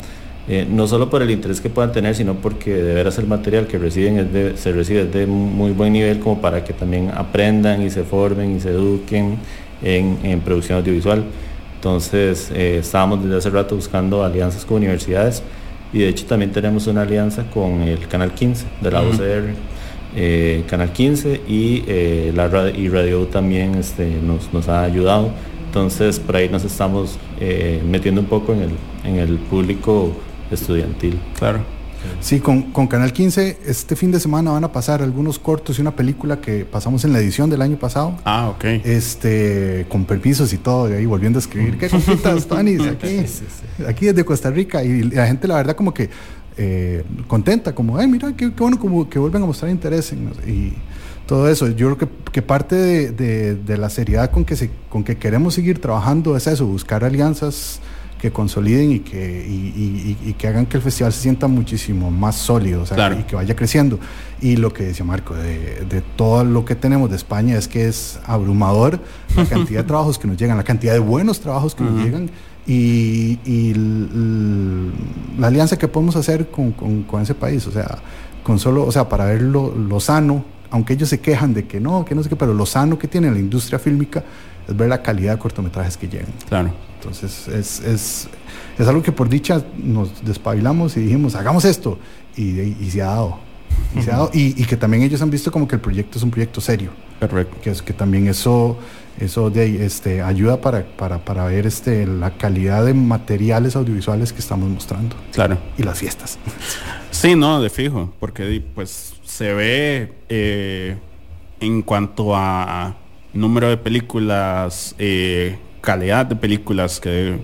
Eh, 0.48 0.68
no 0.70 0.88
solo 0.88 1.10
por 1.10 1.22
el 1.22 1.32
interés 1.32 1.62
que 1.62 1.70
puedan 1.70 1.92
tener, 1.92 2.16
sino 2.16 2.36
porque 2.36 2.74
de 2.74 2.94
veras 2.94 3.18
el 3.18 3.28
material 3.28 3.68
que 3.68 3.78
reciben 3.78 4.56
se 4.58 4.72
recibe 4.74 5.06
de 5.06 5.26
muy 5.26 5.72
buen 5.72 5.94
nivel 5.94 6.20
como 6.20 6.42
para 6.42 6.64
que 6.66 6.74
también 6.74 7.12
aprendan 7.16 7.82
y 7.82 7.90
se 7.90 8.04
formen 8.04 8.58
y 8.58 8.60
se 8.60 8.72
eduquen 8.72 9.38
en, 9.82 10.42
producción 10.42 10.80
audiovisual. 10.80 11.24
Entonces 11.76 12.52
eh, 12.54 12.80
estábamos 12.80 13.24
desde 13.24 13.38
hace 13.38 13.50
rato 13.50 13.76
buscando 13.76 14.24
alianzas 14.24 14.66
con 14.66 14.78
universidades 14.78 15.44
y 15.94 16.00
de 16.00 16.10
hecho 16.10 16.26
también 16.26 16.52
tenemos 16.52 16.88
una 16.88 17.04
alianza 17.04 17.44
con 17.54 17.82
el 17.82 18.08
Canal 18.08 18.34
15 18.34 18.66
de 18.82 18.92
la 18.92 19.02
OCR 19.02 19.73
eh, 20.16 20.64
Canal 20.68 20.92
15 20.92 21.42
y, 21.48 21.84
eh, 21.88 22.32
la 22.36 22.48
radio, 22.48 22.76
y 22.76 22.90
Radio 22.90 23.28
también 23.28 23.76
este, 23.76 24.20
nos, 24.22 24.54
nos, 24.54 24.70
ha 24.70 24.84
ayudado. 24.84 25.32
Entonces 25.66 26.20
por 26.20 26.36
ahí 26.36 26.50
nos 26.50 26.64
estamos 26.64 27.18
eh, 27.40 27.82
metiendo 27.88 28.22
un 28.22 28.28
poco 28.28 28.54
en 28.54 28.62
el, 28.62 28.72
en 29.06 29.16
el 29.18 29.38
público 29.38 30.14
estudiantil. 30.52 31.20
Claro. 31.38 31.62
Sí, 32.20 32.40
con, 32.40 32.64
con, 32.74 32.88
Canal 32.88 33.14
15 33.14 33.60
este 33.66 33.96
fin 33.96 34.12
de 34.12 34.20
semana 34.20 34.52
van 34.52 34.64
a 34.64 34.72
pasar 34.72 35.02
algunos 35.02 35.40
cortos 35.40 35.78
y 35.78 35.82
una 35.82 35.96
película 35.96 36.42
que 36.42 36.66
pasamos 36.66 37.06
en 37.06 37.14
la 37.14 37.20
edición 37.20 37.50
del 37.50 37.62
año 37.62 37.78
pasado. 37.78 38.18
Ah, 38.26 38.50
ok. 38.50 38.64
Este, 38.84 39.86
con 39.90 40.06
permisos 40.06 40.52
y 40.54 40.58
todo, 40.58 40.90
y 40.90 40.94
ahí 40.94 41.06
volviendo 41.06 41.40
a 41.40 41.42
escribir. 41.42 41.78
¿Qué 41.80 41.90
compitas, 41.90 42.46
Tony? 42.46 42.76
Aquí, 42.88 43.26
aquí 43.88 44.06
desde 44.08 44.26
Costa 44.26 44.50
Rica. 44.50 44.84
Y 44.84 45.04
la 45.04 45.28
gente, 45.28 45.48
la 45.48 45.56
verdad, 45.56 45.76
como 45.76 45.94
que 45.94 46.10
eh, 46.58 47.04
contenta, 47.28 47.74
como, 47.74 47.98
ay, 47.98 48.08
mira, 48.08 48.36
qué, 48.36 48.48
bueno 48.50 48.80
como 48.80 49.10
que 49.10 49.20
vuelven 49.20 49.44
a 49.44 49.46
mostrar 49.46 49.72
interés 49.72 50.14
y 50.14 50.74
todo 51.26 51.50
eso. 51.50 51.68
Yo 51.70 51.96
creo 51.96 52.10
que, 52.32 52.42
parte 52.42 53.12
de, 53.12 53.78
la 53.78 53.90
seriedad 53.90 54.32
con 54.32 54.46
que, 54.46 54.56
se, 54.56 54.70
con 54.90 55.04
que 55.04 55.18
queremos 55.18 55.54
seguir 55.54 55.80
trabajando 55.80 56.36
es 56.36 56.48
eso, 56.48 56.66
buscar 56.66 57.04
alianzas 57.04 57.80
que 58.20 58.32
consoliden 58.32 58.94
y 58.94 59.00
que, 59.00 59.46
y, 59.46 60.34
que 60.34 60.48
hagan 60.48 60.66
que 60.66 60.78
el 60.78 60.84
festival 60.84 61.12
se 61.12 61.22
sienta 61.22 61.48
muchísimo 61.48 62.10
más 62.10 62.36
sólido 62.36 62.86
y 63.20 63.24
que 63.24 63.36
vaya 63.36 63.56
creciendo. 63.56 64.00
Y 64.42 64.56
lo 64.56 64.72
que 64.72 64.86
decía 64.86 65.04
Marco, 65.04 65.36
de, 65.36 66.02
todo 66.16 66.44
lo 66.46 66.64
que 66.64 66.76
tenemos 66.76 67.10
de 67.10 67.18
España 67.18 67.58
es 67.58 67.68
que 67.68 67.88
es 67.88 68.20
abrumador 68.26 69.00
la 69.36 69.46
cantidad 69.46 69.82
de 69.82 69.88
trabajos 69.88 70.18
que 70.18 70.28
nos 70.28 70.38
llegan, 70.38 70.56
la 70.56 70.64
cantidad 70.64 70.94
de 70.94 71.00
buenos 71.00 71.42
trabajos 71.42 71.76
que 71.76 71.84
nos 71.84 72.02
llegan 72.02 72.30
y, 72.66 73.74
la 75.38 75.48
alianza 75.48 75.78
que 75.78 75.88
podemos 75.88 76.16
hacer 76.16 76.50
con, 76.50 76.74
ese 77.22 77.36
país, 77.36 77.66
o 77.68 77.72
sea, 77.72 77.98
con 78.44 78.60
solo, 78.60 78.86
o 78.86 78.92
sea, 78.92 79.10
para 79.10 79.26
ver 79.26 79.42
lo, 79.42 80.00
sano, 80.00 80.46
aunque 80.70 80.94
ellos 80.94 81.10
se 81.10 81.20
quejan 81.20 81.54
de 81.54 81.66
que 81.66 81.80
no, 81.80 82.06
que 82.06 82.16
no 82.16 82.24
sé 82.24 82.30
qué, 82.30 82.36
pero 82.36 82.54
lo 82.54 82.66
sano 82.66 82.98
que 82.98 83.08
tiene 83.08 83.30
la 83.32 83.40
industria 83.40 83.80
fílmica 83.80 84.24
es 84.68 84.76
ver 84.76 84.90
la 84.90 85.02
calidad 85.02 85.34
de 85.34 85.40
cortometrajes 85.40 85.98
que 85.98 86.08
llegan. 86.08 86.34
Claro. 86.48 86.72
Entonces, 87.00 87.48
es, 87.50 87.80
es, 87.82 88.28
es 88.78 88.88
algo 88.88 89.04
que 89.04 89.12
por 89.12 89.28
dicha 89.28 89.62
nos 89.78 90.24
despabilamos 90.24 90.96
y 90.96 91.02
dijimos, 91.02 91.36
hagamos 91.36 91.66
esto, 91.66 91.98
y, 92.36 92.60
y 92.60 92.90
se 92.92 93.02
ha 93.02 93.08
dado. 93.08 93.40
Y, 93.96 94.02
se 94.02 94.12
ha 94.12 94.16
dado 94.16 94.30
y, 94.34 94.54
que 94.66 94.78
también 94.78 95.04
ellos 95.04 95.22
han 95.22 95.30
visto 95.30 95.52
como 95.52 95.68
que 95.68 95.76
el 95.76 95.82
proyecto 95.82 96.18
es 96.18 96.24
un 96.24 96.32
proyecto 96.32 96.62
serio. 96.62 96.92
Perfecto. 97.20 97.58
Que, 97.62 97.72
es, 97.72 97.82
que 97.82 97.94
también 97.94 98.28
eso 98.28 98.78
eso 99.20 99.50
de, 99.50 99.86
este, 99.86 100.22
ayuda 100.22 100.62
para, 100.62 100.86
para, 100.86 101.46
ver 101.46 101.68
este, 101.68 102.06
la 102.06 102.32
calidad 102.32 102.86
de 102.86 102.94
materiales 102.94 103.76
audiovisuales 103.76 104.34
que 104.34 104.40
estamos 104.40 104.70
mostrando. 104.70 105.16
Claro. 105.32 105.58
Y 105.78 105.84
las 105.84 106.00
fiestas. 106.00 106.40
Sí, 107.12 107.36
no, 107.36 107.62
de 107.62 107.70
fijo, 107.70 108.14
porque 108.20 108.64
pues 108.74 109.14
se 109.24 109.54
ve 109.54 110.14
eh, 110.30 110.98
en 111.60 111.82
cuanto 111.82 112.36
a 112.36 112.96
número 113.34 113.70
de 113.70 113.78
películas, 113.78 114.96
eh, 115.00 115.58
calidad 115.82 116.26
de 116.26 116.36
películas, 116.36 117.00
que 117.00 117.40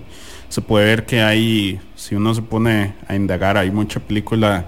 se 0.48 0.62
puede 0.62 0.86
ver 0.86 1.06
que 1.06 1.22
hay, 1.22 1.80
si 1.94 2.14
uno 2.14 2.34
se 2.34 2.42
pone 2.42 2.94
a 3.06 3.14
indagar, 3.14 3.56
hay 3.56 3.70
mucha 3.70 4.00
película 4.00 4.66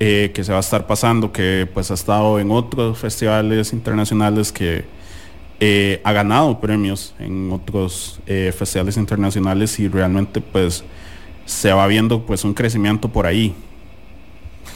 eh, 0.00 0.32
que 0.34 0.42
se 0.42 0.52
va 0.52 0.58
a 0.58 0.60
estar 0.60 0.86
pasando, 0.86 1.32
que 1.32 1.68
pues 1.72 1.90
ha 1.90 1.94
estado 1.94 2.38
en 2.38 2.50
otros 2.50 2.98
festivales 2.98 3.72
internacionales 3.72 4.52
que 4.52 4.84
eh, 5.60 6.00
ha 6.02 6.12
ganado 6.12 6.60
premios 6.60 7.14
en 7.18 7.52
otros 7.52 8.18
eh, 8.26 8.52
festivales 8.56 8.96
internacionales 8.96 9.78
y 9.78 9.88
realmente 9.88 10.40
pues 10.40 10.84
se 11.46 11.72
va 11.72 11.86
viendo 11.86 12.22
pues 12.22 12.44
un 12.44 12.54
crecimiento 12.54 13.08
por 13.08 13.26
ahí. 13.26 13.54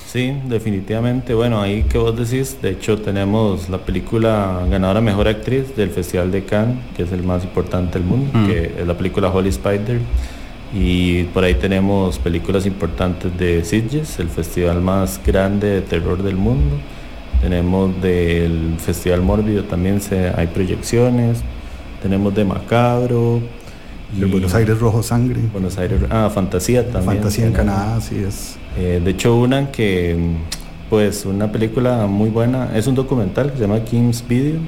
Sí, 0.06 0.34
definitivamente. 0.46 1.34
Bueno, 1.34 1.60
ahí 1.60 1.82
que 1.82 1.98
vos 1.98 2.16
decís, 2.16 2.62
de 2.62 2.70
hecho 2.70 2.98
tenemos 2.98 3.68
la 3.68 3.78
película 3.78 4.66
ganadora 4.70 5.00
Mejor 5.00 5.28
Actriz 5.28 5.76
del 5.76 5.90
Festival 5.90 6.30
de 6.30 6.44
Cannes, 6.44 6.78
que 6.96 7.02
es 7.02 7.12
el 7.12 7.22
más 7.22 7.44
importante 7.44 7.98
del 7.98 8.08
mundo, 8.08 8.30
mm. 8.32 8.46
que 8.46 8.74
es 8.78 8.86
la 8.86 8.96
película 8.96 9.28
Holy 9.28 9.50
Spider. 9.50 10.00
Y 10.72 11.24
por 11.24 11.44
ahí 11.44 11.54
tenemos 11.54 12.18
películas 12.18 12.66
importantes 12.66 13.36
de 13.36 13.64
Sitges, 13.64 14.18
el 14.18 14.28
festival 14.28 14.80
más 14.80 15.20
grande 15.26 15.68
de 15.68 15.80
terror 15.82 16.22
del 16.22 16.36
mundo 16.36 16.76
tenemos 17.40 18.00
del 18.02 18.74
Festival 18.78 19.22
Mórbido 19.22 19.64
también 19.64 20.00
se, 20.00 20.30
hay 20.30 20.48
proyecciones, 20.48 21.38
tenemos 22.02 22.34
de 22.34 22.44
Macabro. 22.44 23.40
De 24.12 24.24
Buenos 24.24 24.54
Aires 24.54 24.78
Rojo 24.78 25.02
Sangre. 25.02 25.40
Buenos 25.52 25.76
Aires, 25.78 26.00
ah, 26.10 26.30
Fantasía 26.34 26.84
también. 26.90 27.14
Fantasía 27.14 27.46
en 27.46 27.52
Canadá, 27.52 28.00
sí 28.00 28.16
es. 28.26 28.56
Eh, 28.76 29.00
de 29.04 29.10
hecho, 29.10 29.36
una 29.36 29.70
que, 29.70 30.16
pues, 30.88 31.26
una 31.26 31.52
película 31.52 32.06
muy 32.06 32.30
buena, 32.30 32.76
es 32.76 32.86
un 32.86 32.94
documental 32.94 33.50
que 33.50 33.56
se 33.56 33.62
llama 33.62 33.84
King's 33.84 34.26
Video. 34.26 34.60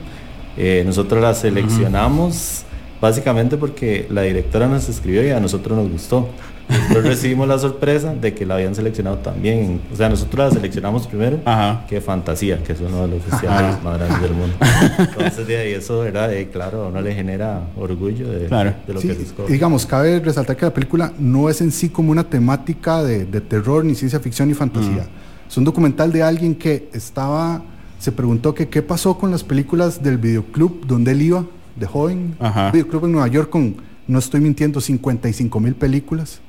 Eh, 0.56 0.83
nosotros 0.85 1.22
la 1.22 1.33
seleccionamos 1.33 2.64
básicamente 3.01 3.57
porque 3.57 4.07
la 4.11 4.23
directora 4.23 4.69
nos 4.69 4.89
escribió 4.89 5.25
y 5.27 5.31
a 5.31 5.41
nosotros 5.41 5.77
nos 5.79 5.91
gustó. 5.91 6.29
Después 6.69 7.05
recibimos 7.05 7.49
la 7.49 7.59
sorpresa 7.59 8.15
de 8.15 8.33
que 8.33 8.47
la 8.47 8.55
habían 8.55 8.75
seleccionado 8.77 9.19
también. 9.19 9.81
O 9.93 9.97
sea, 9.97 10.09
nosotros 10.09 10.49
la 10.49 10.55
seleccionamos 10.55 11.07
primero 11.09 11.41
que 11.89 12.01
Fantasía, 12.01 12.63
que 12.63 12.75
es 12.75 12.81
uno 12.81 13.03
de 13.03 13.09
los 13.17 13.23
festivales 13.25 13.83
más 13.83 13.99
grandes 13.99 14.21
del 14.23 14.33
mundo. 14.35 14.55
Entonces, 14.98 15.46
de 15.48 15.57
ahí 15.57 15.73
eso, 15.73 15.98
¿verdad? 16.01 16.33
Eh, 16.33 16.48
claro, 16.53 16.85
a 16.85 16.88
uno 16.88 17.01
le 17.01 17.13
genera 17.13 17.61
orgullo 17.77 18.29
de, 18.31 18.48
de 18.48 18.92
lo 18.94 19.01
Sí, 19.01 19.09
que 19.09 19.15
disco. 19.15 19.44
digamos, 19.48 19.85
cabe 19.85 20.21
resaltar 20.21 20.57
que 20.57 20.65
la 20.67 20.73
película 20.75 21.13
no 21.19 21.51
es 21.51 21.61
en 21.61 21.73
sí 21.73 21.88
como 21.88 22.13
una 22.13 22.23
temática 22.25 23.03
de, 23.03 23.25
de 23.25 23.40
terror, 23.40 23.85
ni 23.85 23.96
ciencia 23.96 24.21
ficción, 24.21 24.46
ni 24.48 24.55
fantasía. 24.55 25.09
Es 25.48 25.57
un 25.57 25.65
documental 25.65 26.13
de 26.13 26.23
alguien 26.23 26.55
que 26.55 26.88
estaba, 26.92 27.63
se 27.98 28.13
preguntó 28.13 28.55
que 28.55 28.69
qué 28.69 28.83
pasó 28.83 29.19
con 29.19 29.33
las 29.33 29.42
películas 29.42 30.01
del 30.05 30.19
videoclub 30.19 30.87
donde 30.87 31.11
él 31.11 31.23
iba, 31.23 31.44
de 31.77 31.87
joven. 31.87 32.37
Ajá. 32.38 32.71
Videoclub 32.71 33.06
en 33.06 33.12
Nueva 33.12 33.29
York 33.29 33.50
con, 33.50 33.77
no 34.06 34.18
estoy 34.18 34.40
mintiendo, 34.40 34.81
55 34.81 35.60
mil 35.60 35.75
películas. 35.75 36.40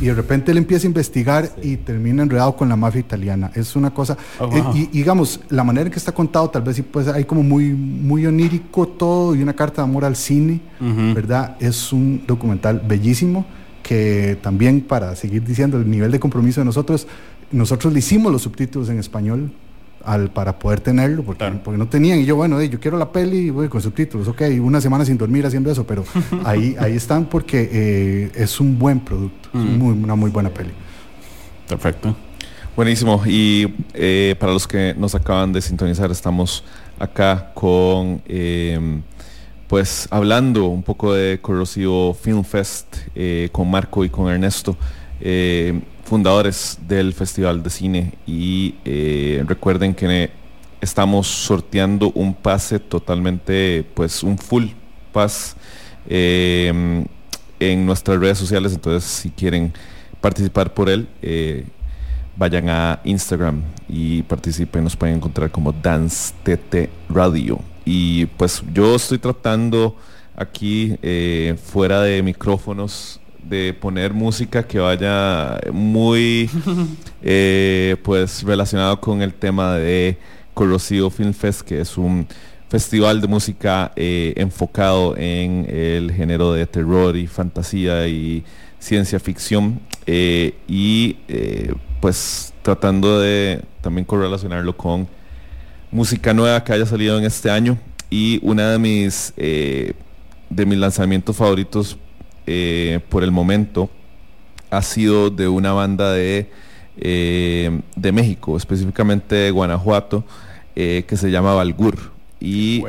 Y 0.00 0.06
de 0.06 0.14
repente 0.14 0.50
él 0.50 0.58
empieza 0.58 0.86
a 0.86 0.88
investigar 0.88 1.50
y 1.62 1.76
termina 1.76 2.22
enredado 2.22 2.56
con 2.56 2.68
la 2.68 2.76
mafia 2.76 3.00
italiana. 3.00 3.50
Es 3.54 3.76
una 3.76 3.92
cosa. 3.92 4.16
Oh, 4.40 4.50
eh, 4.52 4.60
wow. 4.60 4.76
y, 4.76 4.80
y 4.80 4.98
digamos, 4.98 5.40
la 5.50 5.62
manera 5.62 5.86
en 5.86 5.92
que 5.92 5.98
está 5.98 6.12
contado, 6.12 6.50
tal 6.50 6.62
vez 6.62 6.76
sí 6.76 6.82
puede 6.82 7.06
ser, 7.06 7.14
hay 7.14 7.24
como 7.24 7.42
muy, 7.42 7.72
muy 7.72 8.26
onírico 8.26 8.88
todo 8.88 9.34
y 9.34 9.42
una 9.42 9.52
carta 9.52 9.82
de 9.82 9.88
amor 9.88 10.04
al 10.04 10.16
cine. 10.16 10.60
¿verdad? 10.80 11.56
Es 11.60 11.92
un 11.92 12.24
documental 12.26 12.82
bellísimo 12.86 13.46
que 13.82 14.38
también, 14.42 14.80
para 14.80 15.14
seguir 15.14 15.44
diciendo 15.44 15.76
el 15.76 15.88
nivel 15.88 16.10
de 16.10 16.18
compromiso 16.18 16.60
de 16.60 16.64
nosotros, 16.64 17.06
nosotros 17.52 17.92
le 17.92 18.00
hicimos 18.00 18.32
los 18.32 18.42
subtítulos 18.42 18.88
en 18.88 18.98
español 18.98 19.52
al, 20.04 20.30
para 20.30 20.58
poder 20.58 20.80
tenerlo, 20.80 21.22
porque, 21.22 21.44
porque 21.64 21.78
no 21.78 21.88
tenían. 21.88 22.18
Y 22.20 22.24
yo, 22.24 22.36
bueno, 22.36 22.60
eh, 22.60 22.68
yo 22.68 22.78
quiero 22.80 22.96
la 22.98 23.10
peli 23.12 23.50
voy 23.50 23.68
con 23.68 23.80
subtítulos, 23.80 24.28
ok, 24.28 24.42
una 24.60 24.80
semana 24.80 25.04
sin 25.04 25.16
dormir 25.18 25.44
haciendo 25.46 25.70
eso, 25.70 25.86
pero 25.86 26.04
ahí, 26.44 26.76
ahí 26.78 26.94
están 26.96 27.26
porque 27.26 27.68
eh, 27.72 28.32
es 28.34 28.60
un 28.60 28.78
buen 28.78 29.00
producto, 29.00 29.48
es 29.54 29.60
Mm. 29.60 29.78
muy- 29.78 30.02
una 30.04 30.14
muy 30.14 30.30
buena 30.30 30.50
peli. 30.50 30.70
Perfecto. 31.68 32.14
Buenísimo. 32.76 33.22
Y 33.26 33.72
eh, 33.94 34.34
para 34.38 34.52
los 34.52 34.66
que 34.66 34.94
nos 34.98 35.14
acaban 35.14 35.52
de 35.52 35.60
sintonizar, 35.62 36.10
estamos 36.10 36.64
acá 36.98 37.52
con, 37.54 38.20
eh, 38.26 39.00
pues, 39.68 40.06
hablando 40.10 40.66
un 40.66 40.82
poco 40.82 41.14
de 41.14 41.38
Corrosivo 41.40 42.14
Film 42.14 42.44
Fest 42.44 42.96
eh, 43.14 43.48
con 43.52 43.70
Marco 43.70 44.04
y 44.04 44.10
con 44.10 44.28
Ernesto, 44.30 44.76
eh, 45.26 45.80
fundadores 46.04 46.78
del 46.86 47.14
Festival 47.14 47.62
de 47.62 47.70
Cine. 47.70 48.12
Y 48.26 48.74
eh, 48.84 49.42
recuerden 49.46 49.94
que 49.94 50.30
estamos 50.82 51.26
sorteando 51.26 52.12
un 52.14 52.34
pase 52.34 52.78
totalmente, 52.78 53.86
pues, 53.94 54.22
un 54.22 54.36
full 54.36 54.66
pass 55.12 55.56
eh, 56.06 57.04
en 57.58 57.86
nuestras 57.86 58.20
redes 58.20 58.36
sociales. 58.36 58.74
Entonces, 58.74 59.02
si 59.08 59.30
quieren 59.30 59.72
participar 60.20 60.74
por 60.74 60.90
él, 60.90 61.08
vayan 62.36 62.68
a 62.68 63.00
Instagram 63.04 63.62
y 63.88 64.22
participen, 64.24 64.84
nos 64.84 64.94
pueden 64.94 65.16
encontrar 65.16 65.50
como 65.50 65.72
Dance 65.72 66.34
TT 66.42 66.90
Radio. 67.08 67.60
Y 67.86 68.26
pues 68.26 68.62
yo 68.74 68.94
estoy 68.96 69.18
tratando 69.18 69.96
aquí 70.36 70.98
fuera 71.62 72.02
de 72.02 72.22
micrófonos 72.22 73.20
de 73.48 73.74
poner 73.74 74.12
música 74.12 74.66
que 74.66 74.78
vaya 74.78 75.58
muy 75.72 76.50
eh, 77.22 77.96
pues 78.02 78.42
relacionado 78.42 79.00
con 79.00 79.22
el 79.22 79.34
tema 79.34 79.74
de 79.74 80.18
Corrosivo 80.54 81.10
Film 81.10 81.34
Fest, 81.34 81.62
que 81.62 81.80
es 81.80 81.98
un 81.98 82.26
festival 82.74 83.20
de 83.20 83.28
música 83.28 83.92
eh, 83.94 84.34
enfocado 84.36 85.16
en 85.16 85.64
el 85.68 86.12
género 86.12 86.52
de 86.52 86.66
terror 86.66 87.16
y 87.16 87.26
fantasía 87.28 88.08
y 88.08 88.42
ciencia 88.80 89.20
ficción 89.20 89.80
eh, 90.06 90.54
y 90.66 91.18
eh, 91.28 91.72
pues 92.00 92.52
tratando 92.62 93.20
de 93.20 93.62
también 93.80 94.04
correlacionarlo 94.04 94.76
con 94.76 95.06
música 95.92 96.34
nueva 96.34 96.64
que 96.64 96.72
haya 96.72 96.84
salido 96.84 97.16
en 97.16 97.24
este 97.24 97.48
año. 97.48 97.78
Y 98.10 98.40
una 98.42 98.70
de 98.72 98.78
mis 98.78 99.32
de 99.36 100.66
mis 100.66 100.78
lanzamientos 100.78 101.36
favoritos 101.36 101.96
eh, 102.46 103.00
por 103.08 103.22
el 103.24 103.30
momento 103.30 103.90
ha 104.70 104.82
sido 104.82 105.30
de 105.30 105.48
una 105.48 105.72
banda 105.72 106.12
de 106.12 106.50
eh, 106.96 107.80
de 107.96 108.12
México 108.12 108.56
específicamente 108.56 109.34
de 109.34 109.50
Guanajuato 109.50 110.24
eh, 110.76 111.04
que 111.06 111.16
se 111.16 111.30
llama 111.30 111.54
Valgur 111.54 112.12
y 112.40 112.84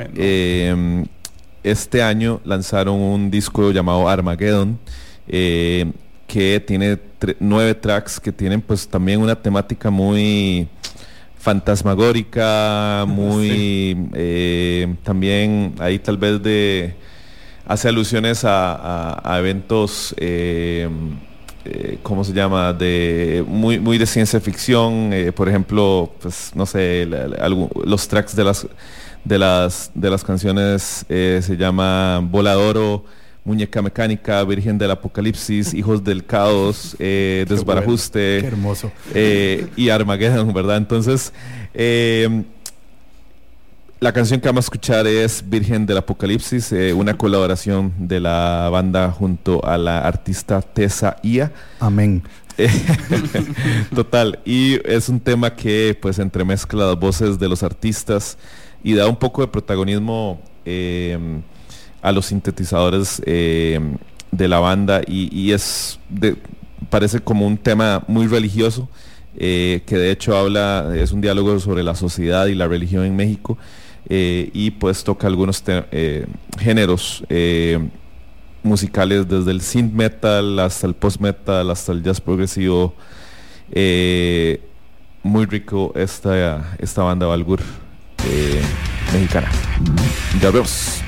este 1.64 2.04
año 2.04 2.42
lanzaron 2.44 3.00
un 3.00 3.32
disco 3.32 3.72
llamado 3.72 4.08
Armageddon 4.08 4.78
que 5.26 6.64
tiene 6.68 7.00
nueve 7.40 7.74
tracks 7.74 8.20
que 8.20 8.32
tienen 8.32 8.62
pues 8.62 8.88
también 8.88 9.22
una 9.22 9.36
temática 9.36 9.90
muy 9.90 10.68
fantasmagórica, 11.46 13.06
muy 13.08 14.10
eh, 14.16 14.96
también 15.04 15.76
ahí 15.78 16.00
tal 16.00 16.18
vez 16.18 16.42
de 16.42 16.96
hace 17.68 17.88
alusiones 17.90 18.44
a, 18.46 18.74
a- 18.76 19.34
a 19.36 19.40
eventos 19.40 20.14
eh, 20.18 20.88
eh, 21.66 21.98
¿cómo 22.04 22.24
se 22.24 22.32
llama? 22.34 22.74
de 22.74 23.44
muy 23.48 23.80
muy 23.80 23.98
de 23.98 24.06
ciencia 24.06 24.40
ficción, 24.40 25.12
eh, 25.14 25.32
por 25.32 25.50
ejemplo, 25.50 26.12
pues 26.22 26.52
no 26.54 26.66
sé, 26.66 27.06
la- 27.08 27.28
la- 27.28 27.38
algún- 27.38 27.70
los 27.86 28.08
tracks 28.08 28.36
de 28.36 28.44
las 28.44 28.68
de 29.24 29.40
las 29.40 29.90
de 29.96 30.10
las 30.12 30.24
canciones 30.24 31.06
eh, 31.10 31.40
se 31.42 31.58
llama 31.58 32.20
Voladoro, 32.22 33.04
Muñeca 33.44 33.82
Mecánica, 33.82 34.44
Virgen 34.44 34.78
del 34.78 34.92
Apocalipsis, 34.92 35.74
Hijos 35.74 36.04
del 36.04 36.24
Caos, 36.26 36.96
eh, 37.00 37.46
Qué 37.48 37.54
Desbarajuste, 37.56 38.20
bueno, 38.42 38.42
qué 38.42 38.48
hermoso. 38.56 38.92
eh, 39.16 39.68
y 39.76 39.90
Armageddon, 39.90 40.54
¿verdad? 40.54 40.78
Entonces, 40.78 41.34
eh, 41.74 42.44
la 44.00 44.12
canción 44.14 44.40
que 44.42 44.48
vamos 44.48 44.66
a 44.66 44.68
escuchar 44.68 45.08
es 45.08 45.44
Virgen 45.48 45.86
del 45.86 45.98
Apocalipsis, 45.98 46.72
eh, 46.74 46.94
una 46.94 47.18
colaboración 47.18 47.94
de 47.98 48.20
la 48.20 48.70
banda 48.72 49.12
junto 49.12 49.66
a 49.66 49.78
la 49.78 50.00
artista 50.00 50.62
Tessa 50.62 51.16
Ia. 51.24 51.52
Amén. 51.80 52.22
Total, 53.96 54.40
y 54.46 54.80
es 54.90 55.10
un 55.10 55.20
tema 55.20 55.54
que 55.56 55.98
pues 56.02 56.20
entremezcla 56.20 56.86
las 56.88 57.00
voces 57.00 57.40
de 57.40 57.50
los 57.50 57.64
artistas 57.64 58.38
y 58.84 58.94
da 58.94 59.08
un 59.08 59.16
poco 59.18 59.42
de 59.42 59.48
protagonismo 59.48 60.42
eh, 60.66 61.18
a 62.02 62.12
los 62.12 62.28
sintetizadores 62.28 63.22
eh, 63.26 63.80
de 64.32 64.48
la 64.48 64.60
banda 64.60 65.02
y, 65.06 65.36
y 65.38 65.52
es 65.52 66.00
de- 66.10 66.38
parece 66.90 67.20
como 67.20 67.48
un 67.48 67.58
tema 67.58 68.04
muy 68.08 68.28
religioso 68.28 68.88
eh, 69.38 69.82
que 69.86 69.98
de 69.98 70.12
hecho 70.12 70.38
habla, 70.38 70.94
es 70.96 71.12
un 71.12 71.20
diálogo 71.22 71.60
sobre 71.60 71.84
la 71.84 71.96
sociedad 71.96 72.46
y 72.46 72.56
la 72.56 72.68
religión 72.68 73.04
en 73.04 73.16
México 73.16 73.58
eh, 74.08 74.50
y 74.54 74.72
pues 74.72 75.04
toca 75.04 75.28
algunos 75.28 75.64
eh, 75.68 76.26
géneros 76.60 77.24
eh, 77.30 77.80
musicales 78.64 79.28
desde 79.28 79.52
el 79.52 79.62
synth 79.62 79.94
metal 79.94 80.60
hasta 80.60 80.88
el 80.88 80.94
post 80.94 81.20
metal 81.20 81.70
hasta 81.70 81.92
el 81.92 82.04
jazz 82.04 82.22
progresivo. 82.22 82.94
Muy 85.24 85.46
rico 85.46 85.92
esta, 85.96 86.76
esta 86.78 87.04
banda 87.04 87.26
Valgur 87.26 87.62
mexicana. 89.12 89.50
Ya 90.42 90.52
vemos 90.52 91.05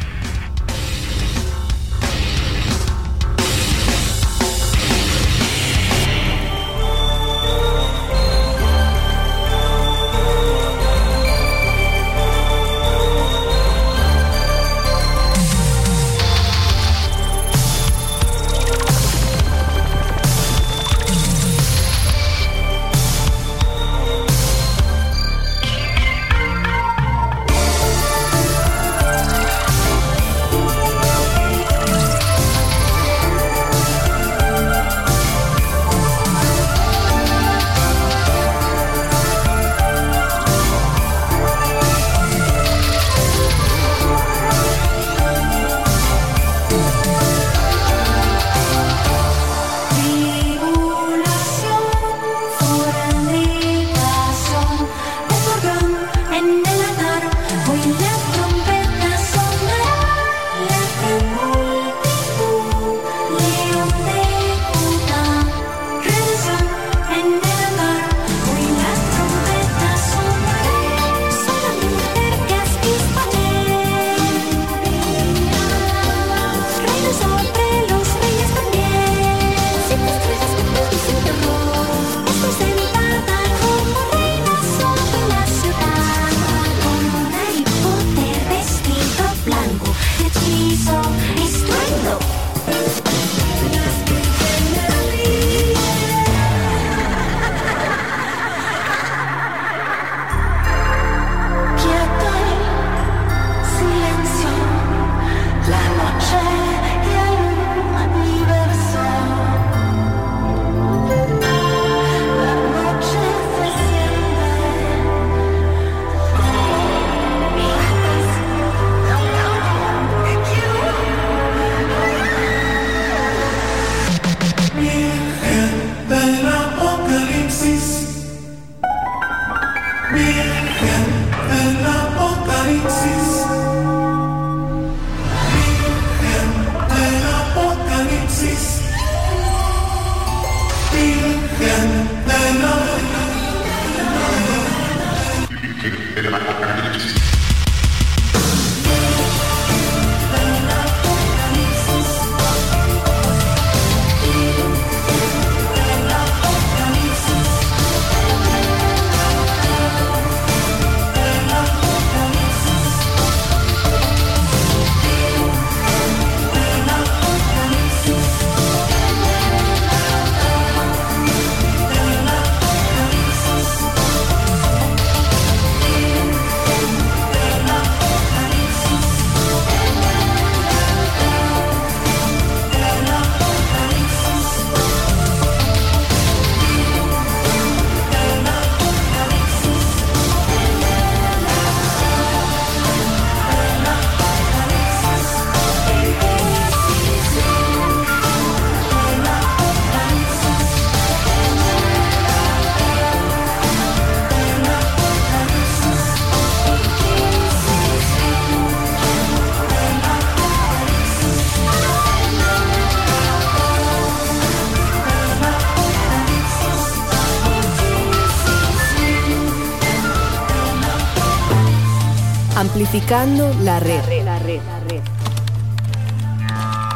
Amplificando 222.98 223.54
la 223.62 223.80
red. 223.80 224.02
La 224.26 224.40
red. 224.40 224.60
La 224.66 224.80
red. 224.80 225.02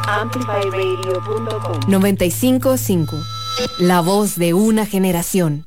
Amplifyradio.com 0.08 1.80
955. 1.86 3.16
La 3.78 4.00
voz 4.00 4.36
de 4.36 4.52
una 4.52 4.84
generación. 4.84 5.64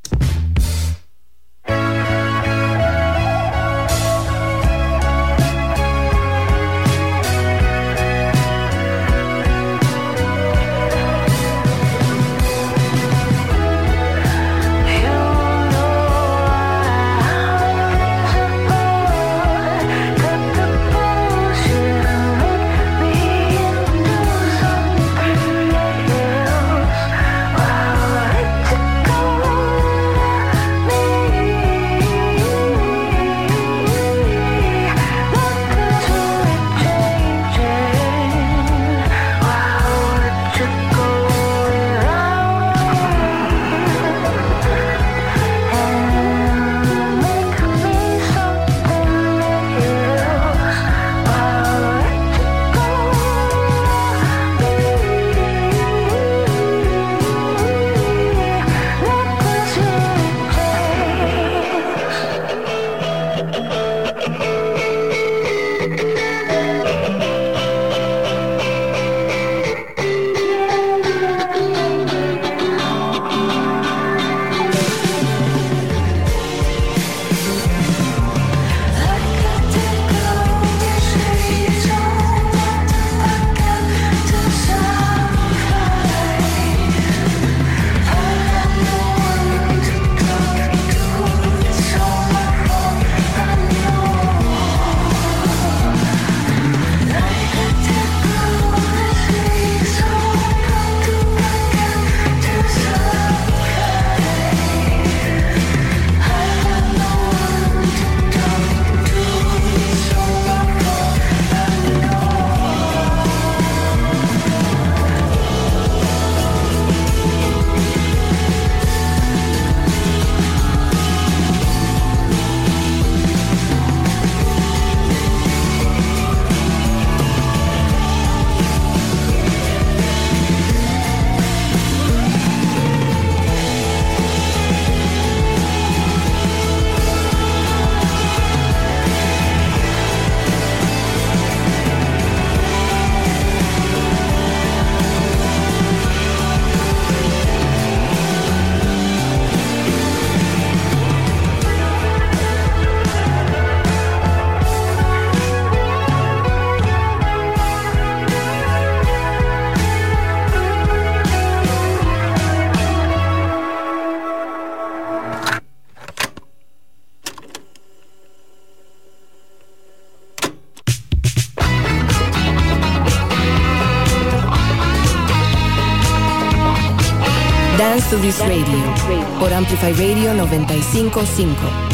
This 178.22 178.40
radio 178.40 178.94
por 179.40 179.54
Amplify 179.54 179.92
Radio 179.94 180.34
955. 180.34 181.85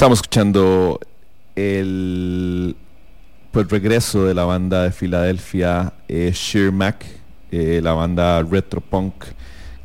Estamos 0.00 0.20
escuchando 0.20 0.98
el 1.54 2.74
pues, 3.50 3.68
regreso 3.68 4.24
de 4.24 4.32
la 4.32 4.46
banda 4.46 4.84
de 4.84 4.92
Filadelfia, 4.92 5.92
eh, 6.08 6.32
Sheer 6.34 6.72
Mac, 6.72 7.04
eh, 7.52 7.80
la 7.82 7.92
banda 7.92 8.42
retro 8.42 8.80
punk 8.80 9.12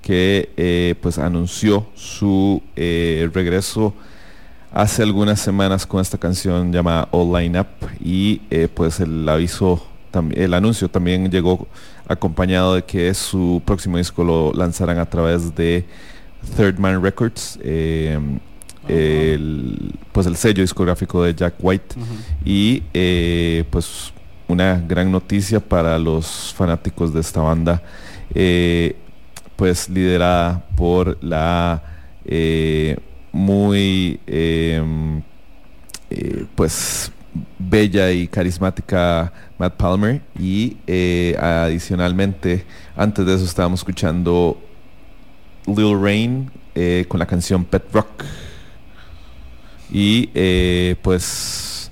que 0.02 0.52
eh, 0.56 0.96
pues 1.02 1.18
anunció 1.18 1.88
su 1.96 2.64
eh, 2.78 3.30
regreso 3.34 3.94
hace 4.72 5.04
algunas 5.04 5.42
semanas 5.42 5.86
con 5.86 6.00
esta 6.00 6.18
canción 6.18 6.72
llamada 6.72 7.10
All 7.12 7.34
Line 7.38 7.60
Up 7.60 7.90
y 8.00 8.38
pues 8.74 9.02
el 9.02 9.28
aviso, 9.28 9.86
el 10.32 10.54
anuncio 10.54 10.88
también 10.88 11.30
llegó 11.30 11.68
acompañado 12.08 12.76
de 12.76 12.86
que 12.86 13.14
su 13.14 13.62
próximo 13.66 13.98
disco 13.98 14.24
lo 14.24 14.54
lanzarán 14.54 14.98
a 14.98 15.10
través 15.10 15.54
de 15.56 15.86
Third 16.56 16.80
Man 16.80 17.04
Records, 17.04 17.60
el, 18.88 19.85
pues 20.16 20.28
el 20.28 20.38
sello 20.38 20.62
discográfico 20.62 21.24
de 21.24 21.36
Jack 21.36 21.56
White. 21.60 21.96
Y 22.46 22.84
eh, 22.94 23.66
pues 23.70 24.14
una 24.48 24.82
gran 24.88 25.12
noticia 25.12 25.60
para 25.60 26.00
los 26.00 26.54
fanáticos 26.54 27.14
de 27.14 27.20
esta 27.20 27.42
banda 27.42 27.82
eh, 28.34 28.96
pues 29.58 29.90
liderada 29.90 30.66
por 30.78 31.22
la 31.22 31.84
eh, 32.24 32.96
muy 33.34 34.18
em, 34.26 35.22
eh, 36.10 36.46
pues 36.56 37.12
bella 37.60 38.10
y 38.10 38.30
carismática 38.30 39.34
Matt 39.58 39.74
Palmer. 39.76 40.22
Y 40.40 40.78
eh, 40.88 41.36
adicionalmente 41.38 42.66
antes 42.96 43.26
de 43.26 43.36
eso 43.36 43.44
estábamos 43.44 43.82
escuchando 43.82 44.58
Lil 45.68 46.02
Rain 46.02 46.50
eh, 46.74 47.04
con 47.10 47.20
la 47.20 47.26
canción 47.26 47.66
Pet 47.66 47.84
Rock 47.92 48.24
y 49.92 50.30
eh, 50.34 50.96
pues 51.02 51.92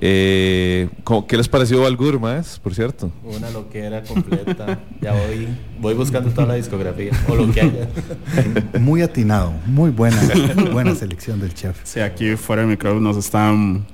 eh, 0.00 0.88
¿cómo- 1.04 1.26
¿qué 1.26 1.36
les 1.36 1.48
pareció 1.48 1.82
Balgur 1.82 2.18
más 2.18 2.58
por 2.58 2.74
cierto? 2.74 3.12
Una 3.24 3.50
loquera 3.50 4.02
completa. 4.02 4.80
ya 5.00 5.12
voy, 5.12 5.48
voy 5.80 5.94
buscando 5.94 6.30
toda 6.30 6.46
la 6.46 6.54
discografía 6.54 7.10
o 7.28 7.36
lo 7.36 7.52
que 7.52 7.60
haya. 7.60 7.88
Muy 8.80 9.02
atinado, 9.02 9.52
muy 9.66 9.90
buena, 9.90 10.16
muy 10.56 10.70
buena 10.70 10.94
selección 10.94 11.40
del 11.40 11.52
chef. 11.54 11.76
Sí, 11.84 12.00
aquí 12.00 12.36
fuera 12.36 12.62
de 12.62 12.68
micrófono 12.68 13.00
nos 13.00 13.16
están 13.18 13.84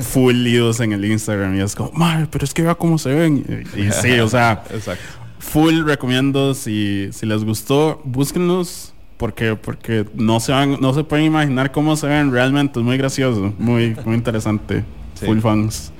full 0.00 0.34
líos 0.34 0.80
en 0.80 0.92
el 0.92 1.04
Instagram 1.04 1.56
y 1.56 1.60
es 1.60 1.74
como, 1.74 1.92
madre, 1.92 2.26
pero 2.30 2.44
es 2.44 2.52
que 2.54 2.62
vea 2.62 2.74
cómo 2.74 2.98
se 2.98 3.10
ven. 3.14 3.44
Y, 3.76 3.80
y 3.82 3.92
sí, 3.92 4.18
o 4.18 4.28
sea, 4.28 4.64
Exacto. 4.70 5.02
full 5.38 5.84
recomiendo 5.84 6.54
si, 6.54 7.10
si 7.12 7.26
les 7.26 7.44
gustó, 7.44 8.00
búsquenlos 8.04 8.93
porque 9.16 9.56
porque 9.56 10.04
no 10.14 10.40
se 10.40 10.52
van, 10.52 10.78
no 10.80 10.92
se 10.94 11.04
pueden 11.04 11.26
imaginar 11.26 11.70
cómo 11.72 11.96
se 11.96 12.06
ven 12.08 12.32
realmente, 12.32 12.80
es 12.80 12.84
muy 12.84 12.96
gracioso, 12.96 13.52
muy 13.58 13.96
muy 14.04 14.14
interesante. 14.16 14.84
Sí. 15.14 15.26
Full 15.26 15.38
fans. 15.38 15.92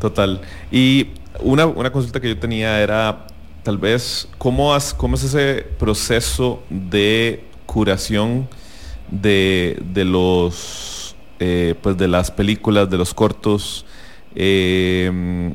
Total. 0.00 0.42
Y 0.70 1.08
una, 1.40 1.66
una 1.66 1.90
consulta 1.90 2.20
que 2.20 2.28
yo 2.28 2.38
tenía 2.38 2.80
era, 2.82 3.26
tal 3.62 3.78
vez, 3.78 4.28
¿cómo, 4.38 4.74
has- 4.74 4.92
cómo 4.92 5.14
es 5.16 5.24
ese 5.24 5.66
proceso 5.78 6.62
de 6.68 7.44
curación 7.64 8.46
de, 9.10 9.80
de 9.92 10.04
los, 10.04 11.16
eh, 11.40 11.74
pues 11.80 11.96
de 11.96 12.08
las 12.08 12.30
películas, 12.30 12.90
de 12.90 12.98
los 12.98 13.14
cortos? 13.14 13.86
Eh, 14.34 15.54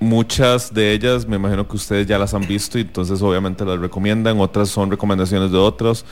muchas 0.00 0.72
de 0.72 0.92
ellas 0.92 1.26
me 1.28 1.36
imagino 1.36 1.68
que 1.68 1.76
ustedes 1.76 2.06
ya 2.06 2.18
las 2.18 2.34
han 2.34 2.46
visto 2.46 2.78
y 2.78 2.82
entonces 2.82 3.20
obviamente 3.22 3.64
las 3.64 3.78
recomiendan, 3.78 4.40
otras 4.40 4.70
son 4.70 4.90
recomendaciones 4.90 5.52
de 5.52 5.58
otros. 5.58 6.04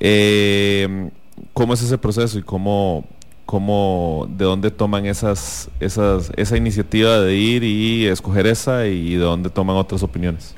Eh, 0.00 1.10
¿Cómo 1.52 1.74
es 1.74 1.82
ese 1.82 1.98
proceso 1.98 2.38
y 2.38 2.42
cómo, 2.42 3.04
cómo, 3.46 4.26
de 4.36 4.44
dónde 4.44 4.70
toman 4.70 5.06
esas, 5.06 5.68
esas, 5.78 6.32
esa 6.36 6.56
iniciativa 6.56 7.20
de 7.20 7.36
ir 7.36 7.62
y 7.62 8.06
escoger 8.06 8.46
esa 8.46 8.86
y 8.86 9.14
de 9.14 9.24
dónde 9.24 9.50
toman 9.50 9.76
otras 9.76 10.02
opiniones? 10.02 10.54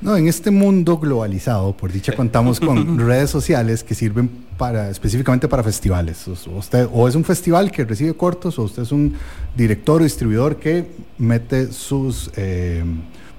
No, 0.00 0.16
en 0.16 0.28
este 0.28 0.50
mundo 0.50 0.98
globalizado, 0.98 1.76
por 1.76 1.92
dicha 1.92 2.14
contamos 2.14 2.60
con 2.60 2.98
redes 3.06 3.30
sociales 3.30 3.82
que 3.82 3.94
sirven 3.94 4.28
para 4.58 4.90
específicamente 4.90 5.48
para 5.48 5.62
festivales. 5.62 6.26
Usted 6.26 6.88
o 6.92 7.08
es 7.08 7.14
un 7.14 7.24
festival 7.24 7.70
que 7.70 7.84
recibe 7.84 8.14
cortos 8.14 8.58
o 8.58 8.64
usted 8.64 8.82
es 8.82 8.92
un 8.92 9.14
director 9.56 10.00
o 10.00 10.04
distribuidor 10.04 10.56
que 10.56 10.86
mete 11.18 11.72
sus 11.72 12.30
eh, 12.36 12.84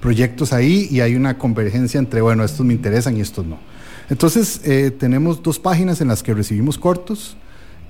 proyectos 0.00 0.52
ahí 0.52 0.88
y 0.90 1.00
hay 1.00 1.14
una 1.14 1.38
convergencia 1.38 1.98
entre, 1.98 2.20
bueno, 2.20 2.44
estos 2.44 2.64
me 2.66 2.74
interesan 2.74 3.16
y 3.16 3.20
estos 3.20 3.46
no. 3.46 3.58
Entonces, 4.10 4.62
eh, 4.64 4.90
tenemos 4.90 5.42
dos 5.42 5.58
páginas 5.58 6.00
en 6.00 6.08
las 6.08 6.22
que 6.22 6.34
recibimos 6.34 6.78
cortos 6.78 7.36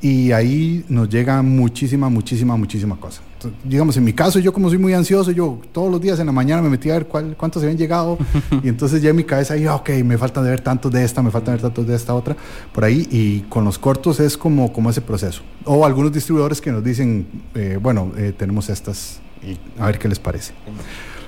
y 0.00 0.32
ahí 0.32 0.84
nos 0.88 1.08
llega 1.08 1.42
muchísima, 1.42 2.08
muchísima, 2.08 2.56
muchísima 2.56 2.96
cosa. 2.96 3.20
Entonces, 3.34 3.60
digamos, 3.64 3.96
en 3.96 4.04
mi 4.04 4.12
caso, 4.12 4.38
yo 4.38 4.52
como 4.52 4.68
soy 4.68 4.78
muy 4.78 4.92
ansioso, 4.94 5.30
yo 5.30 5.60
todos 5.72 5.90
los 5.90 6.00
días 6.00 6.18
en 6.18 6.26
la 6.26 6.32
mañana 6.32 6.62
me 6.62 6.68
metía 6.68 6.92
a 6.94 6.98
ver 6.98 7.06
cuál, 7.06 7.36
cuántos 7.36 7.62
habían 7.62 7.78
llegado 7.78 8.18
y 8.62 8.68
entonces 8.68 9.00
ya 9.02 9.10
en 9.10 9.16
mi 9.16 9.24
cabeza 9.24 9.54
ahí, 9.54 9.66
ok, 9.66 9.90
me 10.04 10.18
faltan 10.18 10.44
de 10.44 10.50
ver 10.50 10.60
tantos 10.60 10.92
de 10.92 11.04
esta, 11.04 11.22
me 11.22 11.30
faltan 11.30 11.56
de 11.56 11.62
ver 11.62 11.62
tantos 11.62 11.86
de 11.86 11.94
esta 11.94 12.14
otra, 12.14 12.36
por 12.72 12.84
ahí 12.84 13.06
y 13.10 13.40
con 13.48 13.64
los 13.64 13.78
cortos 13.78 14.20
es 14.20 14.36
como, 14.36 14.72
como 14.72 14.90
ese 14.90 15.00
proceso. 15.00 15.42
O 15.64 15.84
algunos 15.84 16.12
distribuidores 16.12 16.60
que 16.60 16.72
nos 16.72 16.82
dicen, 16.82 17.26
eh, 17.54 17.78
bueno, 17.80 18.12
eh, 18.16 18.32
tenemos 18.36 18.68
estas 18.68 19.20
y 19.42 19.56
a 19.80 19.86
ver 19.86 19.98
qué 19.98 20.08
les 20.08 20.18
parece. 20.18 20.52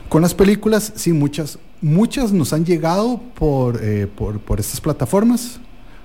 Con 0.09 0.23
las 0.23 0.35
películas, 0.35 0.93
sí, 0.97 1.13
muchas, 1.13 1.59
muchas 1.81 2.33
nos 2.33 2.53
han 2.53 2.65
llegado 2.65 3.21
por, 3.35 3.79
eh, 3.83 4.09
por, 4.13 4.41
por 4.41 4.59
estas 4.59 4.81
plataformas, 4.81 5.61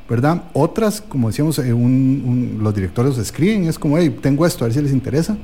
¿verdad? 0.09 0.43
Otras, 0.53 1.01
como 1.01 1.29
decíamos, 1.29 1.57
eh, 1.59 1.73
un- 1.73 2.23
un- 2.57 2.63
los 2.63 2.73
directores 2.75 3.17
escriben, 3.17 3.65
es 3.65 3.79
como, 3.79 3.97
hey, 3.97 4.15
tengo 4.21 4.45
esto, 4.45 4.63
a 4.63 4.67
ver 4.67 4.75
si 4.75 4.81
les 4.81 4.91
interesa. 4.93 5.37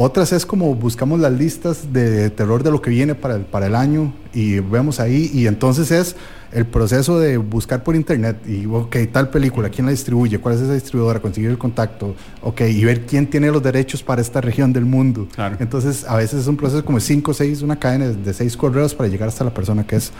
Otras 0.00 0.32
es 0.32 0.46
como 0.46 0.76
buscamos 0.76 1.18
las 1.18 1.32
listas 1.32 1.92
de 1.92 2.30
terror 2.30 2.62
de 2.62 2.70
lo 2.70 2.80
que 2.80 2.88
viene 2.90 3.16
para 3.16 3.34
el, 3.34 3.40
para 3.42 3.66
el 3.66 3.74
año 3.74 4.12
y 4.32 4.60
vemos 4.60 5.00
ahí 5.00 5.28
y 5.34 5.48
entonces 5.48 5.90
es 5.90 6.14
el 6.52 6.66
proceso 6.66 7.18
de 7.18 7.36
buscar 7.36 7.82
por 7.82 7.96
internet 7.96 8.36
y, 8.46 8.64
ok, 8.66 8.94
tal 9.10 9.28
película, 9.30 9.68
¿quién 9.70 9.86
la 9.86 9.90
distribuye? 9.90 10.38
¿Cuál 10.38 10.54
es 10.54 10.60
esa 10.60 10.74
distribuidora? 10.74 11.18
Conseguir 11.20 11.50
el 11.50 11.58
contacto, 11.58 12.14
ok, 12.42 12.60
y 12.70 12.84
ver 12.84 13.06
quién 13.06 13.26
tiene 13.26 13.50
los 13.50 13.60
derechos 13.60 14.04
para 14.04 14.22
esta 14.22 14.40
región 14.40 14.72
del 14.72 14.84
mundo. 14.84 15.26
Claro. 15.34 15.56
Entonces 15.58 16.04
a 16.04 16.14
veces 16.16 16.42
es 16.42 16.46
un 16.46 16.56
proceso 16.56 16.84
como 16.84 17.00
cinco, 17.00 17.34
seis, 17.34 17.60
una 17.62 17.74
cadena 17.76 18.06
de, 18.06 18.14
de 18.14 18.32
seis 18.32 18.56
correos 18.56 18.94
para 18.94 19.08
llegar 19.08 19.28
hasta 19.28 19.42
la 19.42 19.52
persona 19.52 19.84
que 19.84 19.96
es. 19.96 20.12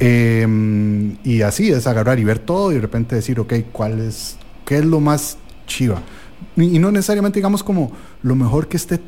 Eh, 0.00 1.16
y 1.22 1.42
así 1.42 1.70
es 1.70 1.86
agarrar 1.86 2.18
y 2.18 2.24
ver 2.24 2.38
todo 2.38 2.72
y 2.72 2.74
de 2.76 2.80
repente 2.80 3.14
decir, 3.14 3.38
ok, 3.40 3.54
¿cuál 3.72 4.00
es, 4.00 4.36
qué 4.64 4.78
es 4.78 4.84
lo 4.84 5.00
más 5.00 5.38
chiva? 5.66 6.02
Y, 6.56 6.76
y 6.76 6.78
no 6.78 6.90
necesariamente 6.90 7.38
digamos 7.38 7.62
como 7.62 7.92
lo 8.22 8.34
mejor 8.34 8.68
que 8.68 8.76
esté 8.76 8.98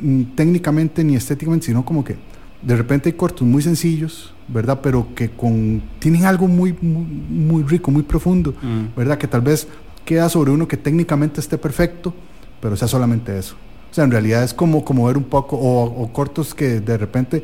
mm, 0.00 0.22
técnicamente 0.34 1.04
ni 1.04 1.16
estéticamente, 1.16 1.66
sino 1.66 1.84
como 1.84 2.04
que 2.04 2.16
de 2.62 2.76
repente 2.76 3.08
hay 3.08 3.14
cortos 3.14 3.46
muy 3.46 3.62
sencillos, 3.62 4.34
¿verdad? 4.48 4.80
Pero 4.82 5.08
que 5.14 5.30
con, 5.30 5.82
tienen 5.98 6.24
algo 6.24 6.46
muy, 6.48 6.74
muy, 6.80 7.04
muy 7.04 7.62
rico, 7.62 7.90
muy 7.90 8.02
profundo, 8.02 8.54
Mm. 8.62 8.96
¿verdad? 8.96 9.18
Que 9.18 9.26
tal 9.26 9.40
vez 9.40 9.66
queda 10.04 10.28
sobre 10.28 10.50
uno 10.50 10.66
que 10.68 10.76
técnicamente 10.76 11.40
esté 11.40 11.56
perfecto, 11.58 12.12
pero 12.60 12.76
sea 12.76 12.88
solamente 12.88 13.38
eso. 13.38 13.56
O 13.90 13.94
sea, 13.94 14.04
en 14.04 14.10
realidad 14.10 14.44
es 14.44 14.54
como, 14.54 14.84
como 14.84 15.06
ver 15.06 15.16
un 15.16 15.24
poco, 15.24 15.56
o, 15.56 15.84
o 15.84 16.12
cortos 16.12 16.54
que 16.54 16.80
de 16.80 16.96
repente, 16.98 17.42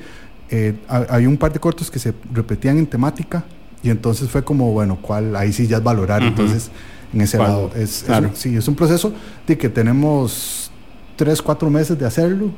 eh, 0.51 0.75
un 1.27 1.37
par 1.37 1.53
de 1.53 1.59
cortos 1.61 1.91
que 1.91 1.99
se 1.99 2.15
repetían 2.33 2.79
en 2.79 2.87
temática 2.87 3.45
y 3.83 3.91
entonces 3.91 4.29
fue 4.29 4.43
como, 4.45 4.73
bueno, 4.73 4.99
¿cuál? 5.01 5.37
Ahí 5.37 5.53
sí 5.53 5.67
ya 5.67 5.77
es 5.79 5.83
valorar. 5.83 6.23
Entonces, 6.23 6.71
en 7.13 7.21
ese 7.21 7.37
¿Cuál? 7.37 7.49
lado, 7.51 7.71
es, 7.75 7.99
es 8.01 8.03
Claro. 8.05 8.29
un- 8.29 8.37
sí, 8.37 8.57
es 8.57 8.67
un 8.69 8.75
proceso 8.75 9.13
de 9.47 9.57
que 9.59 9.69
tenemos 9.69 10.71
tres, 11.17 11.41
cuatro 11.43 11.71
meses 11.71 11.99
de 11.99 12.05
hacerlo, 12.07 12.51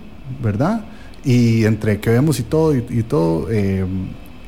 ¿verdad? 0.42 0.84
Y 1.24 1.64
entre 1.64 2.00
que 2.00 2.10
vemos 2.10 2.38
y 2.40 2.44
todo, 2.44 2.74
y, 2.74 2.84
y 2.88 3.02
todo, 3.02 3.48
eh, 3.50 3.84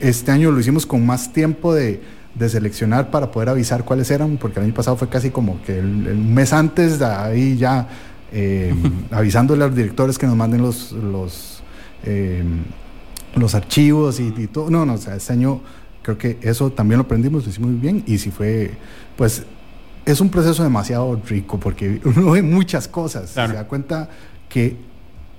este 0.00 0.30
año 0.32 0.50
lo 0.50 0.58
hicimos 0.60 0.86
con 0.86 1.04
más 1.04 1.32
tiempo 1.32 1.74
de, 1.74 2.00
de 2.34 2.48
seleccionar 2.48 3.10
para 3.10 3.30
poder 3.30 3.50
avisar 3.50 3.84
cuáles 3.84 4.10
eran, 4.10 4.36
porque 4.38 4.60
el 4.60 4.66
año 4.66 4.74
pasado 4.74 4.96
fue 4.96 5.08
casi 5.08 5.30
como 5.30 5.60
que 5.62 5.78
el, 5.78 6.06
el 6.06 6.16
mes 6.18 6.52
antes, 6.52 6.98
de 6.98 7.04
ahí 7.06 7.56
ya 7.58 7.88
eh, 8.32 8.72
avisándole 9.10 9.64
a 9.64 9.66
los 9.66 9.76
directores 9.76 10.16
que 10.16 10.26
nos 10.26 10.36
manden 10.36 10.62
los, 10.62 10.92
los, 10.92 11.62
eh, 12.04 12.42
los 13.34 13.54
archivos 13.54 14.20
y, 14.20 14.32
y 14.36 14.46
todo. 14.46 14.70
No, 14.70 14.84
no, 14.86 14.94
o 14.94 14.98
sea, 14.98 15.16
este 15.16 15.32
año 15.32 15.60
creo 16.02 16.16
que 16.18 16.38
eso 16.42 16.70
también 16.70 16.98
lo 16.98 17.04
aprendimos, 17.04 17.44
lo 17.44 17.50
hicimos 17.50 17.70
muy 17.70 17.80
bien 17.80 18.02
y 18.06 18.18
si 18.18 18.30
fue, 18.30 18.72
pues 19.16 19.44
es 20.06 20.20
un 20.20 20.30
proceso 20.30 20.62
demasiado 20.62 21.20
rico 21.28 21.58
porque 21.60 22.00
uno 22.04 22.32
ve 22.32 22.42
muchas 22.42 22.88
cosas, 22.88 23.32
Claro. 23.32 23.50
se 23.50 23.56
da 23.56 23.68
cuenta 23.68 24.08
que 24.48 24.76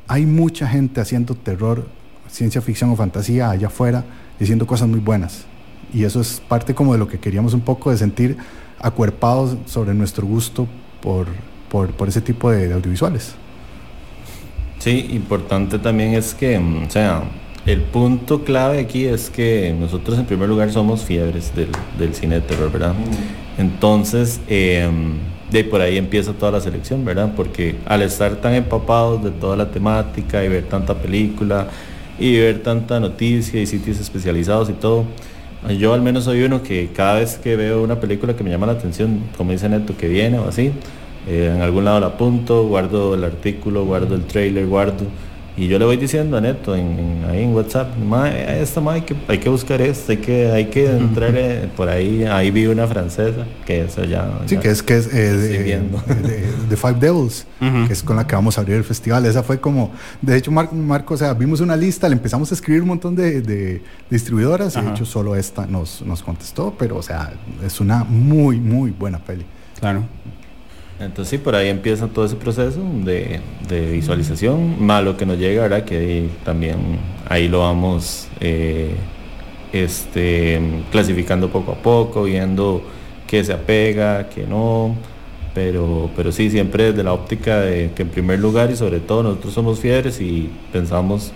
hay 0.07 0.25
mucha 0.25 0.67
gente 0.67 1.01
haciendo 1.01 1.35
terror, 1.35 1.87
ciencia 2.29 2.61
ficción 2.61 2.89
o 2.91 2.95
fantasía 2.95 3.49
allá 3.49 3.67
afuera, 3.67 4.03
diciendo 4.39 4.65
cosas 4.67 4.87
muy 4.87 4.99
buenas. 4.99 5.45
Y 5.93 6.03
eso 6.05 6.21
es 6.21 6.41
parte 6.47 6.73
como 6.73 6.93
de 6.93 6.99
lo 6.99 7.07
que 7.07 7.19
queríamos 7.19 7.53
un 7.53 7.61
poco 7.61 7.91
de 7.91 7.97
sentir 7.97 8.37
acuerpados 8.79 9.57
sobre 9.65 9.93
nuestro 9.93 10.25
gusto 10.25 10.67
por, 11.01 11.27
por, 11.69 11.91
por 11.91 12.07
ese 12.07 12.21
tipo 12.21 12.49
de, 12.51 12.67
de 12.69 12.73
audiovisuales. 12.73 13.33
Sí, 14.79 15.07
importante 15.11 15.77
también 15.79 16.13
es 16.13 16.33
que, 16.33 16.57
mm, 16.57 16.83
o 16.85 16.89
sea, 16.89 17.23
el 17.65 17.81
punto 17.81 18.43
clave 18.43 18.79
aquí 18.79 19.05
es 19.05 19.29
que 19.29 19.75
nosotros 19.79 20.17
en 20.17 20.25
primer 20.25 20.49
lugar 20.49 20.71
somos 20.71 21.03
fiebres 21.03 21.53
del, 21.55 21.69
del 21.99 22.15
cine 22.15 22.35
de 22.35 22.41
terror, 22.41 22.71
¿verdad? 22.71 22.95
Entonces, 23.57 24.41
eh, 24.47 24.89
de 25.51 25.63
por 25.63 25.81
ahí 25.81 25.97
empieza 25.97 26.33
toda 26.33 26.53
la 26.53 26.61
selección, 26.61 27.05
¿verdad? 27.05 27.33
Porque 27.35 27.75
al 27.85 28.01
estar 28.01 28.37
tan 28.37 28.53
empapados 28.55 29.23
de 29.23 29.31
toda 29.31 29.55
la 29.57 29.69
temática 29.69 30.43
y 30.43 30.49
ver 30.49 30.63
tanta 30.63 30.95
película 30.95 31.67
y 32.17 32.39
ver 32.39 32.63
tanta 32.63 32.99
noticia 32.99 33.61
y 33.61 33.67
sitios 33.67 33.99
especializados 33.99 34.69
y 34.69 34.73
todo, 34.73 35.05
yo 35.77 35.93
al 35.93 36.01
menos 36.01 36.23
soy 36.23 36.41
uno 36.43 36.63
que 36.63 36.89
cada 36.95 37.15
vez 37.15 37.37
que 37.37 37.55
veo 37.55 37.83
una 37.83 37.99
película 37.99 38.35
que 38.35 38.43
me 38.43 38.49
llama 38.49 38.65
la 38.65 38.73
atención, 38.73 39.21
como 39.37 39.51
dice 39.51 39.69
Neto, 39.69 39.95
que 39.95 40.07
viene 40.07 40.39
o 40.39 40.47
así, 40.47 40.71
eh, 41.27 41.51
en 41.55 41.61
algún 41.61 41.85
lado 41.85 41.99
la 41.99 42.07
apunto, 42.07 42.67
guardo 42.67 43.13
el 43.13 43.23
artículo, 43.23 43.85
guardo 43.85 44.15
el 44.15 44.23
trailer, 44.23 44.65
guardo 44.65 45.05
y 45.57 45.67
yo 45.67 45.77
le 45.77 45.85
voy 45.85 45.97
diciendo 45.97 46.37
a 46.37 46.41
Neto 46.41 46.75
en, 46.75 47.25
ahí 47.29 47.43
en 47.43 47.53
WhatsApp, 47.53 47.89
esta 48.25 48.81
hay 48.91 49.01
que, 49.01 49.15
hay 49.27 49.37
que 49.37 49.49
buscar 49.49 49.81
esto, 49.81 50.13
hay 50.13 50.17
que, 50.17 50.51
hay 50.51 50.65
que 50.65 50.89
entrar 50.89 51.33
por 51.75 51.89
ahí, 51.89 52.23
ahí 52.23 52.51
vi 52.51 52.67
una 52.67 52.87
francesa, 52.87 53.45
que 53.65 53.81
eso 53.81 54.03
ya... 54.05 54.39
Sí, 54.45 54.57
que 54.57 54.69
es 54.69 54.81
que 54.81 54.97
es 54.97 55.13
eh, 55.13 55.81
de, 56.69 56.77
Five 56.77 56.95
Devils, 56.99 57.45
que 57.59 57.93
es 57.93 58.01
con 58.01 58.15
la 58.15 58.25
que 58.25 58.35
vamos 58.35 58.57
a 58.57 58.61
abrir 58.61 58.77
el 58.77 58.83
festival. 58.83 59.25
Esa 59.25 59.43
fue 59.43 59.59
como, 59.59 59.91
de 60.21 60.37
hecho 60.37 60.51
Marco, 60.51 61.13
o 61.13 61.17
sea, 61.17 61.33
vimos 61.33 61.59
una 61.59 61.75
lista, 61.75 62.07
le 62.07 62.13
empezamos 62.13 62.49
a 62.51 62.55
escribir 62.55 62.81
un 62.81 62.87
montón 62.87 63.15
de, 63.15 63.81
distribuidoras, 64.09 64.77
y 64.77 64.81
de 64.81 64.89
hecho 64.91 65.05
solo 65.05 65.35
esta 65.35 65.65
nos, 65.65 66.01
nos 66.01 66.23
contestó, 66.23 66.73
pero 66.77 66.97
o 66.97 67.03
sea, 67.03 67.33
es 67.65 67.79
una 67.81 68.03
muy, 68.05 68.57
muy 68.59 68.91
buena 68.91 69.19
peli. 69.19 69.45
Claro. 69.79 70.03
Entonces 71.05 71.29
sí, 71.29 71.37
por 71.39 71.55
ahí 71.55 71.69
empieza 71.69 72.07
todo 72.07 72.25
ese 72.25 72.35
proceso 72.35 72.79
de, 73.03 73.39
visualización, 73.91 74.83
más 74.83 75.03
lo 75.03 75.17
que 75.17 75.25
nos 75.25 75.37
llega, 75.37 75.63
¿verdad? 75.63 75.83
Que 75.83 76.29
también 76.45 76.99
ahí 77.27 77.47
lo 77.47 77.59
vamos 77.59 78.27
eh, 78.39 78.91
este, 79.73 80.61
clasificando 80.91 81.49
poco 81.49 81.71
a 81.71 81.75
poco, 81.75 82.23
viendo 82.23 82.83
qué 83.25 83.43
se 83.43 83.53
apega, 83.53 84.29
qué 84.29 84.45
no, 84.45 84.95
pero, 85.55 86.11
pero 86.15 86.31
sí, 86.31 86.51
siempre 86.51 86.91
desde 86.91 87.03
la 87.03 87.13
óptica 87.13 87.61
de 87.61 87.91
que 87.95 88.03
en 88.03 88.09
primer 88.09 88.39
lugar 88.39 88.69
y 88.69 88.75
sobre 88.75 88.99
todo 88.99 89.23
nosotros 89.23 89.53
somos 89.53 89.79
fiebres 89.79 90.21
y 90.21 90.51
pensamos 90.71 91.31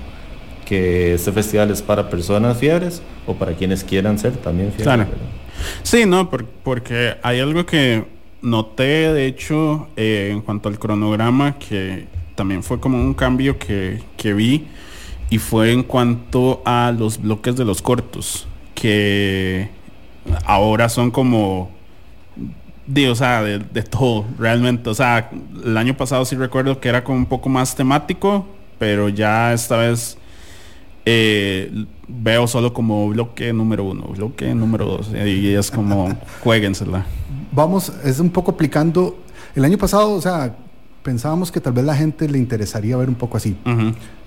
que 0.65 1.15
este 1.15 1.31
festival 1.31 1.71
es 1.71 1.81
para 1.81 2.09
personas 2.09 2.57
fiebres 2.57 3.01
o 3.25 3.33
para 3.33 3.53
quienes 3.53 3.83
quieran 3.83 4.19
ser 4.19 4.33
también 4.33 4.71
fiebres. 4.73 5.07
Sí, 5.83 6.05
no, 6.05 6.29
porque 6.63 7.15
hay 7.23 7.39
algo 7.39 7.65
que 7.65 8.14
noté, 8.45 9.11
de 9.11 9.25
hecho, 9.25 9.87
eh, 9.97 10.29
en 10.31 10.41
cuanto 10.41 10.69
al 10.69 10.77
cronograma, 10.77 11.57
que 11.57 12.05
también 12.35 12.63
fue 12.63 12.79
como 12.79 12.97
un 12.97 13.13
cambio 13.13 13.57
que, 13.57 13.99
vi, 14.33 14.67
y 15.29 15.39
fue 15.39 15.71
en 15.71 15.83
cuanto 15.83 16.61
a 16.63 16.93
los 16.97 17.19
bloques 17.21 17.55
de 17.55 17.65
los 17.65 17.81
cortos, 17.81 18.47
que 18.75 19.69
ahora 20.45 20.89
son 20.89 21.09
como 21.09 21.71
de, 22.85 23.09
o 23.09 23.15
de, 23.15 23.83
todo, 23.83 24.25
realmente. 24.37 24.89
O 24.91 24.93
sea, 24.93 25.31
el 25.63 25.75
año 25.75 25.97
pasado 25.97 26.23
sí 26.23 26.35
recuerdo 26.35 26.79
que 26.79 26.89
era 26.89 27.03
como 27.03 27.17
un 27.17 27.25
poco 27.25 27.49
más 27.49 27.75
temático, 27.75 28.45
pero 28.77 29.09
ya 29.09 29.53
esta 29.53 29.77
vez 29.77 30.19
eh, 31.05 31.85
veo 32.07 32.47
solo 32.47 32.73
como 32.73 33.09
bloque 33.09 33.51
número 33.53 33.83
uno, 33.83 34.03
bloque 34.09 34.53
número 34.53 34.85
dos, 34.85 35.11
y 35.13 35.53
es 35.53 35.71
como, 35.71 36.17
jueguensela 36.43 37.05
vamos, 37.55 37.91
es 38.03 38.19
un 38.19 38.29
poco 38.29 38.51
aplicando, 38.51 39.17
el 39.55 39.63
año 39.63 39.77
pasado, 39.77 40.11
o 40.11 40.21
sea, 40.21 40.55
pensábamos 41.01 41.51
que 41.51 41.61
tal 41.61 41.73
vez 41.73 41.85
la 41.85 41.95
gente 41.95 42.27
le 42.27 42.37
interesaría 42.37 42.97
ver 42.97 43.07
un 43.07 43.15
poco 43.15 43.37
así. 43.37 43.55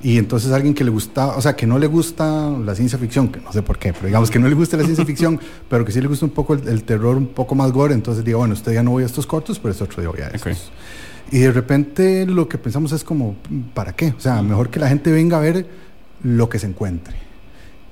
Y 0.03 0.17
entonces 0.17 0.53
alguien 0.53 0.75
que 0.75 0.85
le 0.85 0.91
gusta, 0.91 1.37
o 1.37 1.41
sea, 1.41 1.55
que 1.55 1.67
no 1.67 1.79
le 1.79 1.87
gusta 1.87 2.51
la 2.51 2.75
ciencia 2.75 2.99
ficción, 2.99 3.29
que 3.29 3.41
no 3.41 3.53
sé 3.53 3.63
por 3.63 3.79
qué, 3.79 3.93
pero 3.93 4.07
digamos 4.07 4.31
que 4.31 4.39
no 4.39 4.49
le 4.49 4.55
gusta 4.55 4.77
la 4.77 4.85
ciencia 4.85 5.05
ficción, 5.05 5.39
pero 5.69 5.85
que 5.85 5.93
sí 5.93 6.01
le 6.01 6.09
gusta 6.09 6.25
un 6.25 6.31
poco 6.31 6.55
el, 6.55 6.83
terror 6.85 7.17
un 7.17 7.27
poco 7.27 7.55
más 7.55 7.73
gore, 7.73 7.95
entonces 7.95 8.25
digo, 8.25 8.39
bueno, 8.39 8.55
usted 8.55 8.73
ya 8.73 8.83
no 8.83 8.93
voy 8.93 9.03
a 9.03 9.07
estos 9.07 9.27
cortos, 9.27 9.59
pero 9.59 9.73
este 9.73 9.85
otro 9.85 10.01
día 10.01 10.11
voy 10.11 10.21
a 10.21 10.29
estos. 10.29 10.71
Y 11.31 11.41
de 11.41 11.53
repente 11.53 12.25
lo 12.25 12.49
que 12.49 12.57
pensamos 12.57 12.93
es 12.93 13.05
como, 13.05 13.37
¿para 13.75 13.95
qué? 13.95 14.15
O 14.17 14.21
sea, 14.21 14.43
mejor 14.43 14.71
que 14.71 14.81
la 14.81 14.89
gente 14.89 15.13
venga 15.13 15.37
a 15.37 15.41
ver 15.41 15.67
lo 16.23 16.49
que 16.49 16.59
se 16.59 16.67
encuentre. 16.67 17.28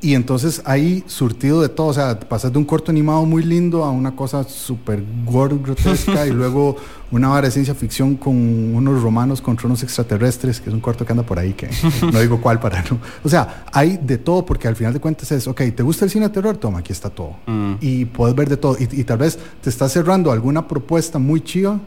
Y 0.01 0.15
entonces 0.15 0.63
ahí 0.67 1.03
surtido 1.07 1.63
de 1.63 1.69
todo, 1.69 1.87
o 1.87 1.95
sea, 1.95 2.21
pasas 2.21 2.53
de 2.53 2.59
un 2.59 2.65
corto 2.65 2.91
animado 2.91 3.25
muy 3.25 3.43
lindo 3.43 3.83
a 3.83 3.91
una 3.91 4.15
cosa 4.15 4.45
súper 4.45 5.03
gore, 5.25 5.57
grotesca 5.57 6.27
y 6.27 6.31
luego 6.33 6.77
una 7.11 7.29
vara 7.29 7.47
de 7.47 7.51
ciencia 7.51 7.75
ficción 7.75 8.17
con 8.17 8.35
unos 8.75 9.03
romanos 9.03 9.41
contra 9.41 9.67
unos 9.67 9.83
extraterrestres, 9.83 10.61
que 10.61 10.69
es 10.69 10.75
un 10.75 10.81
corto 10.81 11.07
que 11.07 11.13
anda 11.13 11.25
por 11.25 11.39
ahí, 11.39 11.55
que 11.55 11.71
no 12.13 12.21
digo 12.21 12.41
cuál 12.41 12.61
para 12.61 12.83
no. 12.83 12.99
O 13.25 13.29
sea, 13.29 13.65
hay 13.73 13.97
de 13.97 14.19
todo 14.19 14.45
porque 14.45 14.69
al 14.69 14.77
final 14.77 14.93
de 14.93 15.01
cuentas 15.01 15.33
es, 15.33 15.49
ok, 15.49 15.63
¿te 15.75 15.83
gusta 15.83 16.05
el 16.05 16.11
cine 16.11 16.29
de 16.29 16.35
terror? 16.35 16.59
Toma, 16.59 16.81
aquí 16.81 16.93
está 16.93 17.09
todo. 17.09 17.37
Mm. 17.47 17.75
Y 17.81 18.05
puedes 18.05 18.37
ver 18.37 18.49
de 18.51 18.59
todo. 18.59 18.77
Y, 18.79 19.01
y, 19.01 19.05
tal 19.05 19.19
vez 19.19 19.39
te 19.63 19.71
está 19.71 19.89
cerrando 19.89 20.31
alguna 20.31 20.69
propuesta 20.69 21.19
muy 21.19 21.41
chiva 21.41 21.81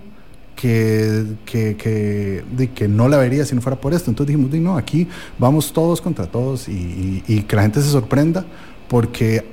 que, 0.60 1.24
que, 1.46 1.78
que, 1.78 2.44
de, 2.52 2.70
que 2.72 2.90
no 2.90 3.08
la 3.08 3.16
vería 3.16 3.46
si 3.46 3.56
no 3.56 3.62
fuera 3.62 3.80
por 3.80 3.94
esto. 3.94 4.12
Entonces 4.12 4.36
dijimos, 4.36 4.54
no, 4.60 4.76
aquí 4.76 5.08
vamos 5.38 5.72
todos 5.72 6.02
contra 6.02 6.26
todos 6.26 6.68
y, 6.68 7.24
y, 7.28 7.44
que 7.44 7.56
la 7.56 7.62
gente 7.62 7.82
se 7.82 7.90
sorprenda 7.90 8.46
porque 8.90 9.46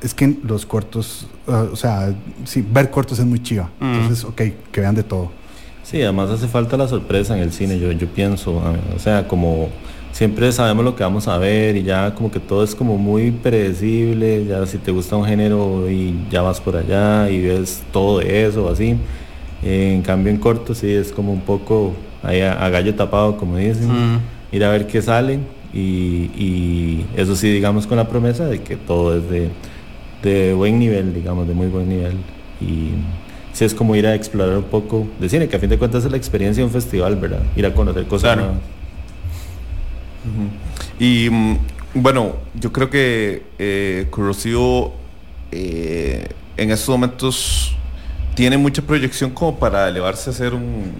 es 0.00 0.14
que 0.14 0.36
los 0.44 0.64
cortos, 0.64 1.26
uh, 1.48 1.72
o 1.72 1.76
sea, 1.76 2.14
sí, 2.44 2.64
ver 2.70 2.90
cortos 2.90 3.18
es 3.18 3.24
muy 3.24 3.42
chiva. 3.42 3.70
Mm. 3.80 3.94
Entonces, 3.94 4.24
ok, 4.24 4.42
que 4.70 4.80
vean 4.80 4.94
de 4.94 5.02
todo. 5.02 5.32
Sí, 5.82 6.00
además 6.00 6.30
hace 6.30 6.46
falta 6.46 6.76
la 6.76 6.86
sorpresa 6.86 7.36
en 7.36 7.42
el 7.42 7.52
cine, 7.52 7.80
yo, 7.80 7.90
yo 7.90 8.06
pienso, 8.06 8.62
o 8.94 8.98
sea, 9.00 9.26
como 9.26 9.68
siempre 10.12 10.52
sabemos 10.52 10.84
lo 10.84 10.94
que 10.94 11.02
vamos 11.02 11.26
a 11.26 11.38
ver 11.38 11.74
y 11.76 11.82
ya 11.82 12.14
como 12.14 12.30
que 12.30 12.38
todo 12.38 12.62
es 12.62 12.76
como 12.76 12.98
muy 12.98 13.32
predecible, 13.32 14.46
ya 14.46 14.64
si 14.66 14.78
te 14.78 14.92
gusta 14.92 15.16
un 15.16 15.24
género 15.24 15.90
y 15.90 16.24
ya 16.30 16.40
vas 16.40 16.60
por 16.60 16.76
allá 16.76 17.28
y 17.28 17.40
ves 17.42 17.82
todo 17.90 18.20
de 18.20 18.46
eso, 18.46 18.68
así 18.68 18.96
en 19.62 20.02
cambio 20.02 20.32
en 20.32 20.38
corto 20.38 20.74
sí 20.74 20.90
es 20.90 21.12
como 21.12 21.32
un 21.32 21.42
poco 21.42 21.94
ahí 22.22 22.40
a, 22.40 22.68
gallo 22.68 22.94
tapado, 22.94 23.36
como 23.36 23.56
dicen, 23.56 24.20
ir 24.50 24.64
a 24.64 24.70
ver 24.70 24.86
qué 24.86 25.00
salen 25.02 25.46
y, 25.72 27.04
eso 27.16 27.34
sí, 27.36 27.50
digamos 27.50 27.86
con 27.86 27.96
la 27.96 28.08
promesa 28.08 28.46
de 28.46 28.60
que 28.60 28.76
todo 28.76 29.16
es 29.16 29.50
de, 30.22 30.54
buen 30.54 30.78
nivel, 30.78 31.14
digamos, 31.14 31.48
de 31.48 31.54
muy 31.54 31.66
buen 31.66 31.88
nivel. 31.88 32.16
Y 32.60 32.90
sí 33.52 33.64
es 33.64 33.74
como 33.74 33.96
ir 33.96 34.06
a 34.06 34.14
explorar 34.14 34.56
un 34.56 34.64
poco 34.64 35.06
de 35.18 35.28
cine, 35.28 35.48
que 35.48 35.56
a 35.56 35.58
fin 35.58 35.70
de 35.70 35.78
cuentas 35.78 36.04
es 36.04 36.10
la 36.10 36.16
experiencia 36.16 36.62
de 36.62 36.66
un 36.66 36.72
festival, 36.72 37.16
¿verdad? 37.16 37.42
Ir 37.56 37.66
a 37.66 37.74
conocer 37.74 38.06
cosas 38.06 38.36
nuevas. 38.36 38.56
Y 41.00 41.28
mm, 41.30 41.56
bueno, 41.94 42.36
yo 42.54 42.72
creo 42.72 42.88
que 42.88 43.42
eh, 43.58 44.06
Corrosivo 44.10 44.94
eh, 45.50 46.28
en 46.56 46.70
estos 46.70 46.88
momentos 46.90 47.71
tiene 48.34 48.56
mucha 48.56 48.82
proyección 48.82 49.30
como 49.30 49.58
para 49.58 49.88
elevarse 49.88 50.30
a 50.30 50.32
ser 50.32 50.54
un... 50.54 50.92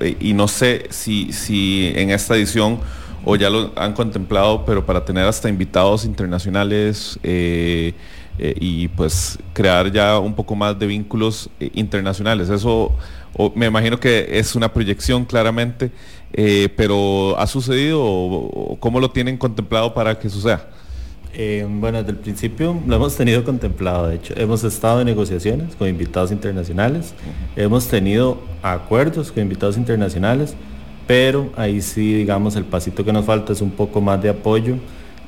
Eh, 0.00 0.16
y 0.20 0.32
no 0.32 0.48
sé 0.48 0.86
si, 0.90 1.32
si 1.32 1.92
en 1.94 2.10
esta 2.10 2.36
edición 2.36 2.80
o 3.24 3.36
ya 3.36 3.50
lo 3.50 3.72
han 3.76 3.92
contemplado, 3.92 4.64
pero 4.64 4.84
para 4.84 5.04
tener 5.04 5.26
hasta 5.26 5.48
invitados 5.48 6.06
internacionales 6.06 7.18
eh, 7.22 7.92
eh, 8.38 8.54
y 8.58 8.88
pues 8.88 9.38
crear 9.52 9.92
ya 9.92 10.18
un 10.18 10.34
poco 10.34 10.54
más 10.54 10.78
de 10.78 10.86
vínculos 10.86 11.50
internacionales. 11.74 12.48
Eso 12.48 12.92
me 13.54 13.66
imagino 13.66 14.00
que 14.00 14.26
es 14.38 14.54
una 14.54 14.72
proyección 14.72 15.26
claramente, 15.26 15.90
pero 16.76 17.38
¿ha 17.38 17.46
sucedido 17.46 18.02
o, 18.02 18.78
cómo 18.80 18.98
lo 18.98 19.10
tienen 19.10 19.36
contemplado 19.36 19.92
para 19.92 20.18
que 20.18 20.30
suceda? 20.30 20.66
Eh, 21.32 21.66
bueno, 21.68 21.98
desde 21.98 22.10
el 22.10 22.18
principio 22.18 22.76
lo 22.86 22.96
hemos 22.96 23.16
tenido 23.16 23.44
contemplado, 23.44 24.08
de 24.08 24.16
hecho. 24.16 24.34
Hemos 24.36 24.64
estado 24.64 25.00
en 25.00 25.06
negociaciones 25.06 25.76
con 25.76 25.88
invitados 25.88 26.32
internacionales, 26.32 27.14
hemos 27.56 27.86
tenido 27.86 28.38
acuerdos 28.62 29.30
con 29.30 29.42
invitados 29.42 29.76
internacionales, 29.76 30.54
pero 31.06 31.50
ahí 31.56 31.80
sí, 31.80 32.14
digamos, 32.14 32.56
el 32.56 32.64
pasito 32.64 33.04
que 33.04 33.12
nos 33.12 33.24
falta 33.24 33.52
es 33.52 33.60
un 33.60 33.70
poco 33.70 34.00
más 34.00 34.20
de 34.22 34.30
apoyo 34.30 34.76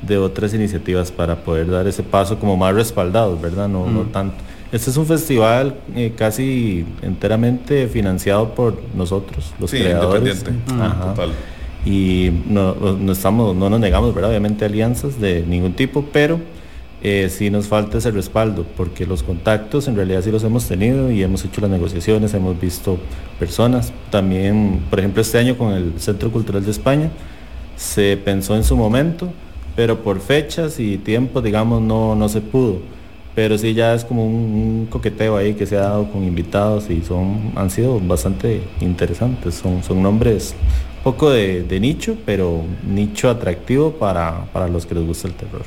de 0.00 0.18
otras 0.18 0.52
iniciativas 0.54 1.12
para 1.12 1.36
poder 1.36 1.70
dar 1.70 1.86
ese 1.86 2.02
paso 2.02 2.38
como 2.38 2.56
más 2.56 2.74
respaldados, 2.74 3.40
¿verdad? 3.40 3.68
No, 3.68 3.88
no 3.88 4.02
tanto. 4.02 4.36
Este 4.72 4.90
es 4.90 4.96
un 4.96 5.06
festival 5.06 5.76
eh, 5.94 6.14
casi 6.16 6.84
enteramente 7.02 7.86
financiado 7.86 8.54
por 8.54 8.80
nosotros, 8.96 9.52
los 9.60 9.70
creadores. 9.70 10.42
Total 10.42 11.30
y 11.84 12.30
no, 12.46 12.74
no, 12.74 13.12
estamos, 13.12 13.56
no 13.56 13.68
nos 13.68 13.80
negamos, 13.80 14.14
¿verdad? 14.14 14.30
obviamente, 14.30 14.64
alianzas 14.64 15.20
de 15.20 15.44
ningún 15.46 15.72
tipo, 15.72 16.04
pero 16.12 16.38
eh, 17.02 17.28
sí 17.28 17.50
nos 17.50 17.66
falta 17.66 17.98
ese 17.98 18.12
respaldo, 18.12 18.64
porque 18.76 19.04
los 19.06 19.24
contactos 19.24 19.88
en 19.88 19.96
realidad 19.96 20.22
sí 20.22 20.30
los 20.30 20.44
hemos 20.44 20.68
tenido 20.68 21.10
y 21.10 21.22
hemos 21.22 21.44
hecho 21.44 21.60
las 21.60 21.70
negociaciones, 21.70 22.32
hemos 22.34 22.60
visto 22.60 22.98
personas. 23.40 23.92
También, 24.10 24.82
por 24.88 25.00
ejemplo, 25.00 25.20
este 25.20 25.38
año 25.38 25.58
con 25.58 25.72
el 25.72 25.94
Centro 25.98 26.30
Cultural 26.30 26.64
de 26.64 26.70
España, 26.70 27.10
se 27.74 28.16
pensó 28.16 28.54
en 28.54 28.62
su 28.62 28.76
momento, 28.76 29.32
pero 29.74 30.04
por 30.04 30.20
fechas 30.20 30.78
y 30.78 30.98
tiempo, 30.98 31.42
digamos, 31.42 31.82
no, 31.82 32.14
no 32.14 32.28
se 32.28 32.40
pudo. 32.40 32.78
Pero 33.34 33.58
sí 33.58 33.74
ya 33.74 33.94
es 33.94 34.04
como 34.04 34.26
un, 34.26 34.86
coqueteo 34.90 35.36
ahí 35.36 35.54
que 35.54 35.66
se 35.66 35.76
ha 35.76 35.80
dado 35.80 36.12
con 36.12 36.22
invitados 36.22 36.90
y 36.90 37.00
son, 37.02 37.52
han 37.56 37.70
sido 37.70 37.98
bastante 37.98 38.62
interesantes. 38.80 39.54
Son, 39.54 39.82
son 39.82 40.02
nombres 40.02 40.54
poco 41.02 41.30
de, 41.30 41.64
nicho, 41.80 42.16
pero 42.24 42.62
nicho 42.88 43.28
atractivo 43.28 43.92
para, 43.92 44.46
los 44.68 44.86
que 44.86 44.94
les 44.94 45.06
gusta 45.06 45.28
el 45.28 45.34
terror. 45.34 45.62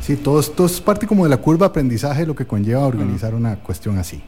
Sí, 0.00 0.16
todo 0.16 0.40
esto 0.40 0.66
es 0.66 0.80
parte 0.80 1.06
como 1.06 1.24
de 1.24 1.30
la 1.30 1.36
curva 1.36 1.66
de 1.66 1.70
aprendizaje 1.70 2.26
lo 2.26 2.34
que 2.34 2.44
conlleva 2.46 2.86
organizar 2.86 3.34
una 3.34 3.56
cuestión 3.56 3.98
así. 3.98 4.20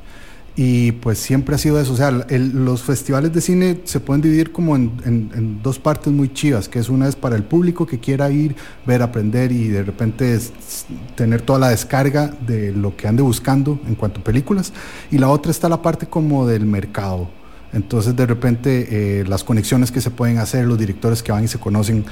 Y 0.57 0.93
pues 0.93 1.19
siempre 1.19 1.57
ha 1.57 1.59
sido 1.59 1.81
eso. 1.81 1.95
O 1.95 1.97
sea, 1.97 2.11
el- 2.29 2.65
los 2.65 2.85
festivales 2.85 3.33
de 3.33 3.41
cine 3.41 3.81
se 3.83 3.99
pueden 3.99 4.23
dividir 4.23 4.53
como 4.53 4.77
en, 4.77 4.93
en- 5.05 5.31
en 5.35 5.63
dos 5.65 5.81
partes 5.81 6.13
muy 6.13 6.33
chivas, 6.33 6.69
que 6.69 6.79
es 6.79 6.89
una 6.89 7.09
es 7.09 7.17
para 7.17 7.35
el 7.35 7.43
público 7.43 7.87
que 7.87 7.99
quiera 7.99 8.31
ir, 8.31 8.55
ver, 8.87 9.03
aprender 9.03 9.51
y 9.51 9.67
de 9.67 9.83
repente 9.83 10.33
es- 10.33 10.53
tener 11.17 11.43
toda 11.43 11.59
la 11.59 11.71
descarga 11.71 12.33
de 12.47 12.71
lo 12.71 12.97
que 12.97 13.09
ande 13.09 13.23
buscando 13.25 13.81
en 13.89 13.97
cuanto 13.97 14.21
a 14.21 14.23
películas. 14.23 14.73
Y 15.11 15.19
la 15.19 15.29
otra 15.29 15.51
está 15.51 15.69
la 15.69 15.83
parte 15.83 16.07
como 16.07 16.47
del 16.47 16.67
mercado. 16.67 17.29
Entonces 17.75 18.17
de 18.17 18.25
repente 18.25 19.21
eh, 19.21 19.25
las 19.27 19.45
conexiones 19.45 19.91
que 19.91 20.01
se 20.01 20.11
pueden 20.11 20.39
hacer, 20.39 20.65
los 20.65 20.79
directores 20.79 21.23
que 21.23 21.33
van 21.33 21.45
y 21.45 21.49
se 21.49 21.59
conocen. 21.59 22.05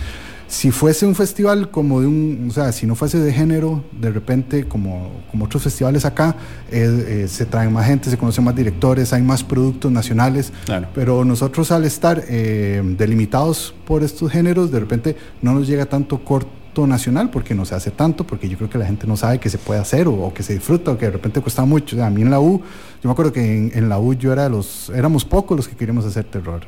Si 0.49 0.71
fuese 0.71 1.07
un 1.07 1.15
festival 1.15 1.71
como 1.71 2.03
de 2.03 2.07
un, 2.07 2.49
o 2.51 2.53
sea, 2.53 2.73
si 2.73 2.85
no 2.85 2.95
fuese 2.95 3.19
de 3.19 3.33
género, 3.33 3.83
de 3.99 4.11
repente 4.11 4.69
como, 4.69 5.11
como 5.31 5.47
otros 5.47 5.63
festivales 5.63 6.05
acá, 6.05 6.37
eh, 6.71 7.23
eh, 7.25 7.29
se 7.29 7.47
traen 7.47 7.73
más 7.73 7.87
gente, 7.87 8.11
se 8.11 8.19
conocen 8.19 8.45
más 8.45 8.55
directores, 8.55 9.15
hay 9.15 9.23
más 9.23 9.43
productos 9.43 9.91
nacionales. 9.91 10.53
Claro. 10.67 10.89
Pero 10.95 11.25
nosotros 11.25 11.71
al 11.73 11.87
estar 11.87 12.23
eh, 12.29 12.83
delimitados 12.99 13.75
por 13.87 14.03
estos 14.03 14.31
géneros, 14.31 14.71
de 14.71 14.81
repente 14.81 15.17
no 15.41 15.55
nos 15.55 15.67
llega 15.67 15.87
tanto 15.87 16.23
corto 16.23 16.62
nacional 16.87 17.29
porque 17.31 17.55
no 17.55 17.65
se 17.65 17.75
hace 17.75 17.91
tanto, 17.91 18.25
porque 18.25 18.49
yo 18.49 18.57
creo 18.57 18.71
que 18.71 18.79
la 18.79 18.87
gente 18.87 19.07
no 19.07 19.17
sabe 19.17 19.39
que 19.39 19.51
se 19.51 19.59
puede 19.59 19.79
hacer 19.81 20.09
o, 20.09 20.15
o 20.15 20.33
que 20.35 20.43
se 20.43 20.55
disfruta 20.55 20.91
o 20.93 20.99
que 20.99 21.05
de 21.07 21.13
repente 21.13 21.41
cuesta 21.41 21.65
mucho. 21.65 21.97
O 21.97 21.99
sea, 21.99 22.07
a 22.07 22.11
mí 22.11 22.23
en 22.23 22.31
la 22.31 22.41
U, 22.41 22.61
yo 23.03 23.09
me 23.09 23.13
acuerdo 23.13 23.33
que 23.33 23.41
en, 23.59 23.71
en 23.75 23.89
la 23.91 23.99
U 23.99 24.15
yo 24.15 24.33
era 24.33 24.45
de 24.45 24.51
los, 24.51 24.91
éramos 24.91 25.25
pocos 25.25 25.57
los 25.57 25.69
que 25.69 25.77
queríamos 25.77 26.05
hacer 26.07 26.25
terror. 26.25 26.63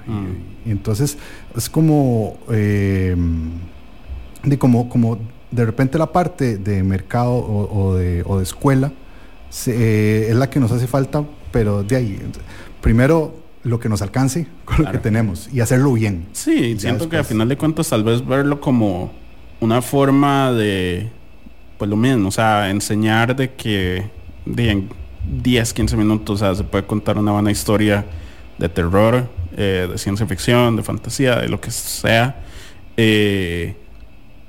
Y, 0.64 0.68
y 0.68 0.72
entonces 0.72 1.16
es 1.56 1.68
como, 1.70 2.36
eh, 2.50 3.16
de 4.42 4.58
como, 4.58 4.88
como 4.88 5.18
de 5.50 5.64
repente 5.64 5.98
la 5.98 6.12
parte 6.12 6.58
de 6.58 6.82
mercado 6.82 7.32
o, 7.32 7.84
o 7.90 7.94
de, 7.96 8.22
o 8.26 8.36
de 8.38 8.42
escuela 8.42 8.92
se- 9.50 9.74
eh, 9.74 10.28
es 10.30 10.36
la 10.36 10.50
que 10.50 10.60
nos 10.60 10.70
hace 10.72 10.86
falta, 10.86 11.24
pero 11.50 11.82
de 11.82 11.96
ahí, 11.96 12.20
primero 12.80 13.42
lo 13.62 13.80
que 13.80 13.88
nos 13.88 14.02
alcance 14.02 14.46
con 14.66 14.84
lo 14.84 14.90
que 14.92 14.98
tenemos 14.98 15.48
y 15.52 15.60
hacerlo 15.60 15.92
bien. 15.94 16.26
Sí, 16.32 16.76
siento 16.78 17.08
que 17.08 17.16
a 17.16 17.24
final 17.24 17.48
de 17.48 17.56
cuentas 17.56 17.88
tal 17.88 18.04
vez 18.04 18.26
verlo 18.26 18.60
como 18.60 19.10
una 19.64 19.82
forma 19.82 20.52
de, 20.52 21.08
pues 21.78 21.90
lo 21.90 21.96
mismo, 21.96 22.28
o 22.28 22.30
sea, 22.30 22.70
enseñar 22.70 23.34
de 23.34 23.54
que 23.54 24.04
en 24.46 24.88
10, 25.42 25.72
15 25.72 25.96
minutos, 25.96 26.42
o 26.42 26.44
sea, 26.44 26.54
se 26.54 26.64
puede 26.64 26.84
contar 26.86 27.18
una 27.18 27.32
buena 27.32 27.50
historia 27.50 28.04
de 28.58 28.68
terror, 28.68 29.28
eh, 29.56 29.88
de 29.90 29.98
ciencia 29.98 30.26
ficción, 30.26 30.76
de 30.76 30.82
fantasía, 30.82 31.36
de 31.36 31.48
lo 31.48 31.60
que 31.60 31.70
sea. 31.70 32.42
eh, 32.96 33.76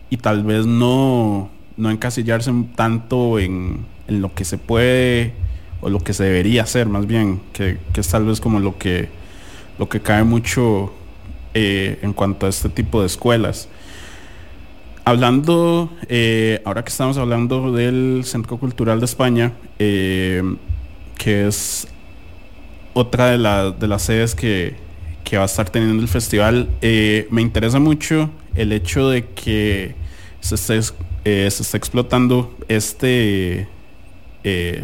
y 0.07 0.18
tal 0.18 0.43
vez 0.43 0.68
no, 0.68 1.49
no 1.78 1.89
encasillarse 1.89 2.51
tanto 2.76 3.39
en, 3.39 3.86
en 4.07 4.22
lo 4.22 4.34
que 4.36 4.45
se 4.45 4.57
puede 4.57 5.34
o 5.82 5.89
lo 5.89 5.99
que 5.99 6.13
se 6.13 6.24
debería 6.24 6.63
hacer 6.63 6.88
más 6.88 7.07
bien, 7.07 7.41
que, 7.53 7.80
que 7.91 8.01
es 8.01 8.07
tal 8.07 8.26
vez 8.26 8.39
como 8.39 8.59
lo 8.59 8.78
que, 8.78 9.09
lo 9.80 9.89
que 9.89 9.99
cae 9.99 10.24
mucho 10.24 10.93
eh, 11.53 11.99
en 12.01 12.13
cuanto 12.13 12.45
a 12.45 12.49
este 12.49 12.70
tipo 12.70 12.99
de 12.99 13.07
escuelas. 13.07 13.68
Hablando, 15.08 15.91
eh, 16.10 16.62
ahora 16.66 16.84
que 16.84 16.89
estamos 16.89 17.18
hablando 17.20 17.72
del 17.72 18.24
Centro 18.26 18.58
Cultural 18.58 18.99
de 18.99 19.06
España, 19.06 19.53
eh, 19.78 20.41
que 21.16 21.45
es 21.47 21.88
otra 22.95 23.28
de, 23.28 23.38
la- 23.38 23.70
de 23.70 23.88
las 23.88 24.01
sedes 24.01 24.34
que, 24.34 24.76
que 25.24 25.38
va 25.38 25.43
a 25.43 25.45
estar 25.45 25.70
teniendo 25.70 26.01
el 26.01 26.08
festival, 26.08 26.70
eh, 26.82 27.28
me 27.30 27.43
interesa 27.43 27.78
mucho 27.78 28.32
el 28.56 28.72
hecho 28.72 29.08
de 29.10 29.26
que 29.28 29.93
se 30.39 30.56
esté, 30.56 30.80
eh, 31.24 31.51
se 31.51 31.62
esté 31.62 31.78
explotando 31.78 32.56
este, 32.68 33.68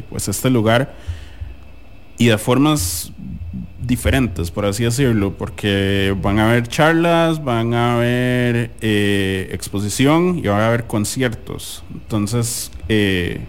pues 0.10 0.28
este 0.28 0.52
lugar 0.52 0.94
y 2.22 2.28
de 2.28 2.38
formas 2.38 3.12
diferentes, 3.82 4.52
por 4.52 4.68
así 4.68 4.84
decirlo, 4.84 5.34
porque 5.36 6.16
van 6.22 6.38
a 6.38 6.52
haber 6.52 6.68
charlas, 6.68 7.44
van 7.44 7.74
a 7.74 7.96
haber 7.96 8.70
eh, 8.80 9.50
exposición 9.52 10.38
y 10.38 10.48
van 10.48 10.60
a 10.60 10.68
haber 10.68 10.84
conciertos. 10.84 11.84
Entonces, 11.92 12.72
eh, 12.90 13.42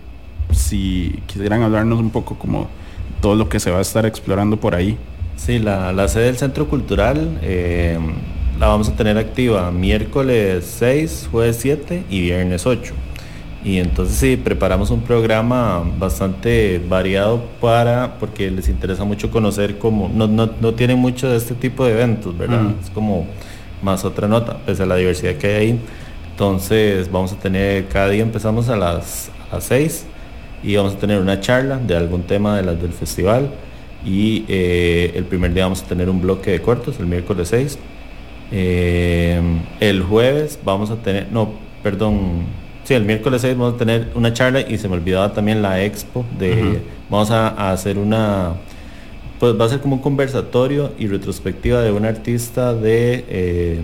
si 0.52 1.20
quisieran 1.26 1.60
hablarnos 1.60 1.98
un 1.98 2.08
poco 2.08 2.38
como 2.38 2.70
todo 3.20 3.34
lo 3.34 3.50
que 3.50 3.60
se 3.60 3.70
va 3.70 3.76
a 3.76 3.82
estar 3.82 4.06
explorando 4.06 4.56
por 4.56 4.74
ahí. 4.74 4.96
Sí, 5.36 5.58
la, 5.58 5.92
la 5.92 6.08
sede 6.08 6.24
del 6.24 6.38
Centro 6.38 6.66
Cultural 6.66 7.40
eh, 7.42 7.98
la 8.58 8.68
vamos 8.68 8.88
a 8.88 8.96
tener 8.96 9.18
activa 9.18 9.70
miércoles 9.70 10.64
6, 10.78 11.28
jueves 11.30 11.58
7 11.60 12.04
y 12.08 12.22
viernes 12.22 12.64
8. 12.64 12.94
Y 13.64 13.78
entonces 13.78 14.16
sí, 14.16 14.36
preparamos 14.36 14.90
un 14.90 15.02
programa 15.02 15.84
bastante 15.98 16.80
variado 16.88 17.44
para, 17.60 18.18
porque 18.18 18.50
les 18.50 18.68
interesa 18.68 19.04
mucho 19.04 19.30
conocer 19.30 19.78
cómo, 19.78 20.10
no, 20.12 20.26
no, 20.26 20.50
no 20.60 20.74
tienen 20.74 20.98
mucho 20.98 21.30
de 21.30 21.36
este 21.36 21.54
tipo 21.54 21.84
de 21.84 21.92
eventos, 21.92 22.36
¿verdad? 22.36 22.62
Mm. 22.62 22.74
Es 22.82 22.90
como 22.90 23.26
más 23.80 24.04
otra 24.04 24.26
nota, 24.26 24.58
pese 24.66 24.82
a 24.82 24.86
la 24.86 24.96
diversidad 24.96 25.34
que 25.34 25.46
hay 25.46 25.54
ahí. 25.54 25.80
Entonces 26.32 27.10
vamos 27.10 27.32
a 27.32 27.36
tener, 27.36 27.86
cada 27.86 28.08
día 28.08 28.22
empezamos 28.22 28.68
a 28.68 28.76
las, 28.76 29.30
a 29.50 29.56
las 29.56 29.64
6 29.64 30.06
y 30.64 30.74
vamos 30.74 30.94
a 30.94 30.98
tener 30.98 31.20
una 31.20 31.38
charla 31.40 31.78
de 31.78 31.96
algún 31.96 32.22
tema 32.22 32.56
de 32.56 32.64
las 32.64 32.80
del 32.80 32.92
festival 32.92 33.50
y 34.04 34.44
eh, 34.48 35.12
el 35.14 35.24
primer 35.24 35.54
día 35.54 35.64
vamos 35.64 35.82
a 35.82 35.86
tener 35.86 36.08
un 36.08 36.20
bloque 36.20 36.50
de 36.50 36.60
cortos, 36.60 36.98
el 36.98 37.06
miércoles 37.06 37.48
6. 37.48 37.78
Eh, 38.50 39.40
el 39.80 40.02
jueves 40.02 40.58
vamos 40.64 40.90
a 40.90 40.96
tener, 40.96 41.28
no, 41.30 41.50
perdón, 41.82 42.44
sí, 42.84 42.94
el 42.94 43.04
miércoles 43.04 43.42
6 43.42 43.56
vamos 43.56 43.74
a 43.74 43.78
tener 43.78 44.08
una 44.14 44.32
charla 44.32 44.60
y 44.60 44.78
se 44.78 44.88
me 44.88 44.94
olvidaba 44.94 45.32
también 45.32 45.62
la 45.62 45.82
expo 45.82 46.24
de, 46.38 46.80
vamos 47.10 47.30
a, 47.30 47.48
a 47.48 47.72
hacer 47.72 47.98
una, 47.98 48.54
pues 49.38 49.58
va 49.60 49.64
a 49.64 49.68
ser 49.68 49.80
como 49.80 49.96
un 49.96 50.02
conversatorio 50.02 50.92
y 50.98 51.06
retrospectiva 51.06 51.80
de 51.80 51.92
un 51.92 52.04
artista 52.04 52.74
de, 52.74 53.24
eh, 53.28 53.80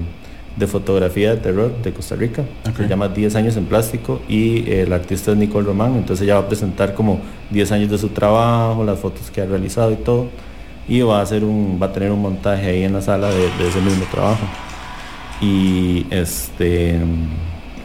de 0.56 0.66
fotografía 0.66 1.30
de 1.30 1.36
terror 1.36 1.72
de 1.82 1.92
Costa 1.92 2.16
Rica, 2.16 2.42
Ok. 2.68 2.76
se 2.78 2.88
llama 2.88 3.08
10 3.08 3.34
años 3.36 3.56
en 3.56 3.66
plástico 3.66 4.20
y 4.28 4.68
eh, 4.70 4.82
el 4.82 4.92
artista 4.92 5.30
es 5.32 5.36
Nicole 5.36 5.66
Román, 5.66 5.94
entonces 5.96 6.24
ella 6.24 6.34
va 6.34 6.40
a 6.40 6.48
presentar 6.48 6.94
como 6.94 7.20
10 7.50 7.72
años 7.72 7.90
de 7.90 7.98
su 7.98 8.08
trabajo, 8.08 8.82
las 8.84 8.98
fotos 8.98 9.30
que 9.30 9.40
ha 9.40 9.46
realizado 9.46 9.92
y 9.92 9.96
todo, 9.96 10.26
y 10.88 11.00
va 11.02 11.18
a 11.20 11.22
hacer 11.22 11.44
un, 11.44 11.78
va 11.80 11.86
a 11.86 11.92
tener 11.92 12.10
un 12.10 12.20
montaje 12.22 12.66
ahí 12.66 12.82
en 12.82 12.94
la 12.94 13.02
sala 13.02 13.28
de, 13.30 13.36
de 13.42 13.68
ese 13.68 13.80
mismo 13.80 14.04
trabajo. 14.10 14.44
Y 15.40 16.06
este 16.10 16.98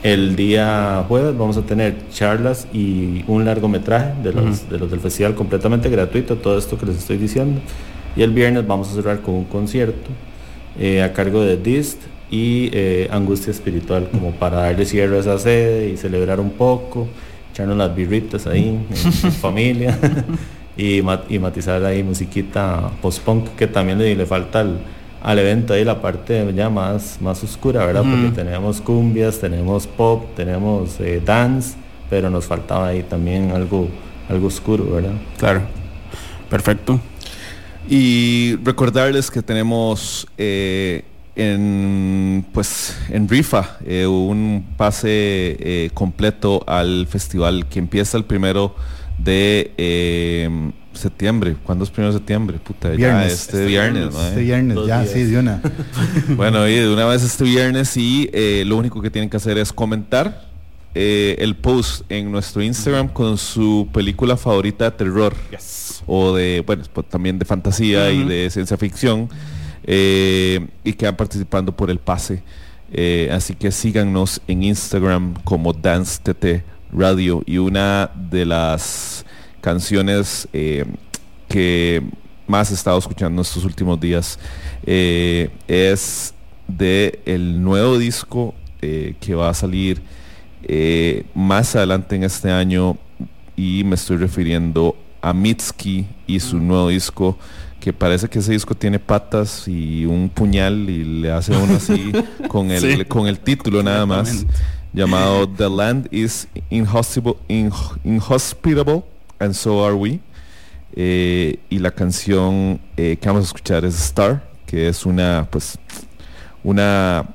el 0.03 0.35
día 0.35 1.05
jueves 1.07 1.35
vamos 1.37 1.55
a 1.55 1.61
tener 1.61 1.95
charlas 2.11 2.67
y 2.73 3.23
un 3.27 3.45
largometraje 3.45 4.21
de 4.21 4.33
los, 4.33 4.69
de 4.69 4.77
los 4.77 4.91
del 4.91 4.99
festival 4.99 5.33
completamente 5.33 5.89
gratuito, 5.89 6.35
todo 6.35 6.57
esto 6.57 6.77
que 6.77 6.85
les 6.85 6.97
estoy 6.97 7.17
diciendo. 7.17 7.61
Y 8.15 8.21
el 8.21 8.31
viernes 8.31 8.67
vamos 8.67 8.91
a 8.91 8.95
cerrar 8.95 9.21
con 9.21 9.35
un 9.35 9.45
concierto 9.45 10.11
eh, 10.77 11.01
a 11.01 11.13
cargo 11.13 11.41
de 11.41 11.55
Dist 11.55 12.01
y 12.29 12.69
eh, 12.73 13.07
Angustia 13.11 13.51
Espiritual, 13.51 14.09
como 14.11 14.31
para 14.31 14.57
darle 14.57 14.85
cierre 14.85 15.15
a 15.15 15.19
esa 15.21 15.39
sede 15.39 15.89
y 15.89 15.97
celebrar 15.97 16.41
un 16.41 16.51
poco, 16.51 17.07
echarnos 17.53 17.77
las 17.77 17.95
birritas 17.95 18.45
ahí 18.45 18.69
en, 18.69 18.85
en 18.91 19.31
familia 19.31 19.97
y 20.77 21.01
matizar 21.39 21.83
ahí 21.85 22.03
musiquita 22.03 22.91
post-punk 23.01 23.55
que 23.55 23.67
también 23.67 23.99
le, 23.99 24.15
le 24.15 24.25
falta 24.25 24.59
al, 24.59 24.79
al 25.23 25.39
evento 25.39 25.73
ahí 25.73 25.83
la 25.83 26.01
parte 26.01 26.53
ya 26.55 26.69
más, 26.69 27.17
más 27.21 27.43
oscura, 27.43 27.85
¿verdad? 27.85 28.03
Porque 28.03 28.35
tenemos 28.35 28.81
cumbias, 28.81 29.39
tenemos 29.39 29.87
pop, 29.87 30.35
tenemos 30.35 30.99
eh, 30.99 31.21
dance, 31.25 31.75
pero 32.09 32.29
nos 32.29 32.45
faltaba 32.45 32.89
ahí 32.89 33.03
también 33.03 33.51
algo, 33.51 33.87
algo 34.29 34.47
oscuro, 34.47 34.85
¿verdad? 34.91 35.13
Claro. 35.37 35.61
Perfecto. 36.53 36.99
Y 37.89 38.57
recordarles 38.63 39.31
que 39.31 39.41
tenemos 39.41 40.27
eh, 40.37 41.03
en 41.35 42.45
pues 42.53 42.95
en 43.09 43.27
rifa 43.27 43.77
eh, 43.85 44.05
un 44.05 44.63
pase 44.77 45.09
eh, 45.09 45.89
completo 45.93 46.63
al 46.67 47.07
festival 47.07 47.65
que 47.67 47.79
empieza 47.79 48.17
el 48.17 48.25
primero 48.25 48.75
de 49.17 49.71
septiembre. 50.93 51.55
¿Cuándo 51.63 51.83
es 51.83 51.89
primero 51.89 52.13
de 52.13 52.19
septiembre? 52.19 52.57
Puta, 52.63 52.89
ya 52.91 52.95
Viernes. 52.95 53.33
este, 53.33 53.57
Este 53.57 53.65
viernes, 53.67 53.93
viernes. 53.93 54.13
¿no? 54.15 54.27
Este 54.27 54.41
viernes, 54.41 54.75
Dos 54.75 54.87
ya, 54.87 55.01
días. 55.01 55.11
sí, 55.13 55.23
de 55.23 55.39
una. 55.39 55.61
Bueno, 56.35 56.67
y 56.67 56.75
de 56.75 56.93
una 56.93 57.05
vez 57.05 57.23
este 57.23 57.43
viernes 57.43 57.95
y 57.97 58.29
eh, 58.33 58.63
lo 58.65 58.77
único 58.77 59.01
que 59.01 59.09
tienen 59.09 59.29
que 59.29 59.37
hacer 59.37 59.57
es 59.57 59.71
comentar 59.73 60.49
eh, 60.95 61.35
el 61.39 61.55
post 61.55 62.03
en 62.09 62.31
nuestro 62.31 62.61
Instagram 62.61 63.07
con 63.09 63.37
su 63.37 63.87
película 63.91 64.37
favorita 64.37 64.85
de 64.85 64.91
terror 64.91 65.33
o 66.05 66.35
de, 66.35 66.63
bueno, 66.65 66.83
pues, 66.93 67.07
también 67.09 67.39
de 67.39 67.45
fantasía 67.45 68.11
y 68.11 68.23
de 68.23 68.49
ciencia 68.51 68.77
ficción 68.77 69.27
eh, 69.85 70.67
y 70.83 70.93
quedan 70.93 71.15
participando 71.15 71.75
por 71.75 71.89
el 71.89 71.99
pase. 71.99 72.43
Eh, 72.91 73.29
así 73.33 73.55
que 73.55 73.71
síganos 73.71 74.39
en 74.47 74.63
Instagram 74.63 75.33
como 75.43 75.73
Dance 75.73 76.19
TT 76.21 76.63
Radio 76.95 77.41
y 77.47 77.57
una 77.57 78.11
de 78.29 78.45
las 78.45 79.25
canciones 79.67 80.45
eh, 80.51 80.83
que 81.47 82.03
más 82.47 82.69
he 82.69 82.73
estado 82.73 82.97
escuchando 82.99 83.41
estos 83.41 83.63
últimos 83.63 83.97
días 83.97 84.37
eh, 84.85 85.49
es 85.69 86.33
de 86.67 87.21
el 87.25 87.63
nuevo 87.63 87.97
disco 87.97 88.53
eh, 88.81 89.15
que 89.21 89.33
va 89.35 89.47
a 89.49 89.53
salir 89.53 90.01
más 91.33 91.75
adelante 91.75 92.15
en 92.15 92.23
este 92.23 92.49
año 92.51 92.97
y 93.55 93.83
me 93.85 93.95
estoy 93.95 94.17
refiriendo 94.17 94.95
a 95.21 95.33
Mitski 95.33 96.05
y 96.27 96.39
su 96.39 96.57
nuevo 96.59 96.89
disco 96.89 97.37
que 97.79 97.91
parece 97.93 98.27
que 98.29 98.39
ese 98.39 98.53
disco 98.53 98.73
tiene 98.75 98.97
patas 98.99 99.67
y 99.67 100.05
un 100.05 100.29
puñal 100.29 100.89
y 100.89 101.03
le 101.21 101.31
hace 101.31 101.51
uno 101.55 101.75
así 101.75 102.11
con 102.47 102.71
el, 102.71 102.79
Sí. 102.81 103.05
con 103.05 103.27
el 103.27 103.39
título 103.39 103.83
nada 103.83 104.05
más 104.05 104.45
llamado 104.93 105.47
The 105.49 105.69
Land 105.69 106.07
is 106.11 106.47
Inhospitable, 106.69 107.35
Inho- 107.49 107.97
Inhospitable 108.05 109.03
and 109.43 109.53
So 109.53 109.85
Are 109.85 109.93
We. 109.93 110.19
Eh, 110.95 111.59
y 111.69 111.79
la 111.79 111.91
canción 111.91 112.79
eh, 112.97 113.17
que 113.19 113.27
vamos 113.27 113.45
a 113.45 113.47
escuchar 113.47 113.83
es 113.83 113.95
Star, 113.95 114.47
que 114.65 114.87
es 114.87 115.05
una 115.05 115.47
pues 115.49 115.79
una 116.63 117.25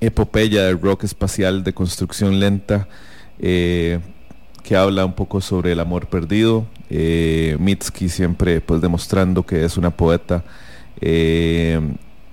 epopeya 0.00 0.64
de 0.64 0.72
rock 0.72 1.04
espacial 1.04 1.64
de 1.64 1.74
construcción 1.74 2.40
lenta 2.40 2.88
eh, 3.38 3.98
que 4.62 4.74
habla 4.76 5.04
un 5.04 5.12
poco 5.12 5.40
sobre 5.40 5.72
el 5.72 5.80
amor 5.80 6.06
perdido. 6.06 6.66
Mitski 6.90 8.08
siempre 8.08 8.62
pues 8.62 8.80
demostrando 8.80 9.44
que 9.44 9.64
es 9.64 9.76
una 9.76 9.90
poeta 9.90 10.42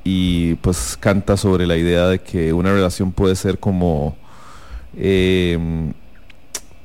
y 0.03 0.55
pues 0.55 0.97
canta 0.97 1.35
sobre 1.35 1.67
la 1.67 1.75
idea 1.75 2.07
de 2.07 2.19
que 2.19 2.53
una 2.53 2.71
relación 2.71 3.11
puede 3.11 3.35
ser 3.35 3.59
como 3.59 4.15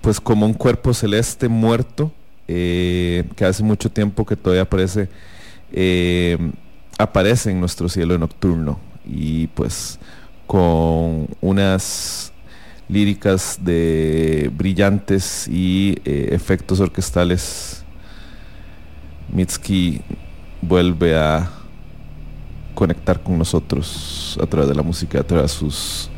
pues 0.00 0.20
como 0.20 0.46
un 0.46 0.54
cuerpo 0.54 0.94
celeste 0.94 1.48
muerto 1.48 2.12
eh, 2.48 3.24
que 3.36 3.44
hace 3.44 3.62
mucho 3.62 3.90
tiempo 3.90 4.24
que 4.24 4.36
todavía 4.36 4.62
aparece 4.62 5.08
eh, 5.72 6.36
aparece 6.98 7.50
en 7.50 7.60
nuestro 7.60 7.88
cielo 7.88 8.18
nocturno 8.18 8.78
y 9.06 9.46
pues 9.48 9.98
con 10.46 11.28
unas 11.40 12.32
líricas 12.88 13.58
de 13.62 14.50
brillantes 14.52 15.46
y 15.48 15.98
eh, 16.04 16.30
efectos 16.32 16.80
orquestales 16.80 17.84
Mitski 19.32 20.00
vuelve 20.60 21.16
a 21.16 21.50
conectar 22.74 23.22
con 23.22 23.38
nosotros 23.38 24.38
a 24.42 24.46
través 24.46 24.68
de 24.68 24.74
la 24.74 24.82
música, 24.82 25.20
a 25.20 25.22
través 25.22 25.52
de 25.52 25.58
sus 25.58 26.10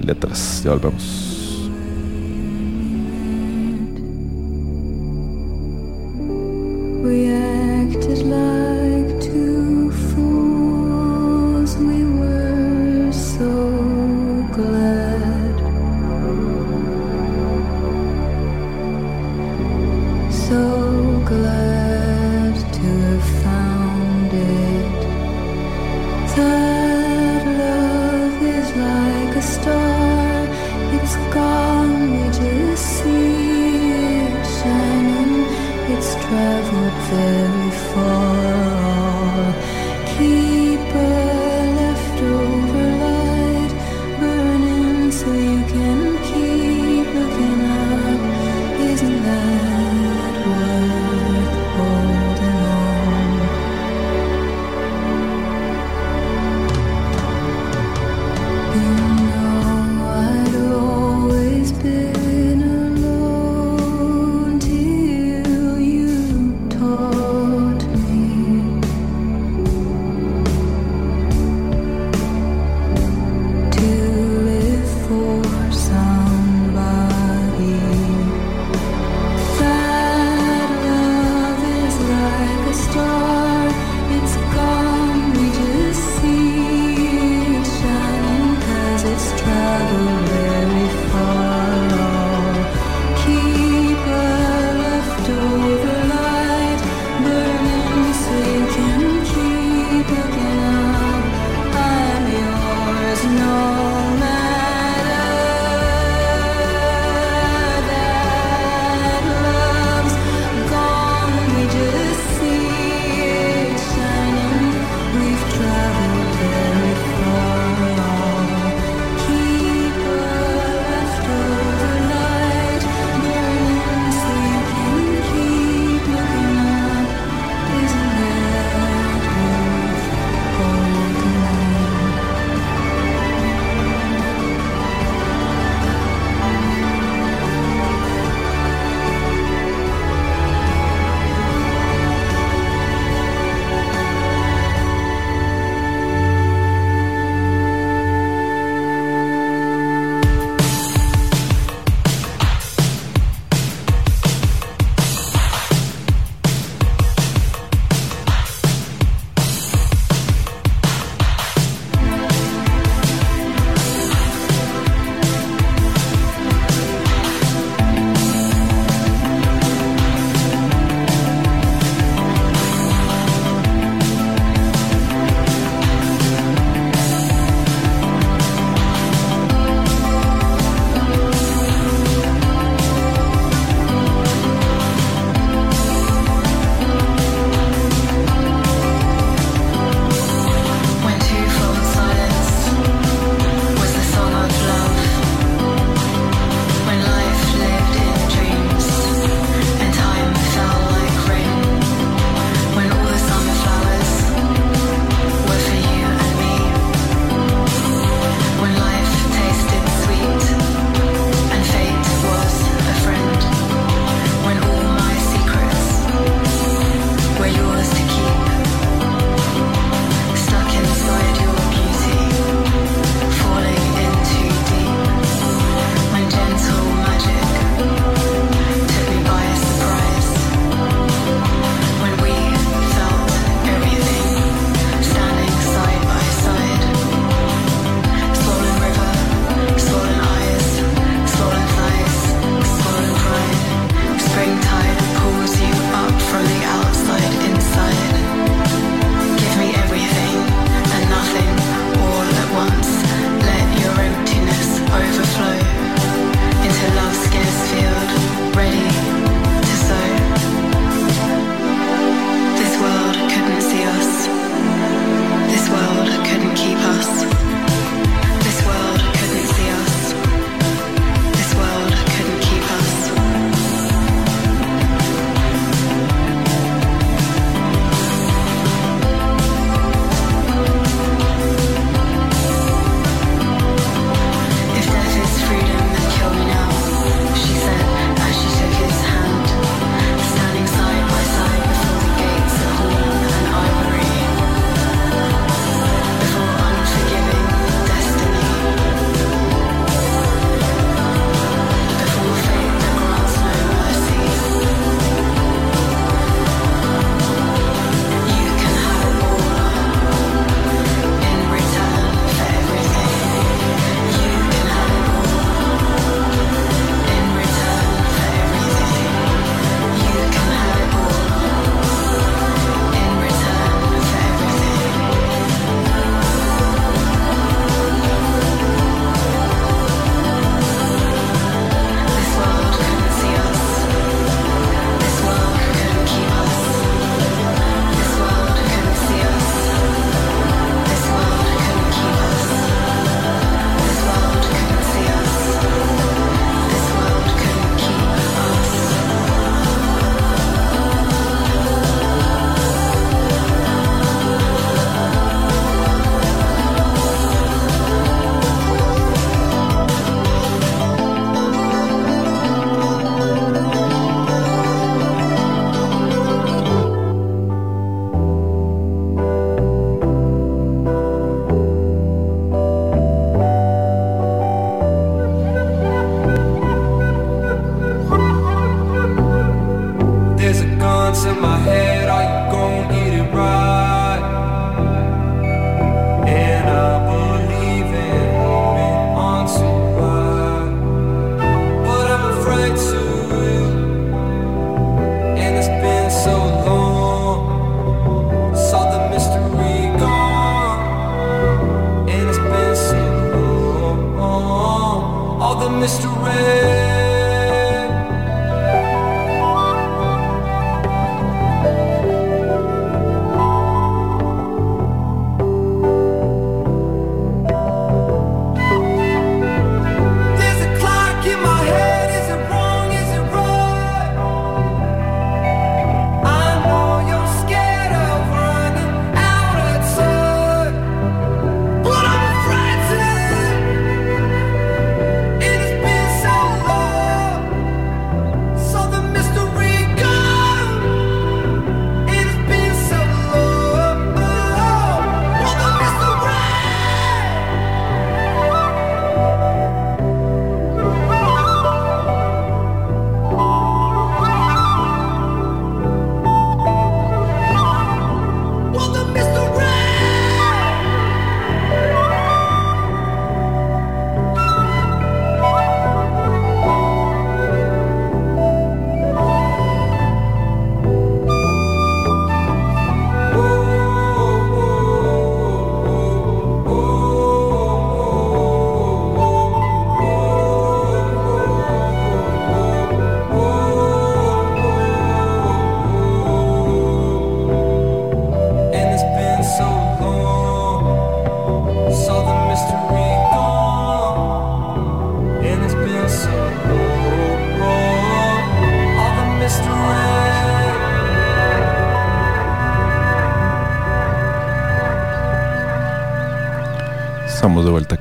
letras. 0.00 0.62
Ya 0.64 0.72
volvemos. 0.72 1.29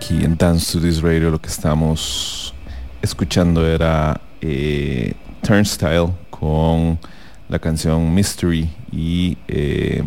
Aquí 0.10 0.26
en 0.26 0.36
Dance 0.38 0.74
to 0.74 0.80
This 0.84 1.04
Radio. 1.04 1.30
Lo 1.30 1.40
que 1.40 1.50
estamos 1.50 2.52
escuchando 3.00 3.66
era 3.68 4.20
eh, 4.42 5.14
Turnstile 5.44 6.10
con 6.32 6.98
la 7.48 7.60
canción 7.60 8.12
Mystery 8.16 8.68
y 8.92 9.38
eh, 9.48 10.04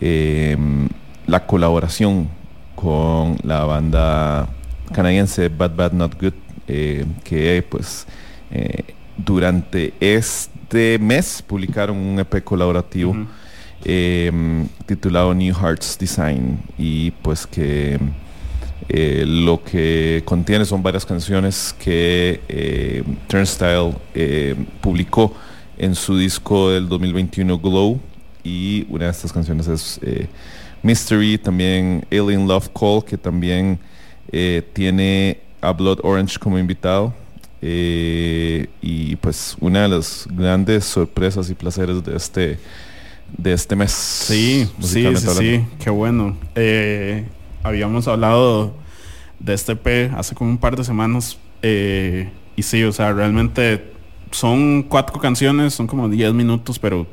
em, 0.00 0.88
la 1.26 1.44
colaboración 1.44 2.28
con 2.76 3.38
la 3.42 3.64
banda 3.64 4.48
canadiense 4.92 5.48
Bad 5.48 5.74
Bad 5.74 5.92
Not 5.94 6.20
Good 6.20 6.34
eh, 6.68 7.04
que 7.24 7.66
pues 7.68 8.06
eh, 8.52 8.84
durante 9.16 9.94
este 9.98 11.00
mes 11.00 11.42
publicaron 11.44 11.96
un 11.96 12.20
EP 12.20 12.44
colaborativo 12.44 13.16
em, 13.84 14.68
titulado 14.86 15.34
New 15.34 15.54
Hearts 15.54 15.98
Design 15.98 16.60
y 16.78 17.10
pues 17.10 17.48
que 17.48 17.98
eh, 18.88 19.24
lo 19.26 19.62
que 19.62 20.22
contiene 20.24 20.64
son 20.64 20.82
varias 20.82 21.06
canciones 21.06 21.74
que 21.78 22.40
eh, 22.48 23.02
Turnstile 23.28 23.94
eh, 24.14 24.54
publicó 24.80 25.34
en 25.78 25.94
su 25.94 26.16
disco 26.16 26.70
del 26.70 26.88
2021 26.88 27.58
Glow 27.58 28.00
y 28.44 28.86
una 28.88 29.06
de 29.06 29.10
estas 29.12 29.32
canciones 29.32 29.68
es 29.68 30.00
eh, 30.02 30.26
Mystery, 30.82 31.38
también 31.38 32.04
Alien 32.10 32.46
Love 32.46 32.70
Call 32.70 33.04
que 33.04 33.16
también 33.16 33.78
tiene 34.72 35.40
a 35.60 35.72
Blood 35.72 35.98
Orange 36.02 36.38
como 36.38 36.58
invitado 36.58 37.12
y 37.60 39.16
pues 39.16 39.56
una 39.60 39.82
de 39.82 39.88
las 39.90 40.26
grandes 40.30 40.84
sorpresas 40.84 41.50
y 41.50 41.54
placeres 41.54 42.02
de 42.02 42.16
este 42.16 42.58
de 43.36 43.52
este 43.52 43.76
mes. 43.76 43.92
Sí, 43.92 44.66
sí, 44.80 45.06
sí, 45.16 45.26
sí, 45.28 45.64
qué 45.78 45.90
bueno. 45.90 46.36
Habíamos 47.62 48.08
hablado 48.08 48.74
de 49.38 49.54
este 49.54 49.76
P 49.76 50.10
hace 50.16 50.34
como 50.34 50.50
un 50.50 50.58
par 50.58 50.76
de 50.76 50.84
semanas 50.84 51.38
eh, 51.62 52.30
y 52.56 52.62
sí, 52.62 52.82
o 52.84 52.92
sea, 52.92 53.12
realmente 53.12 53.92
son 54.30 54.82
cuatro 54.82 55.20
canciones, 55.20 55.74
son 55.74 55.86
como 55.86 56.08
10 56.08 56.34
minutos, 56.34 56.78
pero 56.78 57.06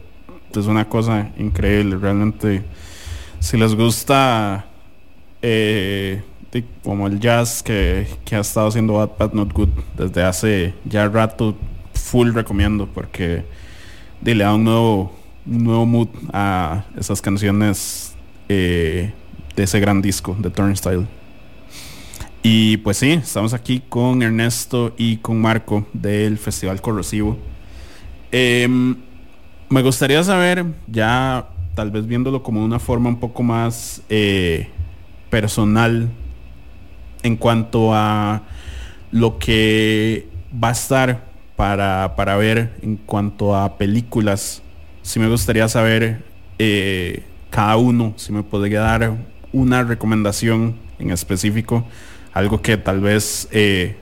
es 0.54 0.66
una 0.66 0.88
cosa 0.88 1.30
increíble, 1.38 1.98
realmente. 1.98 2.64
Si 3.40 3.58
les 3.58 3.76
gusta 3.76 4.66
eh, 5.42 6.22
como 6.84 7.08
el 7.08 7.20
jazz 7.20 7.62
que, 7.64 8.08
que 8.26 8.36
ha 8.36 8.40
estado 8.40 8.68
haciendo 8.68 8.94
Bad 8.94 9.12
Bad 9.18 9.34
Not 9.34 9.54
Good 9.54 9.70
desde 9.98 10.24
hace 10.24 10.74
ya 10.86 11.08
rato, 11.08 11.56
full 11.94 12.34
recomiendo 12.34 12.88
porque 12.88 13.44
le 14.24 14.44
da 14.44 14.54
un 14.54 14.64
nuevo, 14.64 15.14
nuevo 15.46 15.86
mood 15.86 16.10
a 16.34 16.86
esas 16.98 17.22
canciones 17.22 18.16
eh, 18.50 19.14
de 19.60 19.66
ese 19.66 19.82
gran 19.82 20.02
disco 20.02 20.38
de 20.40 20.50
Turnstile. 20.50 21.06
Y 22.42 22.78
pues 22.78 22.96
sí, 22.96 23.12
estamos 23.12 23.54
aquí 23.54 23.82
con 23.90 24.24
Ernesto 24.24 24.94
y 24.98 25.18
con 25.18 25.42
Marco 25.42 25.86
del 25.92 26.38
Festival 26.38 26.80
Corrosivo. 26.80 27.38
Em, 28.32 28.96
me 29.68 29.82
gustaría 29.82 30.24
saber, 30.24 30.66
ya 30.88 31.50
tal 31.76 31.92
vez 31.92 32.08
viéndolo 32.08 32.42
como 32.42 32.62
de 32.62 32.68
una 32.68 32.80
forma 32.80 33.10
un 33.10 33.20
poco 33.20 33.44
más 33.44 34.02
eh, 34.08 34.70
personal, 35.30 36.10
en 37.22 37.36
cuanto 37.36 37.94
a 37.94 38.44
lo 39.12 39.40
que 39.40 40.30
va 40.52 40.70
a 40.70 40.72
estar 40.72 41.26
para, 41.58 42.14
para 42.16 42.38
ver 42.38 42.78
en 42.82 42.96
cuanto 42.96 43.58
a 43.58 43.78
películas. 43.78 44.62
Sí 45.02 45.20
me 45.20 45.28
gustaría 45.28 45.68
saber 45.68 46.24
eh, 46.60 47.24
cada 47.50 47.76
uno, 47.76 48.14
si 48.16 48.32
me 48.32 48.44
podría 48.44 48.80
dar 48.80 49.18
una 49.54 49.84
recomendación 49.84 50.76
en 51.00 51.12
específico, 51.12 51.86
algo 52.34 52.62
que 52.62 52.78
tal 52.78 53.02
vez 53.02 53.48
eh, 53.52 53.96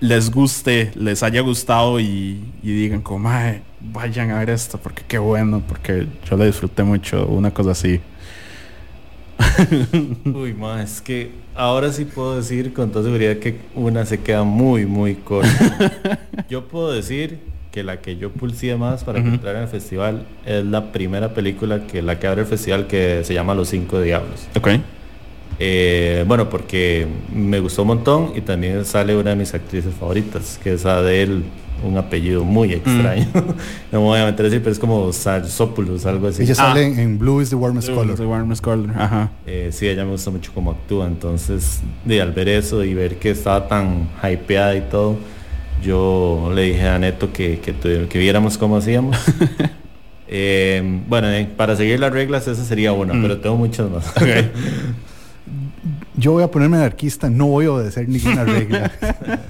les 0.00 0.30
guste, 0.30 0.92
les 0.94 1.22
haya 1.22 1.40
gustado 1.40 1.98
y, 2.00 2.44
y 2.62 2.72
digan 2.72 3.00
como, 3.02 3.20
"Mae, 3.20 3.62
vayan 3.80 4.30
a 4.30 4.38
ver 4.38 4.50
esto, 4.50 4.78
porque 4.78 5.02
qué 5.06 5.18
bueno, 5.18 5.62
porque 5.66 6.06
yo 6.28 6.36
le 6.36 6.46
disfruté 6.46 6.82
mucho, 6.82 7.26
una 7.26 7.52
cosa 7.52 7.72
así. 7.72 8.00
Uy, 10.24 10.54
ma, 10.54 10.82
es 10.82 11.00
que 11.00 11.30
ahora 11.54 11.92
sí 11.92 12.04
puedo 12.04 12.36
decir 12.36 12.72
con 12.72 12.90
toda 12.90 13.04
seguridad 13.04 13.36
que 13.36 13.58
una 13.74 14.04
se 14.06 14.20
queda 14.20 14.44
muy, 14.44 14.86
muy 14.86 15.14
corta. 15.14 16.20
yo 16.48 16.66
puedo 16.68 16.92
decir 16.92 17.38
que 17.76 17.82
la 17.82 17.98
que 18.00 18.16
yo 18.16 18.30
pulsé 18.30 18.74
más 18.74 19.04
para 19.04 19.18
entrar 19.18 19.54
en 19.56 19.62
el 19.64 19.68
festival 19.68 20.22
es 20.46 20.64
la 20.64 20.92
primera 20.92 21.34
película 21.34 21.86
que 21.86 22.00
la 22.00 22.18
que 22.18 22.26
abre 22.26 22.40
el 22.40 22.46
festival 22.46 22.86
que 22.86 23.20
se 23.22 23.34
llama 23.34 23.54
Los 23.54 23.68
Cinco 23.68 24.00
Diablos. 24.00 24.48
Ok. 24.56 24.68
Eh, 25.58 26.24
bueno, 26.26 26.48
porque 26.48 27.06
me 27.34 27.60
gustó 27.60 27.82
un 27.82 27.88
montón 27.88 28.32
y 28.34 28.40
también 28.40 28.82
sale 28.86 29.14
una 29.14 29.30
de 29.30 29.36
mis 29.36 29.52
actrices 29.52 29.92
favoritas, 29.94 30.58
que 30.64 30.72
es 30.72 30.86
Adele, 30.86 31.42
un 31.84 31.98
apellido 31.98 32.44
muy 32.44 32.72
extraño. 32.72 33.26
no 33.92 34.00
me 34.00 34.06
voy 34.06 34.20
a 34.20 34.24
meter 34.24 34.40
a 34.40 34.48
decir, 34.48 34.60
pero 34.62 34.72
es 34.72 34.78
como 34.78 35.12
Sarsopoulos, 35.12 36.06
algo 36.06 36.28
así. 36.28 36.44
Ella 36.44 36.52
Ah. 36.52 36.68
sale 36.68 36.86
en, 36.86 36.98
en 36.98 37.18
Blue 37.18 37.42
is 37.42 37.50
the 37.50 37.56
Warmest 37.56 37.88
The 37.88 37.94
Color. 37.94 38.20
Warmest 38.22 38.62
Color, 38.64 38.90
ajá. 38.96 39.30
Eh, 39.46 39.68
sí, 39.70 39.86
ella 39.86 40.04
me 40.06 40.12
gusta 40.12 40.30
mucho 40.30 40.50
cómo 40.54 40.70
actúa, 40.70 41.06
entonces 41.06 41.82
de 42.06 42.22
al 42.22 42.32
ver 42.32 42.48
eso 42.48 42.82
y 42.82 42.94
ver 42.94 43.16
que 43.16 43.30
estaba 43.32 43.68
tan 43.68 44.08
hypeada 44.22 44.74
y 44.76 44.80
todo, 44.90 45.16
yo 45.82 46.50
le 46.54 46.62
dije 46.62 46.88
a 46.88 46.98
Neto 46.98 47.32
que, 47.32 47.58
que, 47.60 47.74
que 48.08 48.18
viéramos 48.18 48.58
cómo 48.58 48.76
hacíamos. 48.76 49.16
Eh, 50.28 50.82
bueno, 51.08 51.30
eh, 51.30 51.48
para 51.56 51.76
seguir 51.76 52.00
las 52.00 52.12
reglas 52.12 52.48
esa 52.48 52.64
sería 52.64 52.92
una, 52.92 53.14
Mm. 53.14 53.22
pero 53.22 53.38
tengo 53.40 53.56
muchas 53.56 53.88
más. 53.88 54.12
Yo 56.16 56.32
voy 56.32 56.42
a 56.42 56.50
ponerme 56.50 56.78
anarquista, 56.78 57.30
no 57.30 57.46
voy 57.46 57.66
a 57.66 57.70
obedecer 57.72 58.08
ninguna 58.08 58.42
regla. 58.44 58.90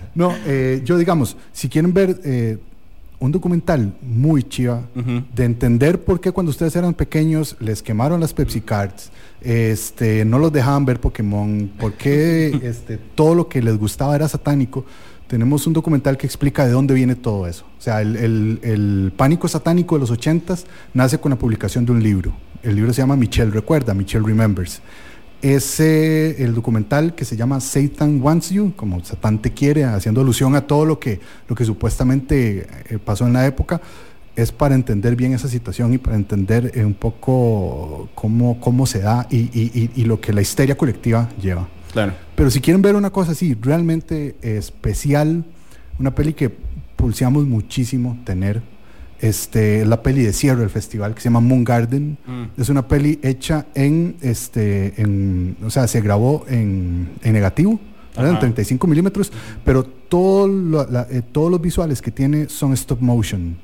no, 0.15 0.35
eh, 0.47 0.83
yo 0.85 0.99
digamos, 0.99 1.37
si 1.53 1.69
quieren 1.71 1.95
ver 1.95 2.21
eh, 2.25 2.59
un 3.21 3.33
documental 3.33 3.95
muy 4.03 4.43
chiva 4.43 4.83
de 5.35 5.45
entender 5.45 6.05
por 6.05 6.21
qué 6.21 6.31
cuando 6.33 6.51
ustedes 6.51 6.77
eran 6.77 6.93
pequeños 6.93 7.57
les 7.61 7.83
quemaron 7.83 8.21
las 8.21 8.35
Pepsi 8.35 8.61
Cards, 8.61 9.11
este, 9.41 10.27
no 10.27 10.39
los 10.39 10.53
dejaban 10.53 10.85
ver 10.85 11.01
Pokémon, 11.01 11.71
por 11.79 11.95
qué 11.95 12.49
este, 12.65 12.99
todo 12.99 13.35
lo 13.35 13.49
que 13.49 13.63
les 13.63 13.79
gustaba 13.79 14.15
era 14.15 14.29
satánico. 14.29 14.85
Tenemos 15.27 15.67
un 15.67 15.73
documental 15.73 16.17
que 16.17 16.27
explica 16.27 16.65
de 16.65 16.73
dónde 16.73 16.95
viene 16.95 17.17
todo 17.17 17.49
eso. 17.49 17.65
O 17.79 17.83
sea, 17.83 18.01
el, 18.01 19.13
pánico 19.17 19.49
satánico 19.49 19.97
de 19.97 20.01
los 20.01 20.11
ochentas 20.11 20.67
nace 20.95 21.19
con 21.19 21.31
la 21.31 21.37
publicación 21.37 21.85
de 21.85 21.93
un 21.93 22.03
libro. 22.03 22.33
El 22.63 22.77
libro 22.77 22.93
se 22.93 23.03
llama 23.03 23.17
Michelle 23.17 23.51
Recuerda, 23.51 23.93
Michelle 23.93 24.25
Remembers. 24.25 24.81
Ese, 25.43 26.43
el 26.43 26.55
documental 26.55 27.15
que 27.15 27.25
se 27.25 27.37
llama 27.37 27.61
Satan 27.61 28.23
Wants 28.23 28.51
You, 28.51 28.73
como 28.77 29.05
Satán 29.05 29.43
te 29.43 29.53
quiere, 29.53 29.85
haciendo 29.85 30.21
alusión 30.21 30.55
a 30.55 30.63
todo 30.63 30.85
lo 30.85 30.99
que, 31.01 31.21
lo 31.49 31.57
que 31.57 31.65
supuestamente 31.65 32.67
eh, 32.89 32.99
pasó 33.05 33.27
en 33.27 33.33
la 33.33 33.47
época, 33.47 33.81
es 34.37 34.53
para 34.53 34.75
entender 34.75 35.17
bien 35.17 35.33
esa 35.33 35.49
situación 35.49 35.93
y 35.93 35.99
para 35.99 36.17
entender 36.17 36.71
eh, 36.75 36.85
un 36.85 36.95
poco 36.95 38.09
cómo, 38.15 38.61
cómo 38.61 38.87
se 38.87 39.01
da 39.01 39.27
y 39.31 40.05
lo 40.05 40.21
que 40.21 40.33
la 40.33 40.41
histeria 40.41 40.77
colectiva 40.77 41.29
lleva. 41.41 41.69
Claro. 41.97 42.13
Pero 42.35 42.51
si 42.51 42.61
quieren 42.61 42.83
ver 42.83 42.95
una 42.95 43.09
cosa 43.11 43.33
así, 43.33 43.57
realmente 43.59 44.37
especial, 44.43 45.45
una 45.99 46.15
peli 46.15 46.35
que 46.35 46.51
pulseamos 46.97 47.47
muchísimo 47.47 48.19
tener, 48.25 48.61
este, 49.21 49.81
es 49.81 49.89
la 49.89 50.03
peli 50.03 50.23
de 50.23 50.35
cierre 50.35 50.61
del 50.61 50.69
festival 50.69 51.15
que 51.15 51.21
se 51.23 51.29
llama 51.31 51.41
Moon 51.41 51.65
Garden. 51.65 52.19
Mm. 52.27 52.61
Es 52.61 52.69
una 52.69 52.87
peli 52.87 53.19
hecha 53.23 53.65
en, 53.75 54.17
este, 54.21 54.93
en, 55.01 55.57
o 55.65 55.71
sea, 55.71 55.87
se 55.89 56.03
grabó 56.03 56.45
en, 56.49 57.09
en 57.23 57.33
negativo, 57.33 57.81
en 58.15 58.27
Ajá. 58.27 58.41
35 58.41 58.87
milímetros, 58.87 59.33
pero 59.65 59.83
todo 59.85 60.47
lo- 60.49 60.87
la- 60.91 61.07
eh, 61.11 61.23
todos 61.33 61.51
los 61.51 61.63
visuales 61.63 62.03
que 62.03 62.11
tiene 62.11 62.51
son 62.51 62.75
stop 62.75 63.01
motion. 63.01 63.57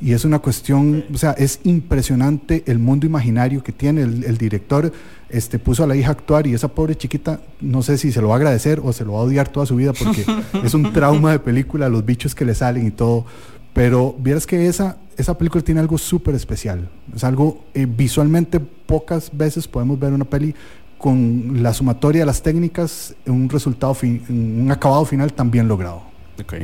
Y 0.00 0.12
es 0.12 0.24
una 0.26 0.40
cuestión, 0.40 1.04
o 1.14 1.16
sea, 1.16 1.30
es 1.38 1.60
impresionante 1.64 2.64
el 2.66 2.78
mundo 2.78 3.06
imaginario 3.06 3.62
que 3.62 3.72
tiene. 3.72 4.02
El, 4.02 4.24
el 4.24 4.36
director 4.36 4.92
este, 5.28 5.58
puso 5.58 5.84
a 5.84 5.86
la 5.86 5.96
hija 5.96 6.08
a 6.08 6.12
actuar 6.12 6.46
y 6.46 6.54
esa 6.54 6.68
pobre 6.68 6.94
chiquita, 6.96 7.40
no 7.60 7.82
sé 7.82 7.98
si 7.98 8.12
se 8.12 8.20
lo 8.22 8.28
va 8.28 8.34
a 8.34 8.36
agradecer 8.38 8.80
o 8.82 8.92
se 8.92 9.04
lo 9.04 9.14
va 9.14 9.20
a 9.20 9.22
odiar 9.22 9.48
toda 9.48 9.66
su 9.66 9.76
vida 9.76 9.92
porque 9.92 10.24
es 10.64 10.74
un 10.74 10.92
trauma 10.92 11.32
de 11.32 11.38
película, 11.40 11.88
los 11.88 12.04
bichos 12.04 12.34
que 12.34 12.44
le 12.44 12.54
salen 12.54 12.86
y 12.86 12.90
todo. 12.90 13.24
Pero 13.72 14.14
vieras 14.18 14.46
que 14.46 14.68
esa, 14.68 14.96
esa 15.18 15.36
película 15.36 15.62
tiene 15.62 15.80
algo 15.80 15.98
súper 15.98 16.34
especial. 16.34 16.88
Es 17.14 17.24
algo 17.24 17.64
eh, 17.74 17.86
visualmente 17.86 18.58
pocas 18.60 19.30
veces 19.36 19.68
podemos 19.68 19.98
ver 20.00 20.12
una 20.14 20.24
peli 20.24 20.54
con 20.96 21.62
la 21.62 21.74
sumatoria 21.74 22.22
de 22.22 22.26
las 22.26 22.40
técnicas, 22.42 23.14
un 23.26 23.50
resultado, 23.50 23.92
fin- 23.92 24.22
un 24.30 24.70
acabado 24.72 25.04
final 25.04 25.30
tan 25.34 25.50
bien 25.50 25.68
logrado. 25.68 26.02
Ok, 26.40 26.54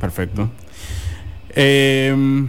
perfecto. 0.00 0.48
Em, 1.54 2.48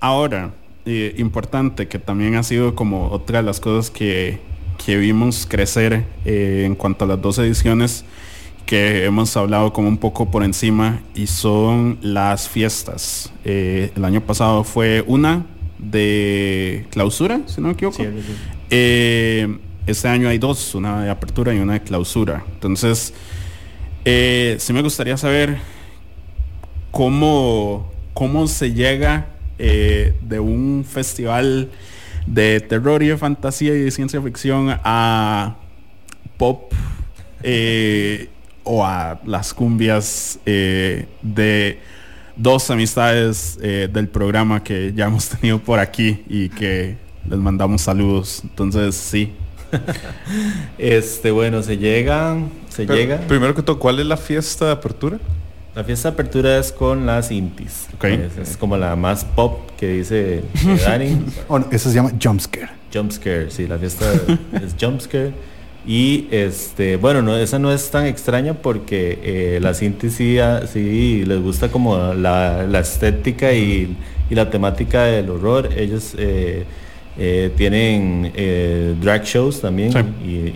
ahora, 0.00 0.50
eh, 0.88 1.14
importante 1.18 1.86
que 1.88 1.98
también 1.98 2.34
ha 2.36 2.42
sido 2.42 2.74
como 2.74 3.08
otra 3.10 3.38
de 3.38 3.44
las 3.44 3.60
cosas 3.60 3.90
que, 3.90 4.38
que 4.84 4.96
vimos 4.96 5.46
crecer 5.46 6.04
eh, 6.24 6.64
en 6.66 6.74
cuanto 6.74 7.04
a 7.04 7.08
las 7.08 7.20
dos 7.20 7.38
ediciones 7.38 8.04
que 8.68 9.06
hemos 9.06 9.34
hablado 9.34 9.72
como 9.72 9.88
un 9.88 9.96
poco 9.96 10.30
por 10.30 10.44
encima 10.44 11.00
y 11.14 11.26
son 11.26 11.98
las 12.02 12.50
fiestas. 12.50 13.32
Eh, 13.46 13.92
el 13.96 14.04
año 14.04 14.20
pasado 14.20 14.62
fue 14.62 15.02
una 15.06 15.46
de 15.78 16.84
clausura, 16.90 17.40
si 17.46 17.62
no 17.62 17.68
me 17.68 17.72
equivoco. 17.72 18.04
Eh, 18.68 19.58
este 19.86 20.08
año 20.08 20.28
hay 20.28 20.36
dos, 20.36 20.74
una 20.74 21.02
de 21.02 21.08
apertura 21.08 21.54
y 21.54 21.58
una 21.60 21.72
de 21.72 21.80
clausura. 21.82 22.44
Entonces, 22.52 23.14
eh, 24.04 24.56
sí 24.58 24.74
me 24.74 24.82
gustaría 24.82 25.16
saber 25.16 25.56
cómo, 26.90 27.90
cómo 28.12 28.46
se 28.48 28.74
llega 28.74 29.28
eh, 29.58 30.14
de 30.22 30.40
un 30.40 30.84
festival 30.88 31.70
de 32.26 32.60
terror 32.60 33.02
y 33.02 33.08
de 33.08 33.16
fantasía 33.16 33.74
y 33.74 33.80
de 33.80 33.90
ciencia 33.90 34.20
ficción 34.20 34.78
a 34.84 35.56
pop 36.36 36.72
eh, 37.42 38.28
o 38.64 38.84
a 38.84 39.20
las 39.24 39.54
cumbias 39.54 40.38
eh, 40.44 41.06
de 41.22 41.80
dos 42.36 42.70
amistades 42.70 43.58
eh, 43.62 43.88
del 43.92 44.08
programa 44.08 44.62
que 44.62 44.92
ya 44.94 45.06
hemos 45.06 45.28
tenido 45.40 45.58
por 45.58 45.78
aquí 45.78 46.22
y 46.28 46.48
que 46.48 46.96
les 47.28 47.38
mandamos 47.38 47.82
saludos. 47.82 48.40
Entonces, 48.44 48.94
sí. 48.94 49.32
Este, 50.78 51.30
bueno, 51.30 51.62
se 51.62 51.76
llega, 51.76 52.38
se 52.68 52.84
Pero, 52.86 52.98
llega. 52.98 53.18
Primero 53.26 53.54
que 53.54 53.62
todo, 53.62 53.78
¿cuál 53.78 53.98
es 54.00 54.06
la 54.06 54.16
fiesta 54.16 54.66
de 54.66 54.72
apertura? 54.72 55.18
La 55.78 55.84
fiesta 55.84 56.08
de 56.10 56.14
apertura 56.14 56.58
es 56.58 56.72
con 56.72 57.06
las 57.06 57.30
Intis. 57.30 57.86
Ok. 57.94 58.04
Es, 58.06 58.36
es 58.50 58.56
como 58.56 58.76
la 58.76 58.96
más 58.96 59.24
pop 59.24 59.60
que 59.78 59.86
dice 59.86 60.38
eh, 60.38 60.42
Dani. 60.84 61.24
Oh, 61.46 61.60
no, 61.60 61.66
eso 61.70 61.88
se 61.88 61.94
llama 61.94 62.10
Jumpscare. 62.20 62.68
Jumpscare, 62.92 63.48
sí, 63.52 63.68
la 63.68 63.78
fiesta 63.78 64.12
es 64.54 64.74
Jumpscare. 64.80 65.30
Y 65.86 66.26
este, 66.32 66.96
bueno, 66.96 67.22
no, 67.22 67.36
esa 67.36 67.60
no 67.60 67.70
es 67.72 67.88
tan 67.92 68.06
extraña 68.06 68.54
porque 68.54 69.20
eh, 69.22 69.58
las 69.62 69.80
Intis 69.80 70.14
sí, 70.14 70.40
ah, 70.40 70.62
sí 70.66 71.24
les 71.24 71.40
gusta 71.40 71.68
como 71.68 72.12
la, 72.12 72.64
la 72.64 72.80
estética 72.80 73.52
y, 73.52 73.96
y 74.28 74.34
la 74.34 74.50
temática 74.50 75.04
del 75.04 75.30
horror. 75.30 75.68
Ellos 75.76 76.16
eh, 76.18 76.64
eh, 77.16 77.52
tienen 77.56 78.32
drag 79.00 79.22
shows 79.22 79.60
también 79.60 79.92
Sí. 79.92 79.98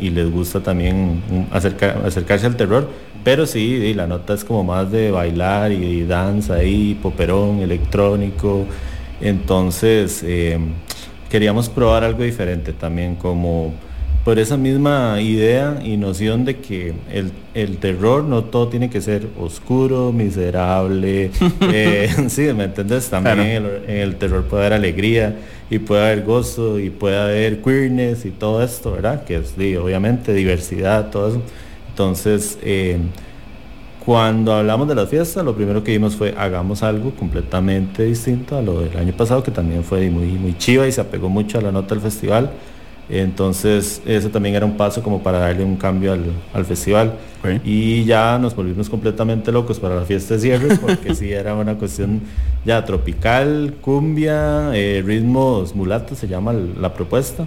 y, 0.01 0.07
y 0.07 0.11
les 0.11 0.28
gusta 0.28 0.59
también 0.61 1.23
mm, 1.31 1.44
acerca- 1.55 2.01
acercarse 2.05 2.47
al 2.47 2.57
terror. 2.57 2.90
Pero 3.24 3.47
sí, 3.47 3.61
y 3.61 3.94
la 3.94 4.07
nota 4.07 4.35
es 4.35 4.44
como 4.44 4.65
más 4.65 4.90
de 4.90 5.11
bailar 5.11 5.70
y, 5.73 6.03
danza 6.05 6.55
ahí, 6.55 6.99
poperón, 7.01 7.61
electrónico. 7.61 8.66
Entonces, 9.20 10.23
eh, 10.27 10.59
queríamos 11.31 11.69
probar 11.69 12.05
algo 12.05 12.24
diferente 12.24 12.73
también, 12.73 13.15
como 13.15 13.73
por 14.24 14.39
esa 14.39 14.57
misma 14.57 15.20
idea 15.20 15.81
y 15.85 15.97
noción 15.97 16.44
de 16.44 16.57
que 16.59 16.94
el, 17.12 17.32
el 17.55 17.78
terror 17.78 18.23
no 18.24 18.44
todo 18.44 18.69
tiene 18.69 18.89
que 18.90 19.01
ser 19.01 19.27
oscuro, 19.40 20.12
miserable. 20.12 21.31
eh, 21.73 22.09
sí, 22.28 22.43
¿me 22.53 22.65
entiendes? 22.65 23.09
También 23.09 23.36
Claro. 23.62 23.77
el- 23.86 23.90
en 23.90 23.97
el 23.99 24.16
terror 24.16 24.44
puede 24.44 24.62
haber 24.66 24.74
alegría 24.74 25.36
y 25.70 25.78
puede 25.78 26.03
haber 26.05 26.23
gozo 26.24 26.78
y 26.78 26.90
puede 26.90 27.19
haber 27.19 27.62
queerness 27.62 28.24
y 28.27 28.31
todo 28.31 28.62
esto, 28.62 28.93
¿verdad? 28.93 29.24
Que 29.24 29.36
es 29.36 29.55
sí, 29.57 29.74
obviamente 29.77 30.32
diversidad, 30.35 31.11
todo 31.11 31.28
eso. 31.31 31.43
Entonces, 31.93 32.59
eh, 32.62 32.97
cuando 34.05 34.55
hablamos 34.55 34.89
de 34.89 34.94
las 34.94 35.10
fiestas, 35.10 35.44
lo 35.44 35.55
primero 35.55 35.85
que 35.85 35.93
vimos 35.93 36.16
fue 36.16 36.35
hagamos 36.36 36.82
algo 36.82 37.10
completamente 37.10 38.05
distinto 38.05 38.56
a 38.56 38.62
lo 38.62 38.81
del 38.81 38.97
año 38.97 39.12
pasado, 39.12 39.43
que 39.43 39.51
también 39.51 39.85
fue 39.85 40.09
muy, 40.10 40.32
muy 40.32 40.56
chiva 40.56 40.89
y 40.89 40.93
se 40.93 41.02
apegó 41.02 41.28
mucho 41.28 41.59
a 41.59 41.60
la 41.60 41.70
nota 41.70 41.94
del 41.94 42.02
festival. 42.02 42.51
Entonces, 43.10 44.01
ese 44.06 44.31
también 44.31 44.55
era 44.55 44.64
un 44.64 44.78
paso 44.78 45.02
como 45.02 45.23
para 45.23 45.39
darle 45.39 45.64
un 45.64 45.77
cambio 45.77 46.12
al, 46.14 46.24
al 46.55 46.64
festival. 46.64 47.12
Y 47.62 48.05
ya 48.05 48.39
nos 48.39 48.56
volvimos 48.56 48.89
completamente 48.89 49.52
locos 49.52 49.78
para 49.78 49.97
la 49.97 50.02
fiesta 50.02 50.35
de 50.35 50.40
cierre, 50.40 50.77
porque 50.81 51.14
sí 51.14 51.31
era 51.31 51.55
una 51.55 51.74
cuestión 51.74 52.23
ya 52.64 52.82
tropical, 52.86 53.74
cumbia, 53.82 54.74
eh, 54.74 55.02
ritmos 55.05 55.74
mulatos, 55.74 56.19
se 56.19 56.27
llama 56.27 56.55
la 56.55 56.94
propuesta. 56.94 57.44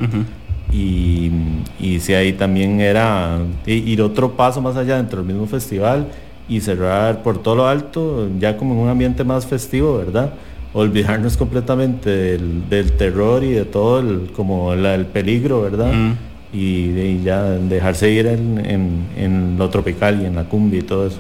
Y, 0.75 1.31
y 1.79 1.99
sí, 2.01 2.13
ahí 2.13 2.33
también 2.33 2.81
era 2.81 3.39
ir 3.65 4.01
otro 4.01 4.31
paso 4.33 4.61
más 4.61 4.75
allá 4.75 4.97
dentro 4.97 5.19
del 5.19 5.27
mismo 5.27 5.47
festival 5.47 6.07
y 6.49 6.59
cerrar 6.59 7.23
por 7.23 7.41
todo 7.41 7.55
lo 7.55 7.67
alto, 7.67 8.27
ya 8.39 8.57
como 8.57 8.73
en 8.73 8.79
un 8.81 8.89
ambiente 8.89 9.23
más 9.23 9.45
festivo, 9.45 9.97
¿verdad? 9.97 10.33
Olvidarnos 10.73 11.37
completamente 11.37 12.09
del, 12.09 12.67
del 12.69 12.91
terror 12.91 13.41
y 13.43 13.51
de 13.53 13.63
todo 13.63 13.99
el, 13.99 14.31
como 14.35 14.75
la- 14.75 14.95
el 14.95 15.05
peligro, 15.05 15.61
¿verdad? 15.61 15.93
Mm. 15.93 16.11
Y, 16.53 16.87
de- 16.89 17.09
y 17.11 17.23
ya 17.23 17.41
dejarse 17.43 18.11
ir 18.11 18.27
en, 18.27 18.59
en- 18.65 19.05
en 19.15 19.57
lo 19.57 19.69
tropical 19.69 20.21
y 20.21 20.25
en 20.25 20.35
la 20.35 20.43
cumbia 20.43 20.79
y 20.81 20.83
todo 20.83 21.07
eso. 21.07 21.19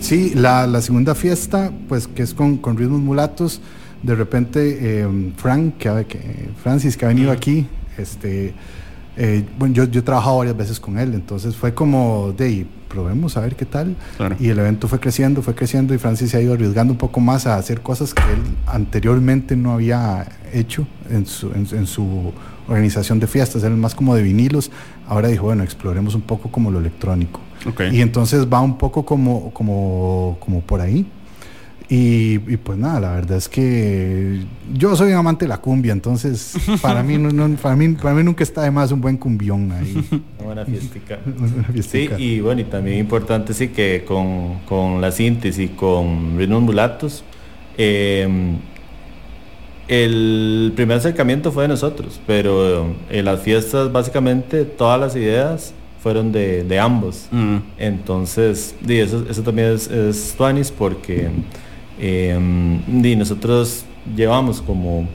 Sí, 0.00 0.32
la, 0.34 0.66
la 0.66 0.80
segunda 0.80 1.14
fiesta, 1.14 1.70
pues 1.88 2.08
que 2.08 2.22
es 2.24 2.34
con, 2.34 2.56
con 2.56 2.76
ritmos 2.76 3.00
mulatos, 3.00 3.60
de 4.02 4.16
repente 4.16 4.78
eh, 5.02 5.06
Frank, 5.36 5.74
que, 5.78 6.06
que- 6.08 6.48
Francis, 6.60 6.96
que 6.96 7.04
ha 7.04 7.08
venido 7.08 7.30
aquí, 7.30 7.66
este, 7.98 8.54
eh, 9.16 9.44
bueno, 9.58 9.74
yo, 9.74 9.84
yo 9.84 10.00
he 10.00 10.02
trabajado 10.02 10.38
varias 10.38 10.56
veces 10.56 10.80
con 10.80 10.98
él, 10.98 11.14
entonces 11.14 11.56
fue 11.56 11.74
como 11.74 12.32
de 12.32 12.66
probemos 12.88 13.36
a 13.36 13.40
ver 13.40 13.56
qué 13.56 13.64
tal. 13.64 13.96
Claro. 14.16 14.36
Y 14.38 14.48
el 14.48 14.58
evento 14.58 14.86
fue 14.86 15.00
creciendo, 15.00 15.42
fue 15.42 15.54
creciendo 15.54 15.94
y 15.94 15.98
Francis 15.98 16.30
se 16.30 16.36
ha 16.36 16.40
ido 16.42 16.52
arriesgando 16.52 16.92
un 16.92 16.98
poco 16.98 17.20
más 17.20 17.46
a 17.46 17.56
hacer 17.56 17.80
cosas 17.80 18.12
que 18.12 18.22
él 18.22 18.40
anteriormente 18.66 19.56
no 19.56 19.72
había 19.72 20.26
hecho 20.52 20.86
en 21.08 21.24
su, 21.24 21.48
en, 21.52 21.66
en 21.72 21.86
su 21.86 22.32
organización 22.68 23.18
de 23.18 23.26
fiestas, 23.26 23.64
él 23.64 23.76
más 23.76 23.94
como 23.94 24.14
de 24.14 24.22
vinilos. 24.22 24.70
Ahora 25.08 25.28
dijo, 25.28 25.44
bueno, 25.44 25.62
exploremos 25.62 26.14
un 26.14 26.22
poco 26.22 26.50
como 26.50 26.70
lo 26.70 26.78
electrónico. 26.78 27.40
Y 27.92 28.00
entonces 28.00 28.46
va 28.52 28.60
un 28.60 28.76
poco 28.76 29.04
como, 29.04 29.52
como, 29.52 30.36
como 30.40 30.60
por 30.60 30.80
ahí. 30.80 31.06
Y, 31.94 32.34
y 32.50 32.56
pues 32.56 32.78
nada, 32.78 33.00
la 33.00 33.10
verdad 33.12 33.36
es 33.36 33.48
que 33.50 34.40
yo 34.72 34.96
soy 34.96 35.10
un 35.12 35.18
amante 35.18 35.44
de 35.44 35.50
la 35.50 35.58
cumbia, 35.58 35.92
entonces 35.92 36.54
para 36.80 37.02
mí, 37.02 37.18
no, 37.18 37.30
no- 37.30 37.54
para 37.56 37.76
mí, 37.76 37.88
para 37.90 38.14
mí 38.14 38.22
nunca 38.22 38.42
está 38.42 38.62
de 38.62 38.70
más 38.70 38.92
un 38.92 39.00
buen 39.02 39.18
cumbión 39.18 39.70
ahí. 39.72 39.92
Una 40.38 40.44
buena 40.46 40.64
fiestica. 40.64 41.18
Una 41.26 41.82
Sí, 41.82 42.08
y 42.16 42.40
bueno, 42.40 42.62
y 42.62 42.64
también 42.64 42.98
importante 42.98 43.52
sí 43.52 43.68
que 43.68 44.04
con, 44.06 44.60
con 44.66 45.02
la 45.02 45.10
síntesis 45.12 45.58
y 45.58 45.68
con 45.74 46.38
ritmos 46.38 46.62
mulatos, 46.62 47.24
Eh, 47.76 48.26
el 49.88 50.72
primer 50.74 50.98
acercamiento 50.98 51.52
fue 51.52 51.64
de 51.64 51.68
nosotros, 51.68 52.20
pero 52.26 52.94
en 53.10 53.24
las 53.24 53.40
fiestas 53.42 53.92
básicamente 53.92 54.64
todas 54.64 54.98
las 54.98 55.14
ideas 55.16 55.74
fueron 56.02 56.32
de, 56.32 56.64
de 56.64 56.78
ambos. 56.78 57.26
Mm. 57.30 57.56
Entonces, 57.78 58.74
di, 58.80 58.98
eso, 59.00 59.24
eso 59.28 59.42
también 59.42 59.68
es, 59.72 59.88
es 59.90 60.34
tuanis 60.36 60.70
porque 60.70 61.28
eh, 62.00 62.38
di, 62.86 63.16
nosotros 63.16 63.84
llevamos 64.16 64.60
como, 64.62 65.06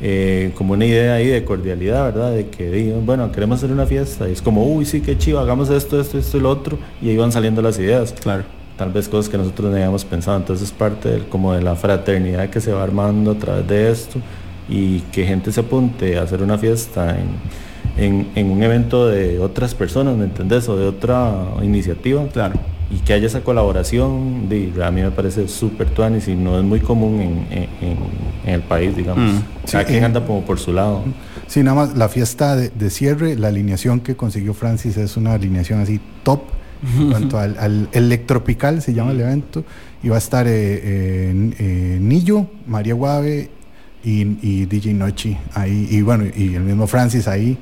eh, 0.00 0.52
como 0.54 0.72
una 0.74 0.86
idea 0.86 1.14
ahí 1.14 1.26
de 1.26 1.44
cordialidad, 1.44 2.04
¿verdad? 2.12 2.32
De 2.32 2.46
que, 2.48 2.94
bueno, 3.04 3.30
queremos 3.32 3.58
hacer 3.58 3.70
una 3.72 3.86
fiesta 3.86 4.28
y 4.28 4.32
es 4.32 4.42
como, 4.42 4.64
uy, 4.64 4.84
sí, 4.84 5.00
qué 5.00 5.18
chido, 5.18 5.40
hagamos 5.40 5.68
esto, 5.70 6.00
esto, 6.00 6.18
esto 6.18 6.36
y 6.38 6.40
lo 6.40 6.50
otro, 6.50 6.78
y 7.02 7.08
ahí 7.10 7.16
van 7.16 7.32
saliendo 7.32 7.60
las 7.62 7.78
ideas. 7.78 8.14
Claro. 8.20 8.44
Tal 8.78 8.90
vez 8.92 9.08
cosas 9.10 9.28
que 9.28 9.36
nosotros 9.36 9.68
no 9.70 9.76
habíamos 9.76 10.06
pensado, 10.06 10.38
entonces 10.38 10.68
es 10.68 10.72
parte 10.72 11.10
del- 11.10 11.24
como 11.26 11.52
de 11.52 11.60
la 11.60 11.76
fraternidad 11.76 12.48
que 12.48 12.62
se 12.62 12.72
va 12.72 12.82
armando 12.82 13.32
a 13.32 13.34
través 13.34 13.68
de 13.68 13.90
esto 13.90 14.18
y 14.70 15.00
que 15.12 15.26
gente 15.26 15.52
se 15.52 15.60
apunte 15.60 16.16
a 16.16 16.22
hacer 16.22 16.42
una 16.42 16.56
fiesta 16.56 17.18
en, 17.18 18.02
en- 18.02 18.28
en 18.34 18.50
un 18.50 18.62
evento 18.62 19.06
de 19.06 19.38
otras 19.38 19.74
personas, 19.74 20.16
¿me 20.16 20.24
entendés? 20.24 20.66
O 20.70 20.78
de 20.78 20.86
otra 20.86 21.30
iniciativa. 21.62 22.24
Claro. 22.32 22.54
Y 22.90 22.96
que 23.04 23.12
haya 23.12 23.26
esa 23.26 23.42
colaboración, 23.42 24.48
di, 24.48 24.72
a 24.82 24.90
mí 24.90 25.00
me 25.02 25.10
parece 25.12 25.46
súper 25.46 25.88
tuanis 25.90 26.26
y 26.26 26.34
no 26.34 26.58
es 26.58 26.64
muy 26.64 26.80
común 26.80 27.20
en, 27.20 27.58
en- 27.58 27.68
en- 27.90 28.30
el 28.54 28.62
país, 28.62 28.96
digamos. 28.96 29.34
Mm. 29.34 29.38
Cada 29.70 29.84
Sí, 29.84 29.90
quien 29.92 30.02
eh, 30.02 30.06
anda 30.06 30.24
como 30.26 30.42
por 30.44 30.58
su 30.58 30.72
lado. 30.72 31.04
Sí, 31.46 31.62
nada 31.62 31.76
más 31.86 31.96
la 31.96 32.08
fiesta 32.08 32.56
de, 32.56 32.70
de 32.70 32.90
cierre, 32.90 33.36
la 33.36 33.48
alineación 33.48 34.00
que 34.00 34.16
consiguió 34.16 34.54
Francis 34.54 34.96
es 34.96 35.16
una 35.16 35.34
alineación 35.34 35.78
así 35.80 36.00
top. 36.24 36.40
En 36.98 37.10
cuanto 37.10 37.38
al, 37.38 37.56
al 37.58 37.88
electropical 37.92 38.80
se 38.82 38.92
llama 38.94 39.12
el 39.12 39.20
evento. 39.20 39.62
Y 40.02 40.08
va 40.08 40.16
a 40.16 40.18
estar 40.18 40.46
eh, 40.48 40.50
eh, 41.58 41.98
Nillo, 42.00 42.46
María 42.66 42.94
Guave 42.94 43.50
y, 44.02 44.22
y 44.42 44.64
DJ 44.66 44.94
Nochi 44.94 45.36
ahí. 45.54 45.86
Y 45.90 46.00
bueno, 46.02 46.24
y 46.34 46.54
el 46.54 46.62
mismo 46.62 46.86
Francis 46.86 47.28
ahí 47.28 47.58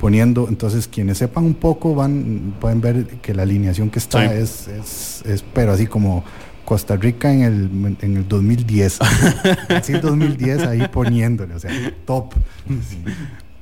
poniendo. 0.00 0.48
Entonces, 0.48 0.88
quienes 0.88 1.18
sepan 1.18 1.44
un 1.44 1.54
poco 1.54 1.94
van 1.94 2.54
pueden 2.60 2.80
ver 2.80 3.06
que 3.22 3.34
la 3.34 3.42
alineación 3.42 3.90
que 3.90 3.98
está 3.98 4.28
Sí. 4.28 4.34
es, 4.34 4.68
es, 4.68 5.22
es, 5.26 5.44
pero 5.54 5.72
así 5.72 5.86
como 5.86 6.24
Costa 6.64 6.96
Rica 6.96 7.32
en 7.32 7.42
el, 7.42 7.96
en 8.00 8.16
el 8.16 8.28
2010. 8.28 8.98
así 9.68 9.92
2010 9.92 10.66
ahí 10.66 10.88
poniéndole, 10.88 11.54
o 11.54 11.58
sea, 11.58 11.70
top. 12.06 12.34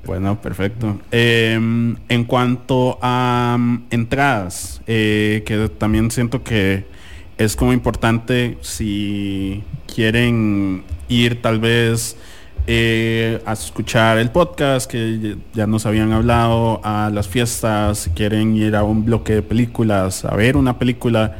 Bueno, 0.04 0.40
perfecto. 0.40 1.00
Eh, 1.10 1.54
en 1.54 2.24
cuanto 2.24 2.98
a 3.02 3.56
mm, 3.58 3.84
entradas, 3.90 4.80
eh, 4.86 5.42
que 5.44 5.68
también 5.70 6.10
siento 6.10 6.42
que 6.42 6.86
es 7.36 7.56
como 7.56 7.72
importante 7.72 8.58
si 8.60 9.62
quieren 9.92 10.82
ir 11.08 11.40
tal 11.40 11.60
vez 11.60 12.16
eh, 12.70 13.40
a 13.46 13.54
escuchar 13.54 14.18
el 14.18 14.30
podcast 14.30 14.90
que 14.90 15.38
ya 15.54 15.66
nos 15.66 15.86
habían 15.86 16.12
hablado, 16.12 16.82
a 16.84 17.10
las 17.10 17.26
fiestas, 17.26 18.00
si 18.00 18.10
quieren 18.10 18.54
ir 18.56 18.76
a 18.76 18.84
un 18.84 19.06
bloque 19.06 19.36
de 19.36 19.42
películas, 19.42 20.26
a 20.26 20.36
ver 20.36 20.54
una 20.54 20.78
película, 20.78 21.38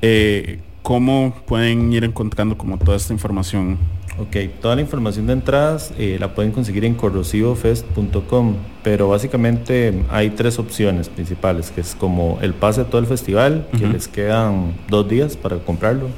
eh, 0.00 0.60
¿cómo 0.80 1.34
pueden 1.46 1.92
ir 1.92 2.02
encontrando 2.04 2.56
como 2.56 2.78
toda 2.78 2.96
esta 2.96 3.12
información? 3.12 3.76
Ok, 4.18 4.36
toda 4.62 4.74
la 4.76 4.80
información 4.80 5.26
de 5.26 5.34
entradas 5.34 5.92
eh, 5.98 6.16
la 6.18 6.34
pueden 6.34 6.50
conseguir 6.50 6.86
en 6.86 6.94
corrosivofest.com, 6.94 8.54
pero 8.82 9.08
básicamente 9.08 10.02
hay 10.08 10.30
tres 10.30 10.58
opciones 10.58 11.10
principales, 11.10 11.72
que 11.72 11.82
es 11.82 11.94
como 11.94 12.38
el 12.40 12.54
pase 12.54 12.84
de 12.84 12.86
todo 12.86 13.02
el 13.02 13.06
festival, 13.06 13.66
que 13.76 13.86
les 13.86 14.08
quedan 14.08 14.72
dos 14.88 15.06
días 15.06 15.36
para 15.36 15.58
comprarlo. 15.58 16.08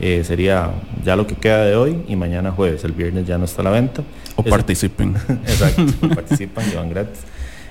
Eh, 0.00 0.22
sería 0.24 0.70
ya 1.04 1.16
lo 1.16 1.26
que 1.26 1.34
queda 1.34 1.64
de 1.64 1.74
hoy 1.74 1.98
y 2.08 2.14
mañana 2.16 2.52
jueves, 2.52 2.84
el 2.84 2.92
viernes 2.92 3.26
ya 3.26 3.36
no 3.38 3.44
está 3.46 3.62
a 3.62 3.64
la 3.64 3.70
venta. 3.70 4.02
O 4.36 4.42
Ese- 4.42 4.50
participen. 4.50 5.14
Exacto, 5.46 6.08
participan 6.14 6.64
y 6.72 6.76
van 6.76 6.90
gratis. 6.90 7.20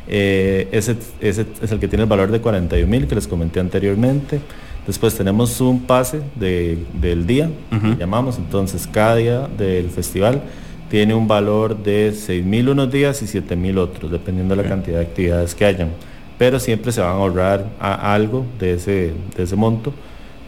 Eh, 0.10 0.68
ese, 0.72 0.96
ese 1.20 1.46
es 1.62 1.72
el 1.72 1.80
que 1.80 1.88
tiene 1.88 2.04
el 2.04 2.10
valor 2.10 2.32
de 2.32 2.40
41 2.40 2.88
mil 2.90 3.08
que 3.08 3.16
les 3.16 3.28
comenté 3.28 3.60
anteriormente. 3.60 4.40
Después 4.86 5.16
tenemos 5.16 5.60
un 5.62 5.82
pase 5.84 6.22
de- 6.36 6.78
del 6.94 7.28
día, 7.28 7.50
que 7.70 7.96
llamamos, 8.00 8.38
entonces 8.38 8.88
cada 8.88 9.16
día 9.18 9.48
del 9.58 9.90
festival 9.90 10.42
tiene 10.90 11.14
un 11.14 11.28
valor 11.28 11.76
de 11.84 12.14
6 12.16 12.46
mil 12.46 12.70
unos 12.70 12.90
días 12.90 13.22
y 13.22 13.28
7 13.28 13.58
mil 13.58 13.78
otros, 13.78 14.10
dependiendo 14.12 14.56
de 14.56 14.64
la 14.64 14.70
cantidad 14.70 15.00
de 15.00 15.06
actividades 15.06 15.56
que 15.56 15.66
hayan. 15.66 15.90
Pero 16.38 16.60
siempre 16.62 16.94
se 16.94 17.02
van 17.02 17.10
a 17.10 17.14
ahorrar 17.16 17.66
a- 17.80 18.14
algo 18.14 18.46
de 18.60 18.76
ese, 18.76 19.12
de 19.36 19.44
ese 19.44 19.56
monto, 19.58 19.94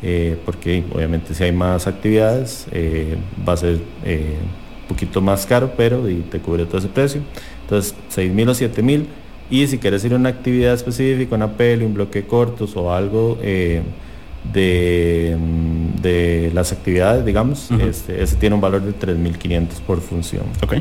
eh, 0.01 0.37
porque 0.45 0.83
obviamente 0.93 1.33
si 1.33 1.43
hay 1.43 1.51
más 1.51 1.85
actividades 1.85 2.67
eh, 2.71 3.17
va 3.47 3.53
a 3.53 3.57
ser 3.57 3.79
eh, 4.05 4.37
un 4.81 4.87
poquito 4.87 5.21
más 5.21 5.45
caro, 5.45 5.73
pero 5.75 6.09
y 6.09 6.21
te 6.21 6.39
cubre 6.39 6.65
todo 6.65 6.77
ese 6.77 6.87
precio. 6.87 7.21
Entonces 7.63 7.93
6 8.09 8.33
mil 8.33 8.49
o 8.49 8.53
7 8.53 8.81
mil. 8.81 9.07
Y 9.51 9.65
si 9.67 9.79
quieres 9.79 10.05
ir 10.05 10.13
a 10.13 10.15
una 10.15 10.29
actividad 10.29 10.73
específica, 10.73 11.35
una 11.35 11.51
peli, 11.51 11.83
un 11.83 11.93
bloque 11.93 12.25
cortos 12.25 12.75
o 12.75 12.93
algo 12.93 13.37
de, 13.41 15.35
mm, 15.37 16.01
de 16.01 16.51
las 16.53 16.71
actividades, 16.71 17.25
digamos, 17.25 17.69
este, 17.71 18.21
ese 18.21 18.35
tiene 18.35 18.55
un 18.55 18.61
valor 18.61 18.81
de 18.83 18.93
3.500 18.93 19.81
por 19.85 20.01
función. 20.01 20.43
Ok. 20.63 20.75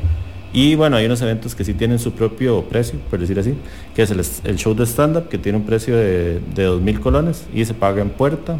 Y 0.52 0.74
bueno, 0.76 0.96
hay 0.96 1.06
unos 1.06 1.20
eventos 1.22 1.54
que 1.54 1.64
sí 1.64 1.74
tienen 1.74 1.98
su 1.98 2.12
propio 2.12 2.62
precio, 2.64 2.98
por 3.10 3.18
decir 3.18 3.38
así, 3.38 3.54
que 3.94 4.02
es 4.02 4.10
el, 4.10 4.22
el 4.44 4.56
show 4.56 4.74
de 4.74 4.84
stand-up, 4.84 5.28
que 5.28 5.38
tiene 5.38 5.58
un 5.58 5.64
precio 5.64 5.96
de, 5.96 6.40
de 6.54 6.68
2.000 6.68 7.00
colones 7.00 7.46
y 7.54 7.64
se 7.64 7.74
paga 7.74 8.00
en 8.00 8.10
puerta. 8.10 8.58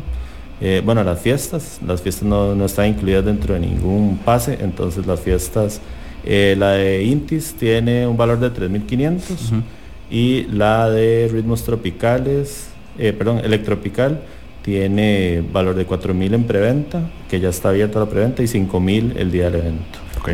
Eh, 0.61 0.83
bueno, 0.85 1.05
las 1.05 1.21
fiestas, 1.21 1.79
las 1.87 2.03
fiestas 2.03 2.25
no, 2.25 2.55
no 2.55 2.65
están 2.65 2.87
incluidas 2.89 3.25
dentro 3.25 3.55
de 3.55 3.61
ningún 3.61 4.19
pase, 4.25 4.59
entonces 4.61 5.07
las 5.07 5.21
fiestas, 5.21 5.81
eh, 6.25 6.57
la 6.59 6.73
de 6.73 7.05
Intis 7.05 7.55
tiene 7.55 8.07
un 8.07 8.17
valor 8.17 8.41
de 8.41 8.51
3.500 8.51 9.31
Ujú. 9.31 9.63
y 10.11 10.45
la 10.51 10.91
de 10.91 11.29
ritmos 11.33 11.63
tropicales, 11.63 12.69
eh, 12.99 13.13
perdón, 13.13 13.39
electropical 13.45 14.21
tiene 14.63 15.45
valor 15.53 15.75
de 15.77 15.87
4.000 15.87 16.35
en 16.35 16.45
preventa, 16.45 17.09
que 17.31 17.39
ya 17.41 17.49
está 17.51 17.69
abierta 17.71 18.01
la 18.01 18.07
preventa, 18.07 18.43
y 18.43 18.47
5.000 18.47 19.17
el 19.17 19.31
día 19.31 19.45
del 19.51 19.61
evento. 19.61 19.99
Ok. 20.21 20.31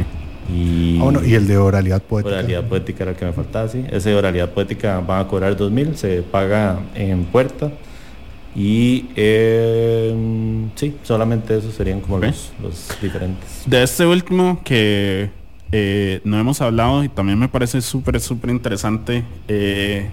Y, 0.52 0.98
Ah, 1.00 1.12
y 1.24 1.34
el 1.34 1.46
de 1.46 1.56
oralidad 1.56 2.02
poética. 2.02 2.36
Oralidad 2.36 2.64
poética 2.64 3.04
era 3.04 3.10
el 3.12 3.16
que 3.16 3.24
me 3.26 3.32
faltaba, 3.32 3.68
sí. 3.68 3.84
Ese 3.90 4.10
de 4.10 4.16
oralidad 4.16 4.48
poética 4.50 5.00
van 5.00 5.20
a 5.20 5.28
cobrar 5.28 5.56
2.000, 5.56 5.94
se 5.94 6.22
paga 6.22 6.80
en 6.94 7.24
puerta. 7.26 7.70
Y 8.54 9.06
eh, 9.16 10.14
sí, 10.76 10.94
solamente 11.02 11.56
esos 11.56 11.74
serían 11.74 12.00
como 12.00 12.18
los, 12.18 12.52
los 12.62 12.88
diferentes. 13.02 13.62
De 13.66 13.82
este 13.82 14.06
último 14.06 14.60
que 14.64 15.30
eh, 15.72 16.20
no 16.22 16.38
hemos 16.38 16.60
hablado 16.60 17.02
y 17.02 17.08
también 17.08 17.38
me 17.38 17.48
parece 17.48 17.80
súper, 17.80 18.20
súper 18.20 18.50
interesante 18.50 19.24
eh, 19.48 20.08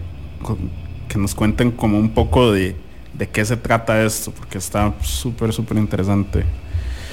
que 1.08 1.18
nos 1.20 1.36
cuenten 1.36 1.70
como 1.72 2.00
un 2.00 2.10
poco 2.10 2.52
de, 2.52 2.76
de 3.14 3.30
qué 3.30 3.46
se 3.46 3.58
trata 3.58 4.04
esto, 4.04 4.32
porque 4.32 4.58
está 4.58 4.94
súper, 5.02 5.54
súper 5.54 5.78
interesante. 5.78 6.44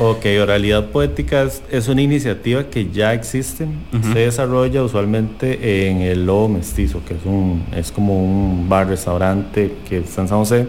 Ok, 0.00 0.24
Oralidad 0.40 0.90
Poética 0.90 1.42
es, 1.42 1.60
es 1.72 1.88
una 1.88 2.00
iniciativa 2.00 2.70
que 2.70 2.88
ya 2.88 3.12
existe. 3.12 3.66
Se 4.12 4.20
desarrolla 4.20 4.84
usualmente 4.84 5.88
en 5.88 6.02
el 6.02 6.24
Lobo 6.24 6.48
Mestizo, 6.48 7.02
que 7.04 7.14
es, 7.14 7.24
un, 7.24 7.64
es 7.74 7.90
como 7.90 8.24
un 8.24 8.68
bar, 8.68 8.86
restaurante 8.86 9.74
que 9.88 9.98
está 9.98 10.22
en 10.22 10.28
San 10.28 10.38
José. 10.38 10.68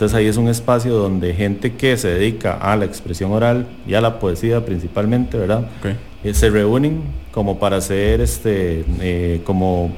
Entonces 0.00 0.16
ahí 0.16 0.28
es 0.28 0.38
un 0.38 0.48
espacio 0.48 0.94
donde 0.94 1.34
gente 1.34 1.74
que 1.74 1.94
se 1.98 2.08
dedica 2.08 2.54
a 2.54 2.74
la 2.74 2.86
expresión 2.86 3.32
oral 3.32 3.66
y 3.86 3.92
a 3.92 4.00
la 4.00 4.18
poesía 4.18 4.64
principalmente, 4.64 5.36
¿verdad? 5.36 5.68
Ok. 5.78 5.90
Eh, 6.24 6.32
se 6.32 6.48
reúnen 6.48 7.02
como 7.30 7.58
para 7.58 7.76
hacer 7.76 8.22
este, 8.22 8.82
eh, 9.02 9.42
como, 9.44 9.90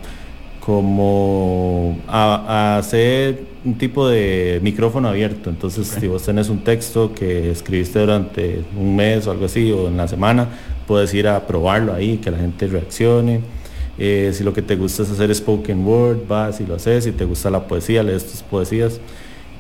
como 0.59 2.01
a, 2.09 2.75
a 2.75 2.79
hacer 2.79 3.45
un 3.65 3.79
tipo 3.79 4.09
de 4.09 4.59
micrófono 4.61 5.07
abierto. 5.07 5.51
Entonces, 5.51 5.87
si 5.87 6.09
vos 6.09 6.25
tenés 6.25 6.49
un 6.49 6.65
texto 6.65 7.15
que 7.15 7.53
escribiste 7.53 8.01
durante 8.01 8.65
un 8.77 8.97
mes 8.97 9.29
o 9.29 9.31
algo 9.31 9.45
así, 9.45 9.71
o 9.71 9.87
en 9.87 9.99
la 9.99 10.09
semana, 10.09 10.49
puedes 10.89 11.15
ir 11.15 11.29
a 11.29 11.47
probarlo 11.47 11.95
ahí, 11.95 12.17
que 12.19 12.33
la 12.33 12.39
gente 12.39 12.67
reaccione. 12.67 13.41
Eh, 13.99 14.33
si 14.35 14.43
lo 14.43 14.53
que 14.53 14.63
te 14.63 14.75
gusta 14.75 15.05
es 15.05 15.13
hacer 15.13 15.33
spoken 15.33 15.87
word, 15.87 16.27
vas 16.27 16.61
y 16.61 16.67
lo 16.67 16.75
haces. 16.75 17.05
Si 17.05 17.13
te 17.13 17.25
gusta 17.25 17.51
la 17.51 17.69
poesía, 17.69 18.03
lees 18.03 18.27
tus 18.27 18.43
poesías. 18.43 19.01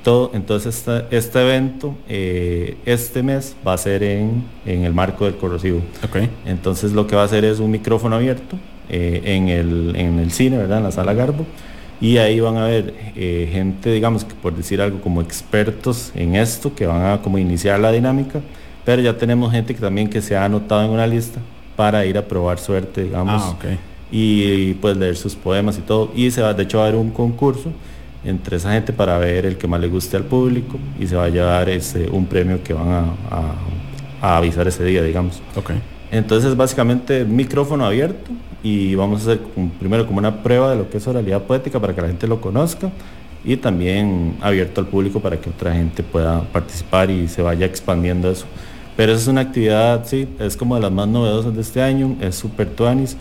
Todo, 0.02 0.30
entonces 0.34 0.76
esta- 0.76 1.06
este 1.10 1.40
evento 1.40 1.94
eh, 2.08 2.76
este 2.86 3.22
mes 3.22 3.54
va 3.66 3.74
a 3.74 3.78
ser 3.78 4.02
en, 4.02 4.42
en 4.66 4.84
el 4.84 4.92
marco 4.92 5.24
del 5.26 5.36
corrosivo. 5.36 5.80
Ok. 6.04 6.28
Entonces 6.44 6.92
lo 6.92 7.06
que 7.06 7.14
va 7.14 7.22
a 7.22 7.26
hacer 7.26 7.44
es 7.44 7.60
un 7.60 7.70
micrófono 7.70 8.16
abierto 8.16 8.56
eh, 8.88 9.22
en, 9.24 9.48
el, 9.48 9.94
en 9.94 10.18
el 10.18 10.32
cine, 10.32 10.58
¿verdad? 10.58 10.78
En 10.78 10.84
la 10.84 10.90
sala 10.90 11.14
Garbo. 11.14 11.46
Y 12.00 12.16
ahí 12.18 12.40
van 12.40 12.56
a 12.56 12.64
ver 12.66 12.94
eh, 13.14 13.48
gente, 13.52 13.92
digamos, 13.92 14.24
que 14.24 14.34
por 14.34 14.56
decir 14.56 14.80
algo, 14.80 15.00
como 15.00 15.20
expertos 15.22 16.10
en 16.16 16.34
esto, 16.34 16.74
que 16.74 16.84
van 16.84 17.06
a 17.06 17.22
como 17.22 17.38
iniciar 17.38 17.78
la 17.78 17.92
dinámica. 17.92 18.40
Pero 18.84 19.00
ya 19.02 19.16
tenemos 19.16 19.52
gente 19.52 19.72
que 19.72 19.80
también 19.80 20.10
que 20.10 20.20
se 20.20 20.34
ha 20.36 20.44
anotado 20.44 20.82
en 20.84 20.90
una 20.90 21.06
lista 21.06 21.38
para 21.76 22.04
ir 22.04 22.18
a 22.18 22.26
probar 22.26 22.58
suerte, 22.58 23.04
digamos. 23.04 23.40
Ah. 23.40 23.56
Y 24.10 24.74
pues 24.74 24.96
leer 24.96 25.16
sus 25.16 25.36
poemas 25.36 25.78
y 25.78 25.82
todo. 25.82 26.10
Y 26.16 26.32
se 26.32 26.42
va, 26.42 26.52
de 26.54 26.64
hecho, 26.64 26.78
va 26.78 26.84
a 26.84 26.86
haber 26.88 26.98
un 26.98 27.10
concurso 27.12 27.70
entre 28.24 28.56
esa 28.56 28.72
gente 28.72 28.92
para 28.92 29.18
ver 29.18 29.46
el 29.46 29.56
que 29.56 29.66
más 29.66 29.80
le 29.80 29.88
guste 29.88 30.16
al 30.16 30.24
público 30.24 30.78
y 30.98 31.06
se 31.06 31.16
va 31.16 31.24
a 31.24 31.28
llevar 31.28 31.68
ese, 31.68 32.08
un 32.10 32.26
premio 32.26 32.62
que 32.62 32.72
van 32.72 32.88
a, 32.88 33.00
a- 33.30 33.54
a 34.20 34.36
avisar 34.36 34.66
ese 34.68 34.84
día, 34.84 35.02
digamos. 35.02 35.42
Ok. 35.56 35.72
Entonces 36.10 36.56
básicamente 36.56 37.24
micrófono 37.24 37.84
abierto 37.86 38.30
y 38.62 38.94
vamos 38.94 39.20
a 39.20 39.32
hacer 39.32 39.40
primero 39.80 40.06
como 40.06 40.18
una 40.18 40.42
prueba 40.42 40.70
de 40.70 40.76
lo 40.76 40.88
que 40.90 40.98
es 40.98 41.06
oralidad 41.06 41.42
poética 41.42 41.80
para 41.80 41.94
que 41.94 42.02
la 42.02 42.08
gente 42.08 42.28
lo 42.28 42.40
conozca 42.40 42.90
y 43.44 43.56
también 43.56 44.36
abierto 44.40 44.80
al 44.82 44.86
público 44.86 45.18
para 45.20 45.40
que 45.40 45.50
otra 45.50 45.72
gente 45.72 46.02
pueda 46.04 46.42
participar 46.52 47.10
y 47.10 47.26
se 47.28 47.42
vaya 47.42 47.66
expandiendo 47.66 48.30
eso. 48.30 48.46
Pero 48.96 49.12
esa 49.12 49.22
es 49.22 49.28
una 49.28 49.40
actividad, 49.40 50.04
sí, 50.06 50.28
es 50.38 50.56
como 50.56 50.74
de 50.76 50.82
las 50.82 50.92
más 50.92 51.08
novedosas 51.08 51.54
de 51.54 51.62
este 51.62 51.82
año, 51.82 52.14
es 52.20 52.36
super 52.36 52.68
tuanis 52.68 53.16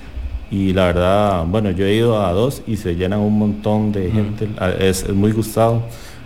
y 0.51 0.73
la 0.73 0.85
verdad, 0.87 1.45
bueno, 1.47 1.71
yo 1.71 1.85
he 1.85 1.95
ido 1.95 2.21
a 2.23 2.31
dos 2.33 2.61
y 2.67 2.75
se 2.77 2.95
llenan 2.95 3.19
un 3.21 3.39
montón 3.39 3.91
de 3.93 4.11
gente, 4.11 4.49
es, 4.79 5.03
es 5.03 5.13
muy 5.13 5.31
gustado. 5.31 5.81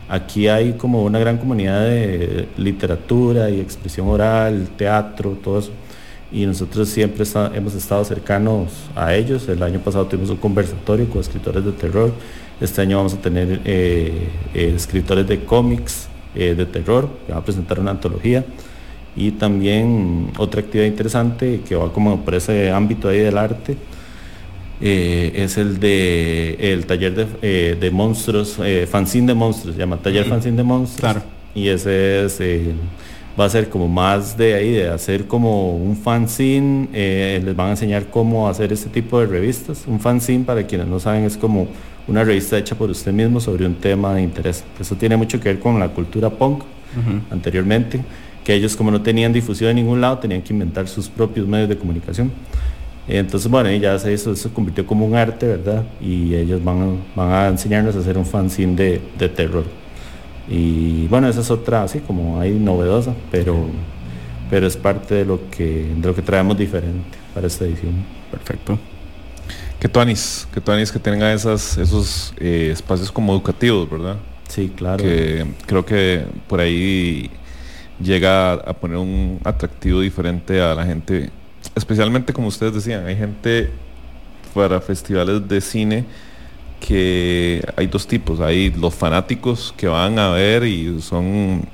Aquí 0.10 0.47
hay 0.47 0.73
como 0.73 1.03
una 1.03 1.19
gran 1.19 1.38
comunidad 1.38 1.81
de 1.85 2.47
literatura 2.57 3.49
y 3.49 3.60
expresión 3.60 4.07
oral, 4.07 4.68
teatro, 4.77 5.38
todo 5.43 5.60
eso. 5.60 5.72
Y 6.31 6.45
nosotros 6.45 6.89
siempre 6.89 7.23
está- 7.23 7.52
hemos 7.56 7.73
estado 7.76 8.03
cercanos 8.03 8.72
a 8.95 9.14
ellos. 9.15 9.47
El 9.47 9.61
año 9.64 9.80
pasado 9.80 10.06
tuvimos 10.06 10.30
un 10.31 10.38
conversatorio 10.38 11.07
con 11.10 11.22
escritores 11.22 11.64
de 11.64 11.72
terror. 11.72 12.11
Este 12.60 12.81
año 12.81 12.97
vamos 12.97 13.14
a 13.14 13.18
tener 13.18 13.61
eh, 13.65 14.27
eh, 14.53 14.73
escritores 14.76 15.27
de 15.27 15.43
cómics 15.45 16.07
eh, 16.35 16.53
de 16.56 16.65
terror, 16.65 17.07
que 17.26 17.31
van 17.31 17.41
a 17.41 17.45
presentar 17.45 17.80
una 17.80 17.91
antología. 17.91 18.43
Y 19.15 19.31
también 19.31 20.31
otra 20.38 20.61
actividad 20.61 20.88
interesante 20.88 21.61
que 21.68 21.76
va 21.76 21.91
como 21.93 22.19
por 22.22 22.35
ese 22.35 22.69
ámbito 22.72 23.07
ahí 23.07 23.19
del 23.19 23.38
arte, 23.38 23.77
eh, 24.81 25.31
es 25.35 25.57
el 25.57 25.80
de 25.80 26.57
el 26.60 26.85
taller 26.85 27.15
de, 27.15 27.27
eh, 27.41 27.77
de 27.80 27.91
monstruos, 27.91 28.57
eh, 28.64 28.88
fanzine 28.89 29.27
de 29.27 29.34
monstruos, 29.34 29.76
se 29.76 29.80
llama 29.80 29.97
taller 29.97 30.26
fanzine 30.26 30.57
de 30.57 30.64
monstruos. 30.64 30.99
Claro. 30.99 31.22
Y 31.53 31.69
ese 31.69 32.26
es, 32.26 32.39
va 33.39 33.45
a 33.45 33.49
ser 33.49 33.69
como 33.69 33.88
más 33.88 34.38
de 34.38 34.53
ahí, 34.53 34.72
de 34.73 34.89
hacer 34.89 35.26
como 35.26 35.77
un 35.77 35.95
fanzine, 35.95 36.89
les 36.91 37.56
van 37.56 37.68
a 37.68 37.72
enseñar 37.72 38.07
cómo 38.10 38.49
hacer 38.49 38.73
este 38.73 38.89
tipo 38.89 39.19
de 39.19 39.27
revistas. 39.27 39.84
Un 39.88 40.02
fanzine, 40.02 40.43
para 40.43 40.64
quienes 40.64 40.88
no 40.88 40.99
saben, 40.99 41.23
es 41.23 41.38
como 41.38 41.68
una 42.07 42.23
revista 42.26 42.57
hecha 42.57 42.76
por 42.76 42.89
usted 42.89 43.14
mismo 43.14 43.39
sobre 43.39 43.65
un 43.65 43.76
tema 43.76 44.14
de 44.15 44.23
interés. 44.23 44.65
Eso 44.80 44.95
tiene 44.95 45.15
mucho 45.15 45.39
que 45.39 45.49
ver 45.49 45.60
con 45.60 45.80
la 45.80 45.89
cultura 45.89 46.30
punk 46.30 46.64
anteriormente, 47.30 48.02
que 48.43 48.53
ellos 48.53 48.76
como 48.76 48.91
no 48.91 49.02
tenían 49.02 49.31
difusión 49.31 49.69
en 49.69 49.77
ningún 49.77 50.02
lado, 50.02 50.19
tenían 50.19 50.41
que 50.41 50.53
inventar 50.53 50.88
sus 50.88 51.10
propios 51.10 51.47
medios 51.47 51.69
de 51.69 51.77
comunicación. 51.77 52.31
Entonces, 53.07 53.49
bueno, 53.52 53.72
y 53.72 53.80
ya 53.80 53.99
se 53.99 54.11
hizo, 54.11 54.36
se 54.36 54.49
convirtió 54.49 54.86
como 54.86 55.06
un 55.06 55.15
arte, 55.15 55.48
¿verdad? 55.48 55.84
Y 56.02 56.34
ellos 56.36 56.64
van 56.64 56.82
a, 56.82 57.22
van 57.22 57.32
a 57.32 57.48
enseñarnos 57.48 57.95
a 57.95 57.99
hacer 57.99 58.18
un 58.18 58.26
fanzine 58.26 58.76
de, 58.76 59.02
de 59.18 59.30
terror. 59.30 59.64
Y 60.48 61.07
bueno, 61.07 61.27
esa 61.27 61.41
es 61.41 61.52
otra, 61.52 61.84
así 61.84 61.99
como 61.99 62.40
ahí 62.40 62.52
novedosa, 62.52 63.14
pero, 63.32 63.68
pero 64.49 64.68
es 64.68 64.77
parte 64.77 65.15
de 65.15 65.26
lo, 65.26 65.49
que, 65.49 65.94
de 65.95 66.07
lo 66.07 66.15
que 66.15 66.22
traemos 66.22 66.57
diferente 66.57 67.18
para 67.34 67.48
esta 67.48 67.65
edición. 67.65 67.94
Perfecto. 68.32 68.77
Que 69.80 69.90
tuanis, 69.90 70.48
que 70.53 70.61
tuanis 70.61 70.91
que 70.91 70.99
tenga 70.99 71.32
esas, 71.34 71.77
esos 71.77 72.34
eh, 72.40 72.69
espacios 72.72 73.11
como 73.11 73.34
educativos, 73.34 73.90
¿verdad? 73.90 74.18
Sí, 74.48 74.72
claro. 74.76 75.03
Que 75.03 75.45
creo 75.65 75.86
que 75.86 76.26
por 76.48 76.60
ahí 76.60 77.30
llega 77.99 78.53
a 78.53 78.73
poner 78.73 78.98
un 78.98 79.40
atractivo 79.44 80.02
diferente 80.02 80.61
a 80.61 80.76
la 80.76 80.86
gente, 80.86 81.30
especialmente 81.76 82.34
como 82.34 82.47
ustedes 82.47 82.73
decían, 82.73 83.06
hay 83.06 83.15
gente 83.15 83.69
para 84.53 84.80
festivales 84.81 85.47
de 85.47 85.61
cine 85.61 86.06
que 86.80 87.64
hay 87.76 87.88
dos 87.88 88.07
tipos, 88.07 88.39
hay 88.39 88.72
los 88.72 88.93
fanáticos 88.95 89.73
que 89.77 89.88
van 89.88 90.18
a 90.19 90.30
ver 90.30 90.64
y 90.64 91.02
son 91.02 91.68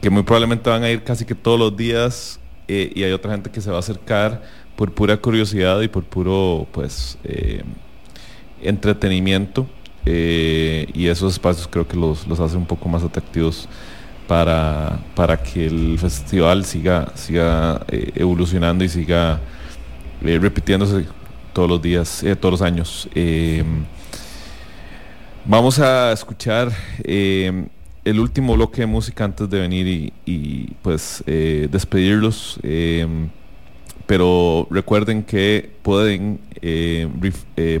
que 0.00 0.08
muy 0.08 0.22
probablemente 0.22 0.70
van 0.70 0.82
a 0.82 0.90
ir 0.90 1.02
casi 1.02 1.24
que 1.24 1.34
todos 1.34 1.58
los 1.58 1.76
días 1.76 2.40
eh, 2.68 2.90
y 2.94 3.02
hay 3.02 3.12
otra 3.12 3.32
gente 3.32 3.50
que 3.50 3.60
se 3.60 3.70
va 3.70 3.76
a 3.76 3.80
acercar 3.80 4.42
por 4.76 4.92
pura 4.92 5.16
curiosidad 5.16 5.80
y 5.82 5.88
por 5.88 6.04
puro 6.04 6.66
pues 6.72 7.18
eh, 7.24 7.62
entretenimiento 8.62 9.66
eh, 10.06 10.86
y 10.94 11.08
esos 11.08 11.34
espacios 11.34 11.68
creo 11.68 11.86
que 11.86 11.96
los, 11.96 12.26
los 12.26 12.40
hace 12.40 12.56
un 12.56 12.66
poco 12.66 12.88
más 12.88 13.02
atractivos 13.02 13.68
para, 14.30 15.00
para 15.16 15.42
que 15.42 15.66
el 15.66 15.98
festival 15.98 16.64
siga, 16.64 17.10
siga 17.16 17.80
eh, 17.88 18.12
evolucionando 18.14 18.84
y 18.84 18.88
siga 18.88 19.40
eh, 20.24 20.38
repitiéndose 20.40 21.04
todos 21.52 21.68
los 21.68 21.82
días, 21.82 22.22
eh, 22.22 22.36
todos 22.36 22.52
los 22.52 22.62
años. 22.62 23.08
Vamos 25.44 25.80
a 25.80 26.12
escuchar 26.12 26.70
el 27.02 28.20
último 28.20 28.54
bloque 28.54 28.82
de 28.82 28.86
música 28.86 29.24
antes 29.24 29.50
de 29.50 29.58
venir 29.58 30.12
y, 30.24 30.74
pues 30.80 31.24
despedirlos. 31.26 32.60
pero 34.06 34.68
recuerden 34.70 35.24
que 35.24 35.72
pueden, 35.82 36.38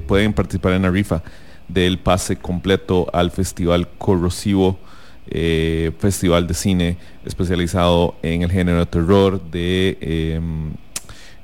pueden 0.08 0.32
participar 0.32 0.72
en 0.72 0.82
la 0.82 0.90
rifa 0.90 1.22
del 1.68 2.00
pase 2.00 2.34
completo 2.34 3.06
al 3.12 3.30
Festival 3.30 3.86
Corrosivo, 3.98 4.80
eh, 5.28 5.92
festival 5.98 6.46
de 6.46 6.54
cine 6.54 6.96
especializado 7.24 8.16
en 8.22 8.42
el 8.42 8.50
género 8.50 8.78
de 8.78 8.86
terror, 8.86 9.40
de, 9.50 9.96
em, 10.00 10.72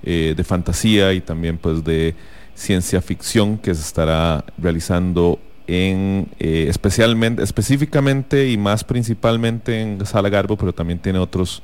eh, 0.03 0.35
de 0.36 0.44
fantasía 0.44 1.12
y 1.12 1.20
también 1.20 1.59
pues 1.59 1.85
de 1.85 2.15
ciencia 2.55 3.01
ficción 3.01 3.59
que 3.59 3.74
se 3.74 3.82
estará 3.82 4.44
realizando 4.59 5.39
en 5.66 6.28
eh, 6.39 6.66
especialmente, 6.69 7.43
específicamente 7.43 8.48
y 8.51 8.57
más 8.57 8.82
principalmente 8.82 9.81
en 9.81 10.05
Sala 10.07 10.31
Garbo, 10.31 10.57
pero 10.57 10.73
también 10.73 10.98
tiene 10.98 11.19
otros 11.19 11.62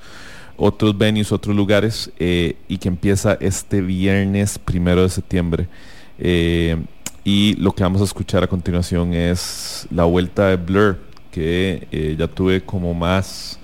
otros 0.56 0.96
venues, 0.96 1.32
otros 1.32 1.56
lugares, 1.56 2.12
y 2.20 2.78
que 2.78 2.86
empieza 2.86 3.36
este 3.40 3.80
viernes 3.80 4.58
primero 4.58 5.02
de 5.02 5.08
septiembre. 5.08 5.66
Y 7.24 7.54
lo 7.56 7.72
que 7.72 7.82
vamos 7.82 8.00
a 8.00 8.04
escuchar 8.04 8.44
a 8.44 8.46
continuación 8.46 9.14
es 9.14 9.86
la 9.90 10.04
vuelta 10.04 10.48
de 10.48 10.56
Blur, 10.56 10.98
que 11.32 11.88
eh, 11.90 12.14
ya 12.16 12.28
tuve 12.28 12.60
como 12.60 12.94
más 12.94 13.58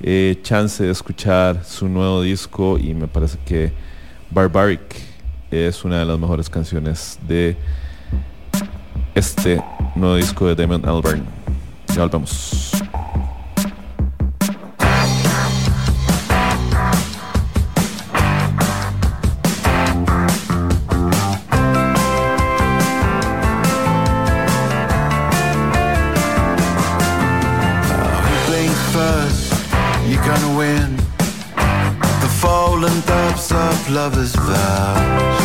eh, 0.00 0.38
chance 0.42 0.82
de 0.82 0.90
escuchar 0.92 1.64
su 1.64 1.88
nuevo 1.88 2.22
disco 2.22 2.78
y 2.78 2.94
me 2.94 3.08
parece 3.08 3.36
que 3.44 3.72
Barbaric 4.30 4.80
es 5.50 5.84
una 5.84 5.98
de 5.98 6.04
las 6.04 6.18
mejores 6.18 6.48
canciones 6.48 7.18
de 7.26 7.56
este 9.14 9.60
nuevo 9.96 10.14
disco 10.14 10.46
de 10.46 10.54
Damon 10.54 10.88
Albarn. 10.88 11.24
Ya 11.94 12.02
volvemos. 12.02 12.70
Lovers' 33.90 34.34
vows 34.36 35.37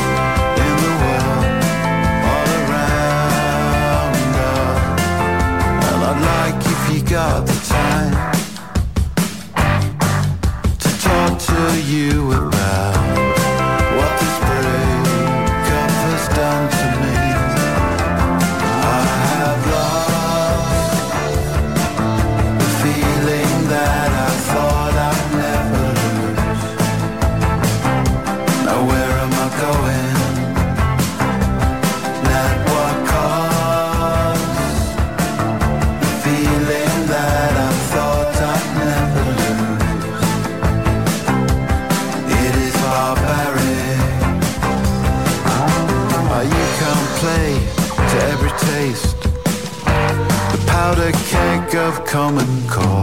come 52.05 52.37
and 52.37 52.69
call. 52.69 53.02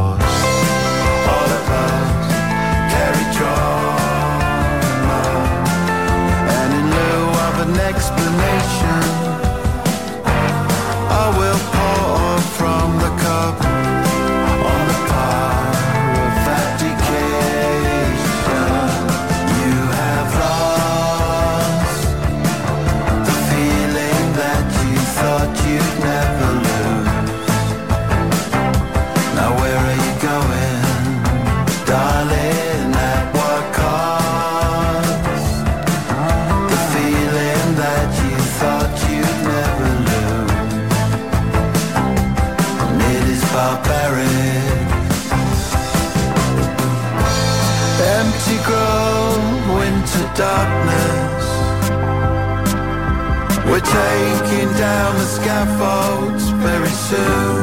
taking 53.93 54.71
down 54.79 55.17
the 55.17 55.25
scaffolds 55.25 56.49
very 56.63 56.95
soon. 57.09 57.60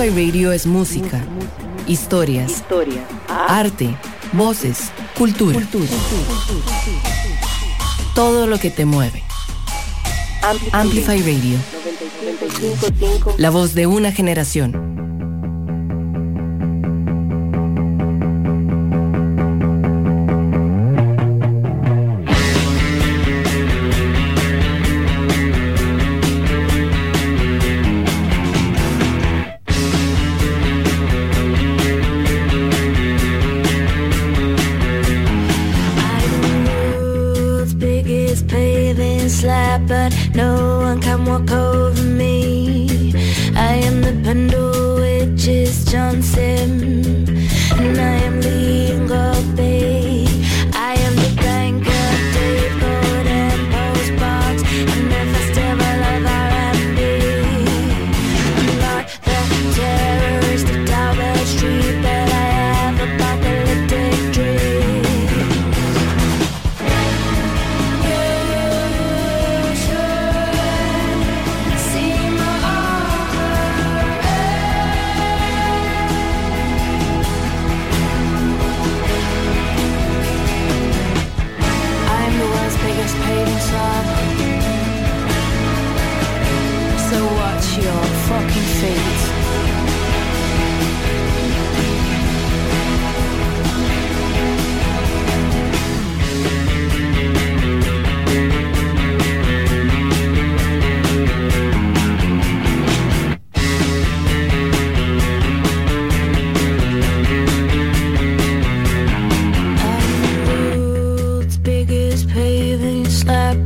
Spotify 0.00 0.28
Radio 0.30 0.52
es 0.52 0.66
música, 0.66 1.22
historias, 1.86 2.64
arte, 3.28 3.94
voces, 4.32 4.90
cultura. 5.14 5.60
cultura. 5.60 5.90
Todo 8.14 8.46
lo 8.46 8.58
que 8.58 8.70
te 8.70 8.86
mueve. 8.86 9.22
Amplify 10.72 11.20
Radio. 11.20 11.58
La 13.36 13.50
voz 13.50 13.74
de 13.74 13.86
una 13.86 14.10
generación. 14.10 14.89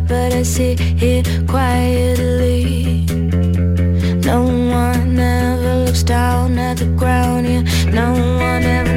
but 0.06 0.32
I 0.32 0.43
sit 0.43 0.78
here 0.78 1.22
quietly. 1.47 3.06
No 4.24 4.43
one 4.43 5.18
ever 5.18 5.85
looks 5.85 6.02
down 6.02 6.59
at 6.59 6.78
the 6.78 6.86
ground, 6.86 7.47
yeah. 7.47 7.62
No 7.90 8.12
one 8.12 8.62
ever. 8.64 8.94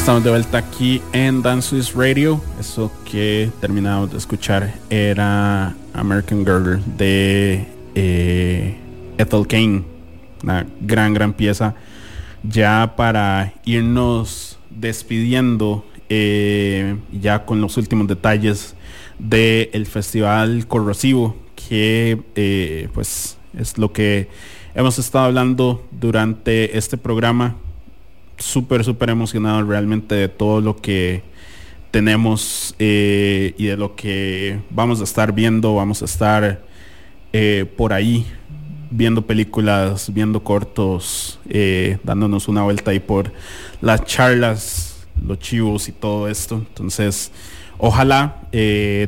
Estamos 0.00 0.24
de 0.24 0.30
vuelta 0.30 0.56
aquí 0.56 1.02
en 1.12 1.42
Dance 1.42 1.68
Swiss 1.68 1.94
Radio. 1.94 2.40
Eso 2.58 2.90
que 3.04 3.50
terminamos 3.60 4.10
de 4.10 4.16
escuchar 4.16 4.72
era 4.88 5.76
American 5.92 6.38
Girl 6.38 6.82
de 6.96 7.66
eh, 7.94 8.78
Ethel 9.18 9.46
Kane. 9.46 9.84
Una 10.42 10.66
gran, 10.80 11.12
gran 11.12 11.34
pieza. 11.34 11.74
Ya 12.42 12.94
para 12.96 13.52
irnos 13.66 14.58
despidiendo, 14.70 15.84
eh, 16.08 16.96
ya 17.12 17.44
con 17.44 17.60
los 17.60 17.76
últimos 17.76 18.08
detalles 18.08 18.74
del 19.18 19.84
Festival 19.84 20.66
Corrosivo, 20.66 21.36
que 21.54 22.22
eh, 22.36 22.88
pues 22.94 23.36
es 23.56 23.76
lo 23.76 23.92
que 23.92 24.30
hemos 24.74 24.98
estado 24.98 25.26
hablando 25.26 25.86
durante 25.92 26.78
este 26.78 26.96
programa 26.96 27.56
súper, 28.40 28.84
súper 28.84 29.10
emocionado 29.10 29.62
realmente 29.62 30.14
de 30.14 30.28
todo 30.28 30.60
lo 30.60 30.76
que 30.76 31.22
tenemos 31.90 32.74
eh, 32.78 33.54
y 33.58 33.66
de 33.66 33.76
lo 33.76 33.94
que 33.96 34.60
vamos 34.70 35.00
a 35.00 35.04
estar 35.04 35.32
viendo. 35.32 35.74
Vamos 35.74 36.02
a 36.02 36.04
estar 36.06 36.62
eh, 37.32 37.66
por 37.76 37.92
ahí 37.92 38.26
viendo 38.90 39.26
películas, 39.26 40.12
viendo 40.12 40.42
cortos, 40.42 41.38
eh, 41.48 41.98
dándonos 42.02 42.48
una 42.48 42.62
vuelta 42.62 42.90
ahí 42.90 43.00
por 43.00 43.32
las 43.80 44.04
charlas, 44.04 45.06
los 45.24 45.38
chivos 45.38 45.88
y 45.88 45.92
todo 45.92 46.28
esto. 46.28 46.56
Entonces, 46.56 47.30
ojalá 47.78 48.36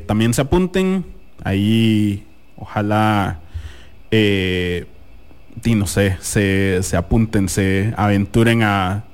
también 0.07 0.35
se 0.35 0.43
apunten. 0.43 1.05
Ahí, 1.45 2.25
ojalá, 2.57 3.41
y 4.13 5.75
no 5.75 5.87
sé, 5.87 6.17
se, 6.21 6.81
se 6.83 6.97
apunten, 6.97 7.49
se 7.49 7.93
aventuren 7.97 8.63
a, 8.63 9.05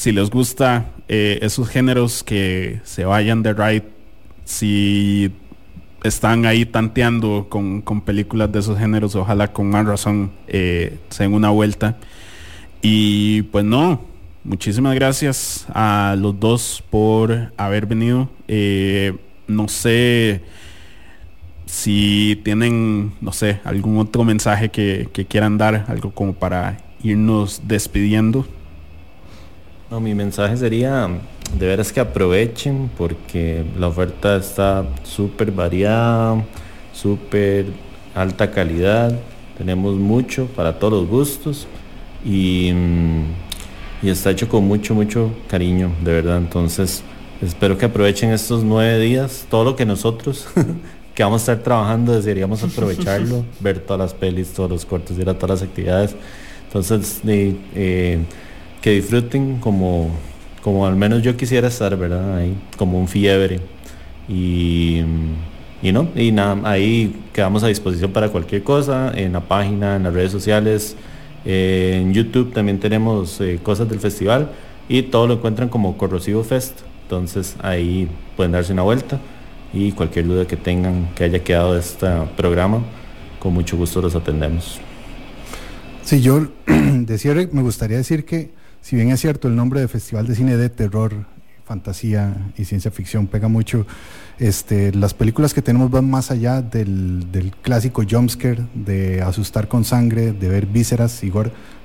si 0.00 0.12
les 0.12 0.30
gusta 0.30 0.86
eh, 1.08 1.40
esos 1.42 1.68
géneros 1.68 2.24
que 2.24 2.80
se 2.84 3.04
vayan 3.04 3.42
de 3.42 3.52
ride, 3.52 3.84
si 4.46 5.30
están 6.02 6.46
ahí 6.46 6.64
tanteando 6.64 7.48
con, 7.50 7.82
con 7.82 8.00
películas 8.00 8.50
de 8.50 8.60
esos 8.60 8.78
géneros, 8.78 9.14
ojalá 9.14 9.52
con 9.52 9.68
más 9.68 9.84
razón 9.84 10.30
eh, 10.48 10.96
se 11.10 11.24
den 11.24 11.34
una 11.34 11.50
vuelta. 11.50 11.98
Y 12.80 13.42
pues 13.42 13.62
no, 13.66 14.00
muchísimas 14.42 14.94
gracias 14.94 15.66
a 15.68 16.16
los 16.18 16.40
dos 16.40 16.82
por 16.88 17.52
haber 17.58 17.84
venido. 17.84 18.30
Eh, 18.48 19.18
no 19.48 19.68
sé 19.68 20.40
si 21.66 22.40
tienen, 22.42 23.12
no 23.20 23.32
sé, 23.32 23.60
algún 23.64 23.98
otro 23.98 24.24
mensaje 24.24 24.70
que 24.70 25.26
quieran 25.28 25.58
dar, 25.58 25.84
algo 25.88 26.10
como 26.10 26.32
para 26.32 26.78
irnos 27.02 27.60
despidiendo. 27.66 28.46
No, 29.90 29.98
mi 29.98 30.14
mensaje 30.14 30.56
sería 30.56 31.08
de 31.58 31.66
veras 31.66 31.92
que 31.92 31.98
aprovechen 31.98 32.88
porque 32.96 33.64
la 33.76 33.88
oferta 33.88 34.36
está 34.36 34.86
súper 35.02 35.50
variada, 35.50 36.44
súper 36.92 37.66
alta 38.14 38.52
calidad, 38.52 39.18
tenemos 39.58 39.96
mucho 39.96 40.46
para 40.46 40.78
todos 40.78 40.92
los 40.92 41.08
gustos 41.08 41.66
y, 42.24 42.70
mm, 42.72 44.06
y 44.06 44.10
está 44.10 44.30
hecho 44.30 44.48
con 44.48 44.62
mucho, 44.62 44.94
mucho 44.94 45.32
cariño, 45.48 45.90
de 46.04 46.12
verdad. 46.12 46.38
Entonces, 46.38 47.02
espero 47.42 47.76
que 47.76 47.86
aprovechen 47.86 48.30
estos 48.30 48.62
nueve 48.62 49.00
días, 49.00 49.44
todo 49.50 49.64
lo 49.64 49.74
que 49.74 49.84
nosotros 49.84 50.46
que 51.16 51.24
vamos 51.24 51.48
a 51.48 51.52
estar 51.52 51.64
trabajando, 51.64 52.12
deberíamos 52.12 52.62
aprovecharlo, 52.62 53.44
ver 53.60 53.80
todas 53.80 53.98
las 53.98 54.14
pelis, 54.14 54.52
todos 54.52 54.70
los 54.70 54.86
cortos, 54.86 55.18
ir 55.18 55.28
a 55.28 55.34
todas 55.34 55.60
las 55.60 55.68
actividades. 55.68 56.14
Entonces, 56.68 57.20
eh, 57.26 58.20
que 58.80 58.90
disfruten 58.90 59.58
como, 59.58 60.10
como 60.62 60.86
al 60.86 60.96
menos 60.96 61.22
yo 61.22 61.36
quisiera 61.36 61.68
estar, 61.68 61.96
¿verdad? 61.96 62.36
Ahí, 62.36 62.56
como 62.76 62.98
un 62.98 63.08
fiebre. 63.08 63.60
Y, 64.28 65.02
y 65.82 65.92
no, 65.92 66.08
y 66.14 66.32
nada, 66.32 66.58
ahí 66.64 67.14
quedamos 67.32 67.62
a 67.62 67.68
disposición 67.68 68.12
para 68.12 68.28
cualquier 68.28 68.62
cosa, 68.62 69.12
en 69.14 69.32
la 69.32 69.40
página, 69.40 69.96
en 69.96 70.04
las 70.04 70.14
redes 70.14 70.32
sociales, 70.32 70.96
eh, 71.44 71.98
en 72.02 72.12
YouTube 72.12 72.52
también 72.52 72.78
tenemos 72.78 73.40
eh, 73.40 73.58
cosas 73.62 73.88
del 73.88 73.98
festival 73.98 74.50
y 74.88 75.02
todo 75.02 75.26
lo 75.26 75.34
encuentran 75.34 75.68
como 75.68 75.96
Corrosivo 75.96 76.44
Fest. 76.44 76.80
Entonces 77.02 77.56
ahí 77.62 78.08
pueden 78.36 78.52
darse 78.52 78.72
una 78.72 78.82
vuelta 78.82 79.18
y 79.72 79.92
cualquier 79.92 80.26
duda 80.26 80.46
que 80.46 80.56
tengan 80.56 81.08
que 81.14 81.24
haya 81.24 81.42
quedado 81.42 81.74
de 81.74 81.80
este 81.80 82.06
programa, 82.36 82.82
con 83.38 83.54
mucho 83.54 83.76
gusto 83.76 84.00
los 84.02 84.14
atendemos. 84.14 84.80
Sí, 86.02 86.20
yo 86.20 86.48
de 86.66 87.18
cierre 87.18 87.48
me 87.52 87.62
gustaría 87.62 87.96
decir 87.96 88.24
que, 88.24 88.50
si 88.80 88.96
bien 88.96 89.10
es 89.10 89.20
cierto 89.20 89.48
el 89.48 89.56
nombre 89.56 89.80
de 89.80 89.88
Festival 89.88 90.26
de 90.26 90.34
Cine 90.34 90.56
de 90.56 90.68
Terror, 90.70 91.26
Fantasía 91.64 92.52
y 92.56 92.64
Ciencia 92.64 92.90
Ficción 92.90 93.28
pega 93.28 93.46
mucho, 93.46 93.86
este, 94.38 94.92
las 94.92 95.14
películas 95.14 95.54
que 95.54 95.62
tenemos 95.62 95.90
van 95.90 96.10
más 96.10 96.30
allá 96.30 96.62
del, 96.62 97.30
del 97.30 97.54
clásico 97.54 98.02
jumpscare, 98.08 98.66
de 98.74 99.22
asustar 99.22 99.68
con 99.68 99.84
sangre, 99.84 100.32
de 100.32 100.48
ver 100.48 100.66
vísceras 100.66 101.22
y 101.22 101.30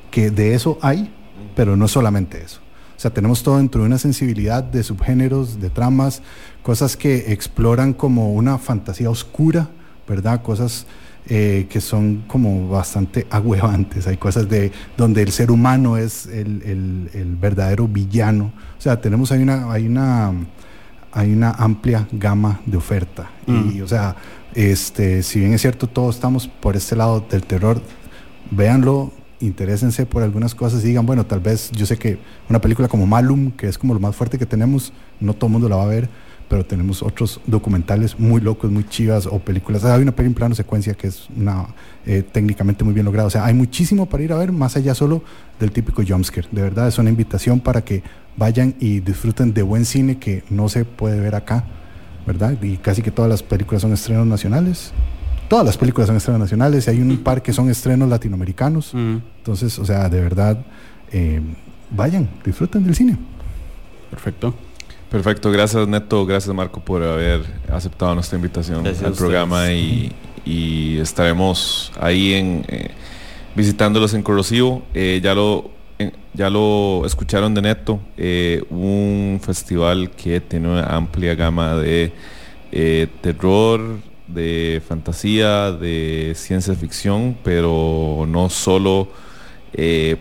que 0.10 0.32
de 0.32 0.56
eso 0.56 0.80
hay, 0.82 1.14
pero 1.56 1.76
no 1.76 1.88
solamente 1.88 2.42
eso. 2.42 2.62
O 2.98 3.00
sea, 3.00 3.12
tenemos 3.12 3.44
todo 3.44 3.58
dentro 3.58 3.82
de 3.82 3.88
una 3.88 3.98
sensibilidad 3.98 4.64
de 4.64 4.82
subgéneros, 4.82 5.60
de 5.60 5.70
tramas, 5.70 6.22
cosas 6.64 6.96
que 6.96 7.32
exploran 7.34 7.94
como 7.94 8.34
una 8.34 8.58
fantasía 8.58 9.10
oscura, 9.10 9.70
¿verdad? 10.08 10.42
Cosas 10.42 10.88
eh, 11.28 11.68
que 11.70 11.82
son 11.82 12.24
como 12.28 12.70
bastante 12.70 13.26
agüevantes. 13.30 14.06
Hay 14.08 14.18
cosas 14.18 14.48
de 14.50 14.72
donde 14.98 15.22
el 15.24 15.32
ser 15.32 15.50
humano 15.52 15.98
es 15.98 16.28
el, 16.28 16.62
el- 16.64 17.10
el 17.14 17.36
verdadero 17.36 17.88
villano. 17.88 18.52
O 18.78 18.82
sea, 18.82 19.02
tenemos 19.02 19.32
ahí 19.32 19.42
una, 19.42 19.72
hay 19.72 19.88
una, 19.88 20.32
hay 21.12 21.32
una 21.34 21.52
amplia 21.52 22.08
gama 22.12 22.62
de 22.66 22.78
oferta. 22.78 23.30
Y, 23.48 23.82
o 23.82 23.88
sea, 23.88 24.16
este, 24.54 25.24
si 25.24 25.40
bien 25.40 25.54
es 25.54 25.62
cierto, 25.62 25.88
todos 25.88 26.16
estamos 26.16 26.48
por 26.48 26.76
este 26.76 26.96
lado 26.96 27.26
del 27.30 27.44
terror, 27.44 27.82
véanlo, 28.52 29.12
interésense 29.40 30.06
por 30.06 30.24
algunas 30.24 30.56
cosas 30.56 30.84
y 30.84 30.88
digan, 30.88 31.06
bueno, 31.06 31.26
tal 31.26 31.40
vez 31.40 31.72
yo 31.72 31.86
sé 31.86 31.98
que 31.98 32.18
una 32.50 32.60
película 32.62 32.88
como 32.88 33.06
Malum, 33.06 33.52
que 33.52 33.68
es 33.68 33.78
como 33.78 33.94
lo 33.94 34.00
más 34.00 34.16
fuerte 34.16 34.38
que 34.38 34.46
tenemos, 34.46 34.94
no 35.20 35.34
todo 35.34 35.48
el 35.48 35.52
mundo 35.54 35.70
la 35.70 35.76
va 35.76 35.84
a 35.84 35.88
ver, 35.88 36.10
pero 36.48 36.66
tenemos 36.66 37.02
otros 37.02 37.40
documentales 37.46 38.20
muy 38.20 38.42
locos, 38.42 38.72
muy 38.72 38.84
chivas 38.88 39.26
o 39.26 39.40
películas. 39.40 39.84
Hay 39.84 40.02
una 40.02 40.12
peli 40.12 40.28
en 40.28 40.34
plano 40.34 40.56
secuencia 40.56 40.94
que 40.94 41.08
es 41.08 41.28
una 41.36 41.68
eh, 42.06 42.24
técnicamente 42.24 42.84
muy 42.84 42.94
bien 42.94 43.06
lograda. 43.06 43.28
O 43.28 43.32
sea, 43.32 43.46
hay 43.46 43.54
muchísimo 43.54 44.06
para 44.06 44.24
ir 44.24 44.34
a 44.34 44.38
ver, 44.38 44.52
más 44.52 44.76
allá 44.76 44.94
solo 44.94 45.24
del 45.60 45.72
típico 45.72 46.04
jumpscare. 46.08 46.48
De 46.52 46.62
verdad, 46.62 46.88
es 46.88 46.98
una 46.98 47.10
invitación 47.10 47.60
para 47.60 47.84
que 47.84 48.04
vayan 48.38 48.76
y 48.80 49.00
disfruten 49.00 49.54
de 49.54 49.64
buen 49.64 49.86
cine 49.86 50.18
que 50.18 50.44
no 50.50 50.70
se 50.70 50.86
puede 50.86 51.20
ver 51.20 51.36
acá, 51.36 51.66
¿verdad? 52.28 52.56
Y 52.62 52.78
casi 52.78 53.02
que 53.02 53.12
todas 53.12 53.30
las 53.30 53.42
películas 53.42 53.82
son 53.82 53.94
estrenos 53.94 54.28
nacionales. 54.28 54.92
Todas 55.48 55.66
las 55.66 55.78
películas 55.78 56.08
son 56.08 56.18
estrenos 56.18 56.40
nacionales 56.40 56.88
y 56.88 56.90
hay 56.90 57.02
un 57.02 57.18
par 57.18 57.42
que 57.42 57.54
son 57.54 57.70
estrenos 57.70 58.10
latinoamericanos. 58.10 58.94
Entonces, 58.94 59.78
o 59.78 59.86
sea, 59.86 60.10
de 60.10 60.20
verdad, 60.20 60.58
eh, 61.12 61.40
vayan, 61.92 62.28
disfruten 62.44 62.84
del 62.84 62.96
cine. 62.96 63.18
Perfecto. 64.10 64.56
Perfecto, 65.16 65.50
gracias 65.50 65.88
Neto, 65.88 66.26
gracias 66.26 66.54
Marco 66.54 66.82
por 66.82 67.02
haber 67.02 67.46
aceptado 67.72 68.14
nuestra 68.16 68.36
invitación 68.36 68.84
Gracias 68.84 69.06
al 69.06 69.14
programa 69.14 69.72
y, 69.72 70.12
y 70.44 70.98
estaremos 70.98 71.94
ahí 71.98 72.34
en 72.34 72.66
eh, 72.68 72.92
visitándolos 73.56 74.14
en 74.14 74.24
Corrosivo. 74.24 74.84
Eh, 74.94 75.22
ya 75.24 75.34
lo 75.34 75.72
ya 76.34 76.50
lo 76.50 77.04
escucharon 77.06 77.54
de 77.54 77.62
Neto, 77.62 78.02
eh, 78.18 78.62
un 78.70 79.40
festival 79.42 80.12
que 80.12 80.42
tiene 80.42 80.68
una 80.68 80.86
amplia 80.88 81.34
gama 81.34 81.76
de 81.76 82.12
eh, 82.74 83.08
terror, 83.22 84.00
de 84.28 84.82
fantasía, 84.86 85.72
de 85.72 86.34
ciencia 86.36 86.76
ficción, 86.76 87.38
pero 87.42 88.26
no 88.28 88.50
solo 88.50 89.08
eh, 89.72 90.18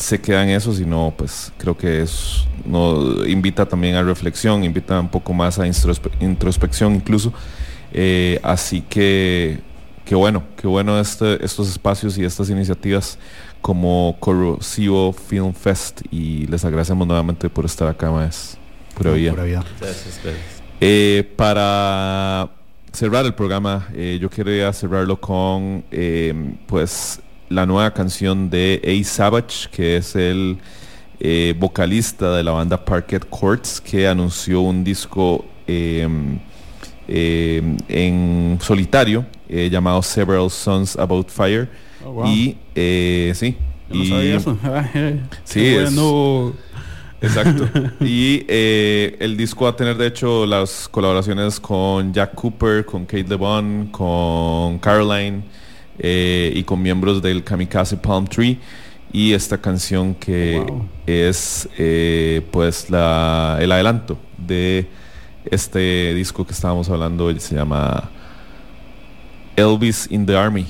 se 0.00 0.20
queda 0.20 0.42
en 0.42 0.50
eso, 0.50 0.72
sino 0.72 1.12
pues 1.16 1.52
creo 1.58 1.76
que 1.76 2.02
es 2.02 2.44
no 2.64 3.24
invita 3.26 3.66
también 3.66 3.96
a 3.96 4.02
reflexión, 4.02 4.64
invita 4.64 4.98
un 4.98 5.08
poco 5.08 5.32
más 5.34 5.58
a 5.58 5.66
introspe- 5.66 6.10
introspección 6.20 6.94
incluso. 6.94 7.32
Eh, 7.92 8.40
así 8.42 8.82
que 8.82 9.60
qué 10.04 10.14
bueno, 10.14 10.42
qué 10.56 10.66
bueno 10.66 10.98
este, 10.98 11.44
estos 11.44 11.68
espacios 11.68 12.16
y 12.18 12.24
estas 12.24 12.48
iniciativas 12.50 13.18
como 13.60 14.16
Corrosivo 14.20 15.12
Film 15.12 15.52
Fest 15.52 16.00
y 16.10 16.46
les 16.46 16.64
agradecemos 16.64 17.06
nuevamente 17.06 17.50
por 17.50 17.64
estar 17.66 17.86
acá, 17.88 18.10
más 18.10 18.56
pura 18.96 19.12
vida. 19.12 19.32
Pura 19.32 19.44
vida. 19.44 19.64
Gracias, 19.80 20.20
gracias. 20.24 20.62
Eh, 20.80 21.30
para 21.36 22.48
cerrar 22.92 23.26
el 23.26 23.34
programa, 23.34 23.86
eh, 23.94 24.18
yo 24.20 24.30
quería 24.30 24.72
cerrarlo 24.72 25.20
con 25.20 25.84
eh, 25.90 26.54
pues 26.66 27.20
la 27.50 27.66
nueva 27.66 27.92
canción 27.92 28.48
de 28.48 28.80
A 28.82 29.04
Savage, 29.06 29.68
que 29.70 29.98
es 29.98 30.16
el 30.16 30.56
eh, 31.20 31.54
vocalista 31.58 32.34
de 32.36 32.42
la 32.42 32.52
banda 32.52 32.82
Parquet 32.84 33.28
Courts, 33.28 33.80
que 33.80 34.08
anunció 34.08 34.62
un 34.62 34.82
disco 34.82 35.44
eh, 35.66 36.08
eh, 37.08 37.76
en 37.88 38.58
solitario 38.62 39.26
eh, 39.48 39.68
llamado 39.70 40.02
Several 40.02 40.48
Sons 40.50 40.96
About 40.96 41.28
Fire. 41.28 41.68
Oh, 42.04 42.12
wow. 42.12 42.26
Y 42.26 42.56
eh, 42.74 43.32
sí. 43.34 43.56
Yo 43.90 43.96
no 43.96 44.02
y- 44.04 44.08
sabía 44.08 44.36
eso. 44.36 44.58
Sí, 45.44 45.66
es-. 45.66 45.92
Exacto. 47.22 47.68
y 48.00 48.46
eh, 48.48 49.14
el 49.20 49.36
disco 49.36 49.64
va 49.64 49.72
a 49.72 49.76
tener 49.76 49.98
de 49.98 50.06
hecho 50.06 50.46
las 50.46 50.88
colaboraciones 50.88 51.60
con 51.60 52.14
Jack 52.14 52.34
Cooper, 52.34 52.86
con 52.86 53.04
Kate 53.04 53.24
LeBon, 53.28 53.88
con 53.88 54.78
Caroline 54.78 55.42
eh, 56.00 56.52
y 56.54 56.62
con 56.64 56.82
miembros 56.82 57.22
del 57.22 57.44
Kamikaze 57.44 57.96
Palm 57.96 58.26
Tree. 58.26 58.58
Y 59.12 59.32
esta 59.32 59.58
canción 59.58 60.14
que 60.14 60.62
Wow. 60.66 60.88
es 61.06 61.68
eh, 61.78 62.42
pues 62.50 62.90
la, 62.90 63.58
el 63.60 63.70
adelanto 63.72 64.16
de 64.38 64.86
este 65.44 66.14
disco 66.14 66.46
que 66.46 66.52
estábamos 66.52 66.88
hablando, 66.88 67.36
se 67.38 67.54
llama 67.54 68.08
Elvis 69.56 70.06
in 70.10 70.26
the 70.26 70.36
Army. 70.36 70.66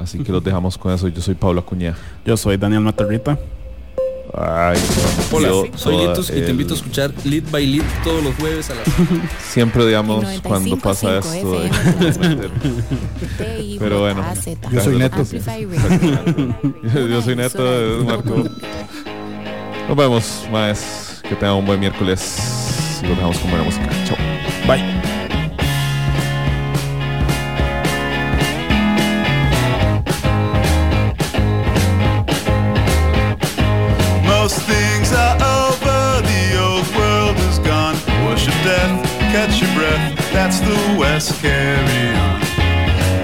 Así 0.00 0.18
que 0.18 0.32
los 0.32 0.42
dejamos 0.42 0.76
con 0.76 0.92
eso. 0.92 1.06
Yo 1.08 1.20
soy 1.22 1.34
Pablo 1.34 1.60
Acuña. 1.60 1.94
Yo 2.24 2.36
soy 2.36 2.56
Daniel 2.56 2.80
Matarrita. 2.82 3.38
Ay, 4.36 4.76
Hola, 5.30 5.48
yo 5.48 5.64
soy 5.76 5.94
toda 5.94 6.08
Litus 6.10 6.28
y 6.30 6.32
te 6.32 6.44
el- 6.44 6.50
invito 6.50 6.74
a 6.74 6.76
escuchar 6.76 7.12
Lead 7.24 7.44
by 7.52 7.66
Lead 7.66 7.84
todos 8.02 8.24
los 8.24 8.34
jueves 8.34 8.68
a 8.70 8.74
las 8.74 8.84
Siempre 9.48 9.86
digamos 9.86 10.24
En 10.24 10.40
cuando 10.40 10.76
pasa 10.78 11.20
95.5 11.20 12.10
esto. 12.10 12.48
Pero 13.78 14.00
bueno. 14.00 14.24
Yo 14.72 14.80
soy 14.80 14.96
Neto. 14.98 15.24
Yo 17.08 17.22
soy 17.22 17.36
Neto, 17.36 17.98
es 17.98 18.04
Marco. 18.04 18.44
Nos 19.88 19.96
vemos, 19.96 20.46
más. 20.50 21.20
Que 21.28 21.34
tengan 21.36 21.54
un 21.56 21.66
buen 21.66 21.78
miércoles. 21.80 23.00
Y 23.02 23.06
los 23.06 23.16
dejamos 23.16 23.38
con 23.38 23.50
buena 23.50 23.64
música. 23.64 23.88
Chao. 24.06 24.16
Bye. 24.66 25.13
West, 41.24 41.40
carry 41.40 42.08
on. 42.20 42.40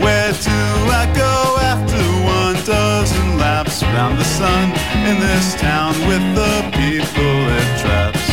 Where 0.01 0.33
do 0.33 0.61
I 0.89 1.05
go 1.15 1.59
after 1.61 2.01
one 2.25 2.57
dozen 2.65 3.37
laps 3.37 3.83
round 3.83 4.19
the 4.19 4.25
sun 4.25 4.73
in 5.05 5.21
this 5.21 5.55
town 5.61 5.93
with 6.09 6.25
the 6.35 6.65
people 6.73 7.37
it 7.61 7.69
traps? 7.83 8.25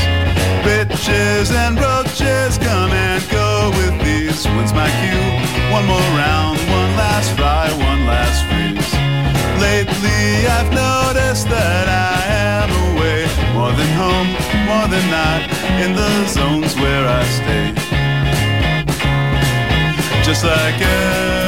Bitches 0.64 1.52
and 1.52 1.76
roaches 1.76 2.57
come 2.60 2.91
and 2.91 3.22
go 3.30 3.72
with 3.76 3.95
these. 4.06 4.45
When's 4.56 4.72
my 4.72 4.88
cue? 5.02 5.27
One 5.73 5.85
more 5.85 6.10
round, 6.15 6.60
one 6.72 6.91
last 6.95 7.35
fry, 7.35 7.68
one 7.91 8.06
last 8.07 8.39
freeze. 8.48 8.94
Lately 9.60 10.48
I've 10.48 10.72
noticed 10.72 11.49
that 11.49 11.88
I 11.91 12.23
am 12.56 12.69
away 12.95 13.27
more 13.53 13.73
than 13.76 13.91
home, 13.99 14.31
more 14.64 14.88
than 14.88 15.06
not 15.11 15.44
in 15.84 15.91
the 15.94 16.26
zones 16.27 16.73
where 16.76 17.06
I 17.06 17.23
stay. 17.26 17.86
Just 20.27 20.43
like 20.43 20.75
Elvis 20.81 21.46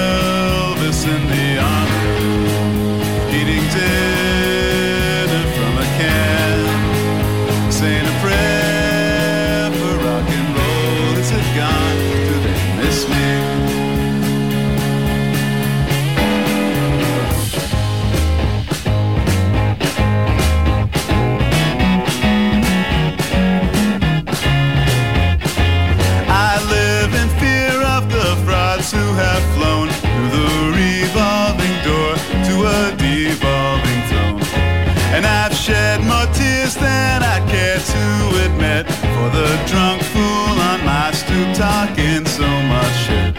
talking 42.00 42.26
so 42.26 42.48
much 42.48 42.96
shit. 43.06 43.36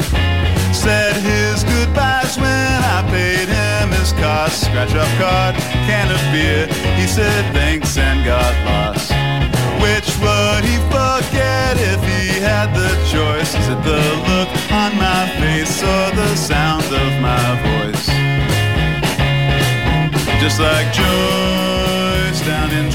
Said 0.74 1.16
his 1.16 1.64
goodbyes 1.64 2.36
when 2.36 2.82
I 2.96 3.04
paid 3.10 3.48
him 3.48 3.90
his 3.90 4.12
cost. 4.12 4.64
Scratch 4.64 4.94
up 4.94 5.08
card, 5.18 5.54
can 5.86 6.10
of 6.10 6.20
beer. 6.32 6.66
He 6.96 7.06
said 7.06 7.52
thanks 7.52 7.96
and 7.96 8.24
got 8.24 8.52
lost. 8.64 9.12
Which 9.82 10.08
would 10.20 10.64
he 10.64 10.76
forget 10.92 11.76
if 11.76 12.00
he 12.04 12.40
had 12.40 12.72
the 12.74 12.90
choice? 13.08 13.54
Is 13.54 13.68
it 13.68 13.82
the 13.84 14.02
look 14.28 14.50
on 14.72 14.96
my 14.96 15.28
face 15.40 15.82
or 15.82 16.10
the 16.14 16.34
sound 16.36 16.84
of 16.84 17.10
my 17.20 17.46
voice? 17.68 18.06
Just 20.40 20.60
like 20.60 20.86
Joyce 20.92 22.40
down 22.46 22.70
in 22.70 22.90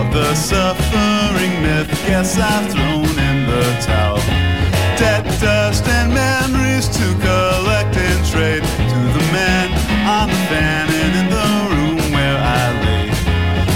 of 0.00 0.12
the 0.14 0.34
suffering 0.34 1.54
myth. 1.62 1.90
Guess 2.06 2.38
I've 2.38 2.72
thrown 2.72 3.14
in 3.28 3.36
the 3.50 3.64
towel. 3.84 4.16
Debt, 4.96 5.24
dust, 5.40 5.86
and 5.86 6.12
memories 6.14 6.88
to 6.88 7.06
collect 7.26 7.94
and 7.96 8.20
trade 8.32 8.64
to 8.92 9.00
the 9.16 9.24
man 9.36 9.68
on 10.16 10.28
the 10.28 10.42
fan 10.50 10.86
and 11.02 11.12
in 11.20 11.28
the 11.36 11.50
room 11.72 12.12
where 12.16 12.38
I 12.38 12.64
lay. 12.84 13.08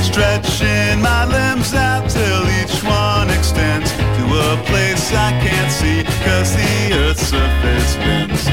Stretching 0.02 1.00
my 1.02 1.24
limbs 1.26 1.74
out 1.74 2.08
till 2.08 2.44
each 2.60 2.76
one 2.84 3.28
extends 3.28 3.90
to 4.16 4.24
a 4.48 4.52
place 4.64 5.12
I 5.12 5.30
can't 5.44 5.72
see 5.72 6.04
cause 6.24 6.54
the 6.56 6.74
earth's 7.02 7.26
surface 7.28 7.96
bends. 7.96 8.43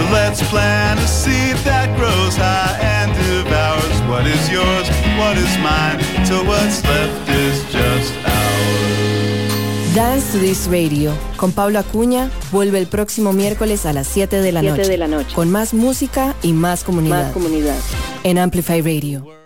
So 0.00 0.06
let's 0.14 0.42
plant 0.48 0.98
a 0.98 1.06
seed 1.06 1.56
that 1.64 1.94
grows 1.98 2.34
high 2.36 2.74
and 2.80 3.12
devours 3.14 4.00
what 4.08 4.26
is 4.26 4.48
yours, 4.50 4.88
what 5.18 5.36
is 5.36 5.58
mine, 5.58 5.98
till 6.24 6.42
what's 6.46 6.82
left 6.84 7.28
is 7.28 7.62
just 7.70 8.12
ours. 8.24 9.94
Dance 9.94 10.32
to 10.32 10.38
This 10.38 10.68
Radio 10.70 11.12
con 11.36 11.52
Pablo 11.52 11.78
Acuña 11.78 12.30
vuelve 12.50 12.78
el 12.78 12.86
próximo 12.86 13.34
miércoles 13.34 13.84
a 13.84 13.92
las 13.92 14.06
7 14.06 14.40
de 14.40 14.52
la, 14.52 14.60
7 14.60 14.76
noche, 14.78 14.88
de 14.88 14.96
la 14.96 15.06
noche. 15.06 15.34
con 15.34 15.50
más 15.50 15.74
música 15.74 16.34
y 16.42 16.54
más 16.54 16.82
comunidad, 16.82 17.24
Más 17.24 17.32
comunidad. 17.32 17.76
en 18.24 18.38
Amplify 18.38 18.80
Radio. 18.80 19.39